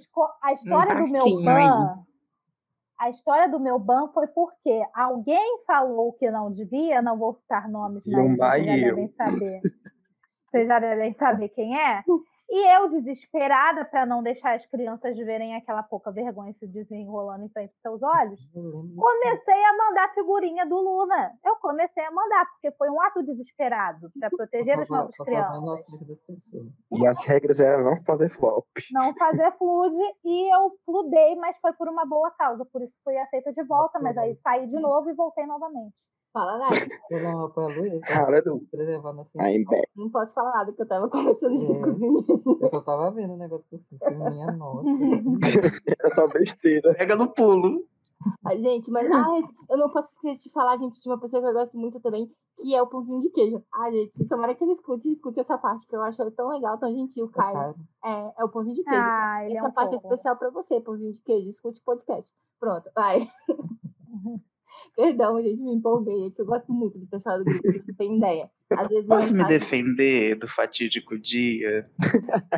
a 0.43 0.53
história 0.53 0.95
do 0.95 1.07
meu 1.07 1.23
parquinho 1.23 1.49
aí. 1.49 2.11
A 3.02 3.10
história 3.10 3.49
do 3.49 3.60
meu 3.60 3.80
ban 3.80 4.10
foi 4.14 4.28
porque 4.28 4.80
alguém 4.93 5.64
falou 5.66 6.14
que 6.14 6.30
não 6.30 6.52
devia, 6.52 7.02
não 7.02 7.18
vou 7.18 7.34
citar 7.34 7.68
nomes, 7.68 8.04
mas 8.06 8.38
vocês 8.38 8.66
já 8.68 8.78
eu. 8.78 8.95
devem 8.95 9.08
saber. 9.14 9.62
Vocês 10.45 10.68
já 10.68 10.80
devem 10.80 11.14
saber 11.16 11.49
quem 11.49 11.76
é. 11.76 12.04
E 12.54 12.76
eu, 12.76 12.89
desesperada 12.89 13.86
para 13.86 14.06
não 14.06 14.22
deixar 14.22 14.56
as 14.56 14.66
crianças 14.66 15.18
verem 15.18 15.56
aquela 15.56 15.82
pouca 15.82 16.12
vergonha 16.12 16.54
se 16.60 16.68
desenrolando 16.68 17.45
em 17.45 17.49
frente 17.49 17.72
aos 17.86 17.99
seus 17.99 18.04
olhos, 18.04 18.41
comecei 18.54 19.64
a 19.64 19.78
mandar 19.78 20.14
figurinha 20.14 20.66
do 20.66 20.76
Luna. 20.76 21.32
Eu 21.45 21.56
comecei 21.56 22.04
a 22.04 22.12
mandar, 22.12 22.45
porque 22.52 22.70
foi 22.72 22.89
um 22.89 22.99
ato 23.02 23.24
desesperado 23.24 24.12
para 24.20 24.30
proteger 24.30 24.78
as 24.78 24.89
nossas 24.89 25.16
crianças. 25.16 25.80
E 26.91 27.08
as 27.08 27.24
regras 27.24 27.62
eram 27.62 27.86
não 27.86 28.04
fazer 28.04 28.28
flop. 28.28 28.66
não 28.91 29.14
fazer 29.14 29.49
flood 29.54 29.95
e 30.26 30.54
eu 30.54 30.78
fludei, 30.84 31.38
mas 31.38 31.58
foi 31.58 31.72
por 31.72 31.88
uma 31.88 32.06
boa 32.06 32.32
causa, 32.32 32.66
por 32.66 32.82
isso 32.82 32.97
fui 33.02 33.18
aceita 33.18 33.54
de 33.54 33.64
volta, 33.64 33.97
mas 33.97 34.18
aí 34.18 34.36
saí 34.43 34.68
de 34.68 34.78
novo 34.78 35.10
e 35.10 35.14
voltei 35.14 35.45
novamente. 35.45 35.95
Fala, 36.34 36.57
Nath. 36.57 36.88
Eu 37.09 37.23
não 37.23 37.49
pra 37.51 37.67
Luísa, 37.67 37.99
Cara 38.01 38.41
do 38.41 38.59
preservar 38.71 39.13
na 39.13 39.23
I'm 39.36 39.65
back. 39.65 39.88
Não 39.95 40.09
posso 40.09 40.34
falar 40.34 40.51
nada, 40.51 40.65
porque 40.71 40.84
eu 40.84 40.88
tava 40.88 41.09
conversando 41.09 41.57
junto 41.57 41.79
É. 41.79 41.84
com 41.84 41.89
os 41.91 41.99
meninos. 41.99 42.27
Eu 42.61 42.69
só 42.69 42.82
tava 42.82 43.11
vendo 43.11 43.34
o 43.34 43.38
negócio 43.38 43.65
por 43.69 43.79
cima. 43.79 44.29
Minha 44.29 44.51
nota. 44.53 44.86
Era 45.99 46.15
só 46.15 46.27
besteira. 46.29 46.93
Pega 46.95 47.15
no 47.17 47.27
pulo. 47.34 47.86
Ai, 48.45 48.59
gente, 48.59 48.91
mas 48.91 49.09
ai, 49.11 49.41
eu 49.69 49.77
não 49.77 49.89
posso 49.89 50.11
esquecer 50.11 50.43
de 50.47 50.53
falar, 50.53 50.77
gente, 50.77 51.01
de 51.01 51.09
uma 51.09 51.19
pessoa 51.19 51.41
que 51.41 51.49
eu 51.49 51.53
gosto 51.53 51.75
muito 51.75 51.99
também, 51.99 52.32
que 52.55 52.75
é 52.75 52.79
o 52.82 52.86
pãozinho 52.86 53.19
de 53.19 53.32
queijo. 53.32 53.63
Ai, 53.73 53.91
gente, 53.91 54.25
tomara 54.27 54.53
que 54.53 54.63
ele 54.63 54.73
escute, 54.73 55.11
escute 55.11 55.39
essa 55.39 55.57
parte, 55.57 55.88
que 55.88 55.95
eu 55.95 56.01
acho 56.03 56.21
ele 56.21 56.29
tão 56.29 56.47
legal, 56.49 56.77
tão 56.77 56.91
gentil, 56.95 57.27
Caio. 57.29 57.53
Caio. 57.57 57.75
É, 58.05 58.41
é 58.41 58.45
o 58.45 58.49
pãozinho 58.49 58.75
de 58.75 58.84
queijo. 58.84 59.01
Ah, 59.03 59.39
é 59.43 59.53
Essa 59.55 59.67
um 59.67 59.71
parte 59.71 59.93
é 59.95 59.97
especial 59.97 60.38
pra 60.38 60.51
você, 60.51 60.79
pãozinho 60.79 61.11
de 61.11 61.21
queijo. 61.23 61.49
Escute 61.49 61.82
o 61.82 61.84
podcast. 61.84 62.32
Pronto, 62.59 62.91
vai. 62.95 63.27
Perdão, 64.95 65.41
gente, 65.41 65.61
me 65.63 65.74
empolguei. 65.76 66.28
É 66.28 66.32
que 66.32 66.41
eu 66.41 66.45
gosto 66.45 66.72
muito 66.74 66.99
do 66.99 67.07
pessoal 67.07 67.38
do 67.39 67.45
grupo, 67.45 67.61
vocês 67.72 67.97
têm 67.97 68.17
ideia. 68.17 68.49
Às 68.72 68.88
vezes 68.88 69.09
eu 69.09 69.15
Posso 69.15 69.34
me 69.34 69.45
defender 69.45 70.36
do 70.38 70.47
fatídico 70.47 71.17
dia? 71.19 71.89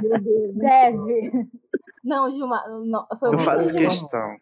Meu 0.02 0.22
Deus, 0.22 0.56
Deve. 0.56 1.48
Não, 2.04 2.30
Gilmar, 2.32 2.64
não, 2.70 3.08
foi 3.20 3.30
Eu 3.30 3.34
uma 3.34 3.40
faço 3.44 3.74
coisa- 3.74 3.78
questão. 3.90 4.36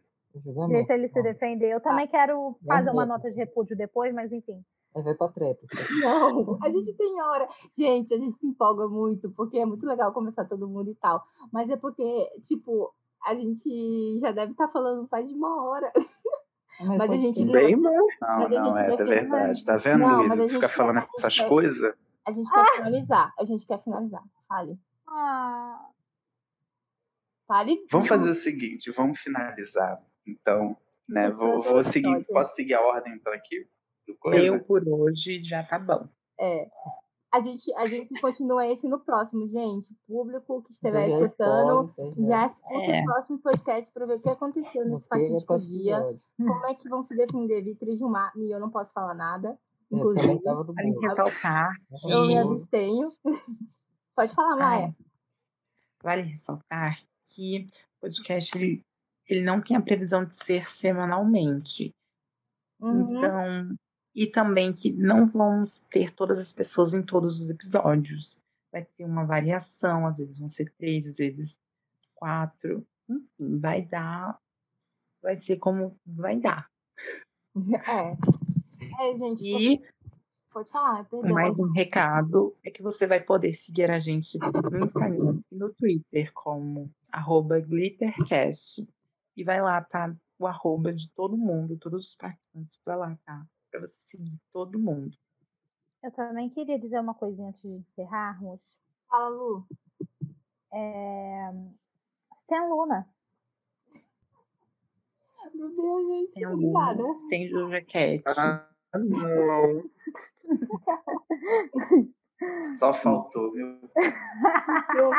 Deixa 0.70 0.94
ele 0.94 1.10
se 1.10 1.22
defender. 1.22 1.72
Eu 1.72 1.82
também 1.82 2.08
quero 2.08 2.56
fazer 2.66 2.90
uma 2.90 3.06
nota 3.06 3.30
de 3.30 3.36
repúdio 3.36 3.76
depois, 3.76 4.14
mas 4.14 4.32
enfim. 4.32 4.64
Aí 4.96 5.04
vai 5.04 5.14
pra 5.14 5.28
trap. 5.30 5.58
Não, 6.02 6.58
a 6.64 6.70
gente 6.70 6.94
tem 6.96 7.22
hora. 7.22 7.48
Gente, 7.78 8.14
a 8.14 8.18
gente 8.18 8.40
se 8.40 8.48
empolga 8.48 8.88
muito, 8.88 9.30
porque 9.32 9.58
é 9.60 9.66
muito 9.66 9.86
legal 9.86 10.12
conversar 10.14 10.46
todo 10.46 10.68
mundo 10.70 10.90
e 10.90 10.96
tal. 10.96 11.22
Mas 11.52 11.70
é 11.70 11.76
porque, 11.78 12.04
tipo, 12.44 12.94
a 13.26 13.36
gente 13.36 14.20
já 14.20 14.32
deve 14.32 14.54
estar 14.54 14.68
falando 14.70 15.08
faz 15.08 15.28
de 15.30 15.36
uma 15.36 15.64
hora. 15.66 15.92
Mas 16.86 17.00
a 17.00 17.08
pode 17.08 17.22
gente 17.22 17.46
Bem, 17.46 17.76
mas 17.76 17.98
Não, 17.98 18.08
Mas 18.20 18.46
a 18.46 18.50
não, 18.50 18.78
é, 18.78 18.94
é 18.94 18.98
verdade. 18.98 19.66
Tá 19.66 19.78
vendo, 19.78 20.00
Não, 20.00 20.08
mas 20.08 20.18
Luísa? 20.18 20.34
a 20.34 20.38
gente 20.48 20.54
Fica 20.54 20.70
falando 20.70 20.98
essas 20.98 21.40
coisas. 21.40 21.96
A 22.26 22.32
gente 22.32 22.52
quer 22.52 22.66
finalizar. 22.76 23.34
A 23.38 23.46
gente 23.46 23.66
quer 23.66 23.80
finalizar. 23.80 24.24
Fale. 24.48 24.80
Ah, 25.08 25.90
Fale. 27.48 27.86
Vamos 27.92 28.08
fazer 28.08 28.30
o 28.30 28.34
seguinte, 28.34 28.92
vamos 28.92 29.20
finalizar. 29.20 30.02
Então, 30.26 30.78
né? 31.08 31.30
Vou, 31.30 31.62
vou 31.62 31.84
seguir. 31.84 32.26
Posso 32.28 32.56
seguir 32.56 32.76
a 32.76 32.82
ordem, 32.82 33.14
então, 33.14 33.34
aqui? 33.34 33.68
Do 34.08 34.16
coisa? 34.16 34.40
eu 34.40 34.64
por 34.64 34.88
hoje 34.88 35.44
já 35.44 35.62
tá 35.62 35.78
bom. 35.78 36.08
É. 36.40 36.70
A 37.34 37.40
gente, 37.40 37.74
a 37.76 37.88
gente 37.88 38.20
continua 38.20 38.68
esse 38.68 38.88
no 38.90 39.00
próximo, 39.00 39.48
gente. 39.48 39.96
Público 40.06 40.62
que 40.64 40.72
estiver 40.74 41.10
Já 41.10 41.20
escutando, 41.22 41.88
escolhe, 41.88 42.14
você 42.16 42.26
já 42.26 42.46
escuta 42.46 42.76
É. 42.92 43.02
o 43.02 43.06
próximo 43.06 43.40
podcast 43.40 43.92
para 43.94 44.06
ver 44.06 44.16
o 44.16 44.22
que 44.22 44.30
aconteceu 44.30 44.86
nesse 44.86 45.08
fatídico 45.08 45.58
dia. 45.60 46.20
Como 46.38 46.66
é 46.68 46.76
que 46.76 46.90
vão 46.90 47.02
se 47.04 47.16
defender 47.16 47.64
Vitor 47.64 47.88
e 47.88 47.96
Gilmar? 47.96 48.34
E 48.36 48.54
eu 48.54 48.60
não 48.60 48.70
posso 48.70 48.92
falar 48.92 49.14
nada. 49.14 49.58
É, 49.92 49.96
Inclusive, 49.96 50.22
também 50.22 50.42
tava 50.42 50.64
do 50.66 50.74
Vale 50.74 50.94
bolo. 50.94 51.08
ressaltar 51.08 51.74
eu 52.10 52.26
me 52.28 52.38
abstenho. 52.38 53.10
Pode 54.16 54.34
falar, 54.36 54.56
Maia. 54.58 54.86
Ai, 54.86 54.96
vale 56.04 56.22
ressaltar 56.24 57.00
que 57.24 57.66
o 57.98 58.02
podcast 58.02 58.58
ele, 58.58 58.84
ele 59.30 59.42
não 59.42 59.62
tem 59.62 59.78
a 59.78 59.82
previsão 59.82 60.26
de 60.26 60.36
ser 60.36 60.70
semanalmente. 60.70 61.94
Uhum. 62.82 63.02
Então, 63.02 63.76
e 64.14 64.28
também 64.28 64.74
que 64.74 64.92
não 64.92 65.28
vamos 65.28 65.80
ter 65.90 66.12
todas 66.12 66.40
as 66.40 66.52
pessoas 66.52 66.94
em 66.94 67.02
todos 67.02 67.42
os 67.42 67.50
episódios. 67.50 68.40
Vai 68.72 68.86
ter 68.86 69.06
uma 69.06 69.26
variação, 69.26 70.08
às 70.08 70.18
vezes 70.18 70.40
vão 70.40 70.50
ser 70.50 70.70
três, 70.78 71.08
às 71.08 71.18
vezes 71.18 71.60
quatro. 72.16 72.86
Enfim, 73.10 73.60
vai 73.60 73.82
dar. 73.82 74.40
Vai 75.22 75.36
ser 75.36 75.58
como 75.58 75.98
vai 76.06 76.40
dar. 76.40 76.70
É. 77.56 78.18
É, 79.04 79.18
gente, 79.18 79.44
E 79.44 79.82
pode 80.52 80.70
falar, 80.70 81.04
perdão. 81.06 81.34
mais 81.34 81.60
um 81.60 81.72
recado 81.72 82.56
é 82.64 82.72
que 82.72 82.82
você 82.82 83.08
vai 83.08 83.20
poder 83.22 83.54
seguir 83.54 83.90
a 83.90 84.00
gente 84.00 84.38
no 84.38 84.84
Instagram 84.84 85.42
e 85.52 85.58
no 85.58 85.74
Twitter 85.74 86.32
como 86.34 86.90
arroba 87.12 87.60
glittercast. 87.60 88.88
E 89.36 89.44
vai 89.44 89.62
lá, 89.62 89.82
tá? 89.82 90.14
O 90.38 90.48
arroba 90.48 90.94
de 90.94 91.10
todo 91.12 91.38
mundo, 91.38 91.78
todos 91.78 92.08
os 92.08 92.16
participantes, 92.16 92.80
vai 92.86 92.98
lá, 92.98 93.18
tá? 93.26 93.46
Você 93.82 94.08
seguir 94.08 94.40
todo 94.54 94.80
mundo. 94.80 95.18
eu 96.04 96.12
também 96.12 96.50
queria 96.50 96.80
dizer 96.80 97.00
uma 97.00 97.14
coisinha 97.14 97.50
antes 97.50 97.62
de 97.62 97.70
encerrarmos. 97.70 98.60
Fala, 99.10 99.30
Lu. 99.30 99.68
É... 100.74 101.52
Stan 102.44 102.66
Luna. 102.68 103.08
Meu 105.54 105.74
Deus, 105.76 106.08
gente. 106.08 106.32
Tem 106.34 106.48
Obrigada. 106.48 107.02
Luna, 107.02 107.28
tem 107.28 107.48
Juja 107.48 107.82
Cat. 107.82 108.24
Ah, 108.40 108.70
não. 108.94 109.90
Só 112.78 112.94
faltou, 112.94 113.52
viu? 113.52 113.80
Eu 114.96 115.12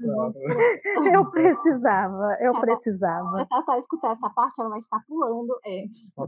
não. 0.00 0.32
Eu 1.12 1.30
precisava, 1.30 2.36
eu 2.40 2.60
precisava. 2.60 3.38
Se 3.38 3.46
ela 3.52 3.62
tá 3.62 3.78
escutando 3.78 4.12
essa 4.12 4.30
parte, 4.30 4.60
ela 4.60 4.70
vai 4.70 4.78
estar 4.78 5.00
pulando. 5.06 5.58
É. 5.64 5.84
Tá. 6.16 6.26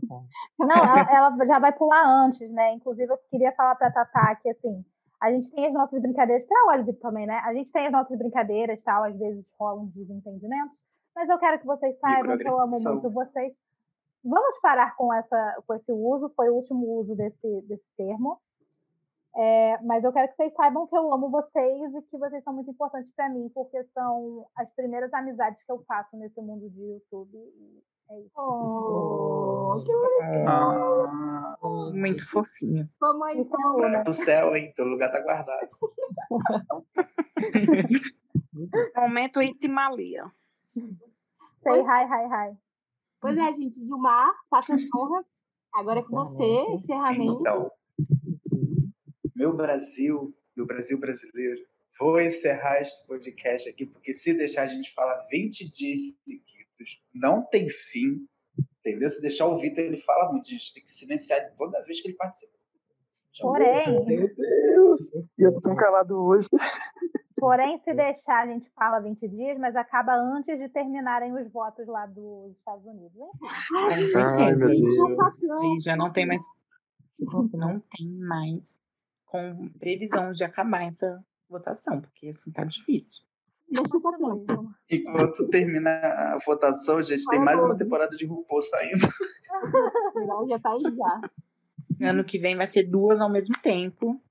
Não, 0.58 0.84
ela, 0.84 1.34
ela 1.34 1.46
já 1.46 1.58
vai 1.58 1.72
pular 1.72 2.04
antes, 2.06 2.50
né? 2.50 2.74
Inclusive, 2.74 3.12
eu 3.12 3.18
queria 3.30 3.52
falar 3.52 3.74
pra 3.74 3.90
Tatá 3.90 4.34
que, 4.36 4.50
assim, 4.50 4.84
a 5.20 5.30
gente 5.30 5.50
tem 5.52 5.66
as 5.66 5.72
nossas 5.72 6.00
brincadeiras, 6.00 6.46
pra 6.46 6.74
Oliver 6.74 6.98
também, 7.00 7.26
né? 7.26 7.40
A 7.44 7.54
gente 7.54 7.70
tem 7.72 7.86
as 7.86 7.92
nossas 7.92 8.18
brincadeiras 8.18 8.80
tal, 8.82 9.04
às 9.04 9.18
vezes 9.18 9.46
rolam 9.58 9.84
uns 9.84 9.94
desentendimentos, 9.94 10.76
mas 11.14 11.28
eu 11.28 11.38
quero 11.38 11.58
que 11.58 11.66
vocês 11.66 11.98
saibam 11.98 12.36
que 12.36 12.46
eu 12.46 12.60
amo 12.60 12.78
muito 12.80 13.10
vocês. 13.10 13.52
Vamos 14.22 14.58
parar 14.60 14.96
com, 14.96 15.12
essa, 15.12 15.62
com 15.66 15.74
esse 15.74 15.92
uso, 15.92 16.30
foi 16.34 16.48
o 16.48 16.54
último 16.54 16.98
uso 16.98 17.14
desse, 17.14 17.60
desse 17.62 17.84
termo. 17.96 18.38
É, 19.36 19.78
mas 19.82 20.04
eu 20.04 20.12
quero 20.12 20.28
que 20.28 20.36
vocês 20.36 20.54
saibam 20.54 20.86
que 20.86 20.96
eu 20.96 21.12
amo 21.12 21.28
vocês 21.28 21.92
e 21.94 22.02
que 22.02 22.16
vocês 22.16 22.44
são 22.44 22.52
muito 22.52 22.70
importantes 22.70 23.10
para 23.16 23.28
mim, 23.28 23.50
porque 23.52 23.82
são 23.92 24.46
as 24.56 24.72
primeiras 24.74 25.12
amizades 25.12 25.60
que 25.64 25.72
eu 25.72 25.82
faço 25.88 26.16
nesse 26.16 26.40
mundo 26.40 26.70
de 26.70 26.80
YouTube. 26.80 27.36
E 27.36 27.82
é 28.10 28.20
isso. 28.20 28.30
Oh, 28.36 29.82
que 29.84 29.90
Ah, 30.46 31.56
muito 31.92 32.30
fofinho. 32.30 32.88
Vamos 33.00 33.26
aí, 33.26 33.40
Isso 33.40 33.54
é 33.54 33.58
então. 33.58 33.76
Luna. 33.76 34.04
Do 34.04 34.12
céu, 34.12 34.54
hein? 34.54 34.72
Teu 34.76 34.84
lugar 34.84 35.10
tá 35.10 35.20
guardado. 35.20 35.68
Momento 38.96 39.42
Itimalia. 39.42 40.30
Say 40.64 41.80
hi, 41.80 42.04
hi, 42.04 42.28
hi. 42.30 42.56
Pois 43.20 43.36
é, 43.36 43.52
gente, 43.52 43.82
Gilmar, 43.82 44.32
faça 44.48 44.74
as 44.74 44.82
honras. 44.94 45.44
Agora 45.74 45.98
é 46.00 46.02
com 46.02 46.14
você, 46.14 46.44
encerramento. 46.72 47.40
Então, 47.40 47.70
meu 49.34 49.54
Brasil, 49.54 50.34
meu 50.56 50.66
Brasil 50.66 50.98
brasileiro, 50.98 51.60
vou 51.98 52.20
encerrar 52.20 52.80
este 52.80 53.06
podcast 53.06 53.68
aqui, 53.68 53.84
porque 53.84 54.12
se 54.12 54.32
deixar 54.34 54.62
a 54.62 54.66
gente 54.66 54.92
falar 54.94 55.26
20 55.30 55.70
dias 55.72 56.00
seguidos, 56.24 57.02
não 57.12 57.42
tem 57.42 57.68
fim, 57.68 58.26
entendeu? 58.80 59.08
Se 59.08 59.20
deixar 59.20 59.46
o 59.46 59.56
Vitor, 59.56 59.84
ele 59.84 59.98
fala 59.98 60.30
muito, 60.30 60.46
a 60.46 60.50
gente 60.50 60.72
tem 60.72 60.82
que 60.82 60.90
silenciar 60.90 61.54
toda 61.56 61.82
vez 61.84 62.00
que 62.00 62.08
ele 62.08 62.16
participa. 62.16 62.52
Porém, 63.40 64.04
Meu 64.06 64.32
Deus! 64.32 65.00
E 65.36 65.42
eu 65.42 65.52
tô 65.54 65.60
tão 65.60 65.74
calado 65.74 66.22
hoje. 66.22 66.48
porém, 67.36 67.80
se 67.80 67.92
deixar, 67.92 68.44
a 68.44 68.46
gente 68.46 68.70
fala 68.70 69.00
20 69.00 69.26
dias, 69.26 69.58
mas 69.58 69.74
acaba 69.74 70.14
antes 70.14 70.56
de 70.56 70.68
terminarem 70.68 71.32
os 71.34 71.50
votos 71.50 71.84
lá 71.88 72.06
dos 72.06 72.52
Estados 72.56 72.86
Unidos. 72.86 73.16
hein? 73.16 73.30
Ai, 74.14 74.54
meu 74.54 74.68
Deus. 74.68 75.50
Aí 75.50 75.78
já 75.82 75.96
não 75.96 76.12
tem 76.12 76.26
mais. 76.26 76.44
Não 77.18 77.80
tem 77.80 78.08
mais 78.20 78.83
com 79.34 79.68
previsão 79.80 80.30
de 80.30 80.44
acabar 80.44 80.84
essa 80.84 81.20
votação, 81.50 82.00
porque 82.00 82.28
assim 82.28 82.52
tá 82.52 82.64
difícil. 82.64 83.24
Enquanto 84.88 85.48
termina 85.48 85.90
a 85.90 86.38
votação, 86.46 87.02
gente, 87.02 87.26
tem 87.26 87.40
mais 87.40 87.64
uma 87.64 87.76
temporada 87.76 88.16
de 88.16 88.24
RuPaul 88.26 88.62
saindo. 88.62 89.08
Já 90.48 90.58
tá 90.60 90.70
aí 90.70 90.82
já. 90.94 92.08
Ano 92.08 92.22
que 92.22 92.38
vem 92.38 92.54
vai 92.54 92.68
ser 92.68 92.84
duas 92.84 93.20
ao 93.20 93.28
mesmo 93.28 93.56
tempo. 93.60 94.22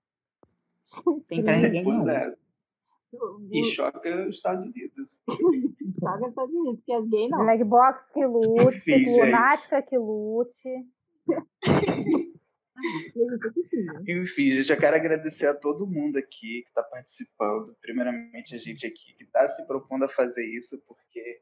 Tem 1.28 1.44
pra 1.44 1.58
ninguém 1.58 1.84
Pois 1.84 2.08
é. 2.08 2.34
E 3.52 3.64
choca 3.66 4.28
os 4.28 4.36
Estados 4.36 4.66
Unidos. 4.66 5.18
Joga 6.02 6.30
Estados 6.30 6.54
Unidos, 6.54 6.80
porque 6.80 6.94
as 6.94 7.10
gays 7.10 7.30
não. 7.30 7.40
Drag 7.40 7.64
box 7.66 8.10
que 8.14 8.26
lute, 8.26 8.78
Enfim, 8.78 9.00
gente. 9.00 9.20
lunática 9.20 9.82
que 9.82 9.98
lute. 9.98 10.88
Enfim, 14.08 14.52
gente, 14.52 14.72
eu 14.72 14.78
quero 14.78 14.96
agradecer 14.96 15.48
a 15.48 15.54
todo 15.54 15.88
mundo 15.88 16.18
aqui 16.18 16.62
que 16.64 16.68
está 16.68 16.84
participando. 16.84 17.76
Primeiramente, 17.82 18.56
a 18.56 18.58
gente 18.58 18.86
aqui 18.86 19.14
que 19.16 19.24
está 19.24 19.48
se 19.48 19.66
propondo 19.68 20.06
a 20.06 20.10
fazer 20.10 20.46
isso, 20.46 20.82
porque 20.88 21.42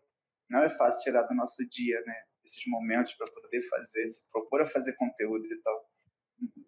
não 0.49 0.63
é 0.63 0.69
fácil 0.69 1.01
tirar 1.01 1.23
do 1.23 1.33
nosso 1.33 1.67
dia, 1.69 2.01
né? 2.05 2.15
Esses 2.43 2.63
momentos 2.67 3.13
para 3.13 3.27
poder 3.41 3.61
fazer, 3.69 4.07
se 4.07 4.29
propor 4.31 4.61
a 4.61 4.65
fazer 4.65 4.93
conteúdos 4.93 5.49
e 5.49 5.61
tal. 5.61 5.89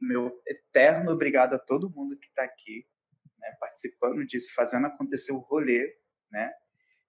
Meu 0.02 0.42
eterno 0.48 1.12
obrigado 1.12 1.56
a 1.56 1.60
todo 1.60 1.90
mundo 1.90 2.18
que 2.18 2.28
está 2.28 2.44
aqui, 2.44 2.86
né, 3.40 3.56
participando 3.60 4.26
disso, 4.26 4.54
fazendo 4.56 4.88
acontecer 4.88 5.34
o 5.34 5.40
rolê, 5.40 5.96
né? 6.32 6.52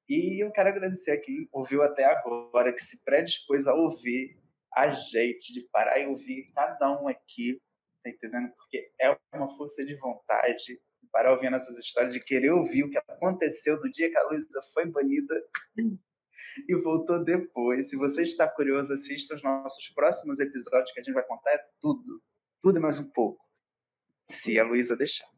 E 0.08 0.42
eu 0.42 0.50
quero 0.50 0.68
agradecer 0.68 1.12
a 1.12 1.20
quem 1.20 1.48
ouviu 1.52 1.82
até 1.82 2.04
agora, 2.04 2.72
que 2.72 2.82
se 2.82 3.02
predispôs 3.04 3.66
a 3.66 3.74
ouvir 3.74 4.36
a 4.76 4.88
gente, 4.88 5.52
de 5.52 5.68
parar 5.70 5.98
e 5.98 6.06
ouvir 6.06 6.50
cada 6.54 7.00
um 7.00 7.08
aqui, 7.08 7.60
tá 8.02 8.10
entendendo? 8.10 8.52
Porque 8.54 8.90
é 9.00 9.16
uma 9.32 9.56
força 9.56 9.84
de 9.84 9.96
vontade 9.96 10.56
de 10.64 10.80
parar 11.12 11.32
ouvindo 11.32 11.56
essas 11.56 11.78
histórias, 11.78 12.12
de 12.12 12.24
querer 12.24 12.50
ouvir 12.50 12.84
o 12.84 12.90
que 12.90 12.98
aconteceu 12.98 13.76
no 13.76 13.90
dia 13.90 14.10
que 14.10 14.16
a 14.16 14.24
Luísa 14.24 14.60
foi 14.72 14.86
banida 14.86 15.34
e 16.68 16.74
voltou 16.74 17.22
depois. 17.22 17.90
Se 17.90 17.96
você 17.96 18.22
está 18.22 18.48
curioso, 18.48 18.92
assista 18.92 19.34
os 19.34 19.42
nossos 19.42 19.88
próximos 19.90 20.40
episódios 20.40 20.92
que 20.92 21.00
a 21.00 21.02
gente 21.02 21.14
vai 21.14 21.24
contar 21.24 21.50
é 21.52 21.64
tudo, 21.80 22.22
tudo 22.60 22.78
e 22.78 22.82
mais 22.82 22.98
um 22.98 23.10
pouco, 23.10 23.44
se 24.30 24.58
a 24.58 24.64
Luísa 24.64 24.96
deixar. 24.96 25.28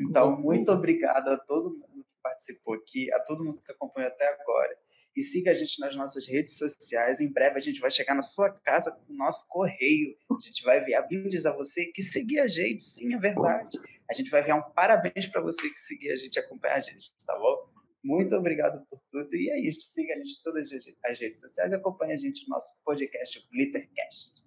Então, 0.00 0.40
muito 0.40 0.70
obrigado 0.72 1.28
a 1.28 1.38
todo 1.38 1.70
mundo 1.70 2.04
que 2.04 2.22
participou 2.22 2.74
aqui, 2.74 3.12
a 3.12 3.20
todo 3.20 3.44
mundo 3.44 3.62
que 3.62 3.72
acompanhou 3.72 4.10
até 4.10 4.26
agora. 4.40 4.76
E 5.16 5.22
siga 5.22 5.52
a 5.52 5.54
gente 5.54 5.78
nas 5.80 5.94
nossas 5.94 6.26
redes 6.26 6.58
sociais. 6.58 7.20
Em 7.20 7.32
breve 7.32 7.56
a 7.56 7.60
gente 7.60 7.80
vai 7.80 7.90
chegar 7.90 8.14
na 8.14 8.22
sua 8.22 8.50
casa 8.50 8.90
com 8.90 9.12
o 9.12 9.16
nosso 9.16 9.46
correio. 9.48 10.16
A 10.30 10.40
gente 10.40 10.62
vai 10.64 10.80
enviar 10.80 11.06
brindes 11.06 11.46
a 11.46 11.52
você 11.52 11.86
que 11.86 12.02
seguir 12.02 12.40
a 12.40 12.48
gente, 12.48 12.82
sim, 12.82 13.14
é 13.14 13.18
verdade. 13.18 13.78
A 14.10 14.14
gente 14.14 14.30
vai 14.30 14.40
enviar 14.40 14.58
um 14.58 14.72
parabéns 14.72 15.26
para 15.26 15.40
você 15.40 15.70
que 15.70 15.80
seguir 15.80 16.10
a 16.10 16.16
gente 16.16 16.34
e 16.34 16.40
acompanhar 16.40 16.76
a 16.76 16.80
gente, 16.80 17.12
tá 17.24 17.38
bom? 17.38 17.74
Muito 18.04 18.36
obrigado 18.36 18.84
por 18.90 19.00
tudo. 19.10 19.34
E 19.34 19.50
é 19.50 19.60
isso. 19.60 19.80
Siga 19.88 20.12
a 20.12 20.16
gente 20.16 20.38
em 20.38 20.42
todas 20.42 20.70
as 20.72 21.20
redes 21.20 21.40
sociais 21.40 21.72
e 21.72 21.74
acompanhe 21.74 22.12
a 22.12 22.18
gente 22.18 22.46
no 22.46 22.54
nosso 22.54 22.82
podcast, 22.84 23.38
o 23.38 23.42
Glittercast. 23.50 24.44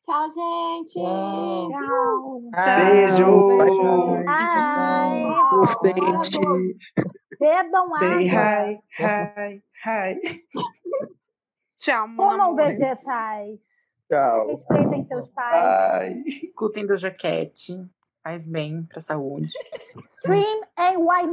Tchau, 0.00 0.30
gente. 0.30 0.92
Tchau. 0.92 1.70
Tchau. 1.70 2.50
Beijo! 2.52 4.24
Ai, 4.26 5.22
Inocente. 5.52 7.10
Bebam 7.40 7.88
Say 7.98 8.28
água, 8.28 8.30
hi, 8.30 8.80
hi, 8.98 9.62
hi. 9.84 10.20
Tchau, 11.80 12.06
meu 12.08 12.16
comam 12.16 12.40
amor. 12.50 12.56
vegetais, 12.56 13.58
Tchau. 14.08 14.46
respeitem 14.48 15.06
seus 15.06 15.28
pais. 15.30 15.64
Ai. 15.64 16.22
Escutem 16.26 16.86
do 16.86 16.98
Jaquete. 16.98 17.78
Faz 18.22 18.46
bem 18.46 18.82
pra 18.82 19.00
saúde. 19.00 19.48
Stream 20.18 20.60
and 20.76 20.98
why 20.98 21.26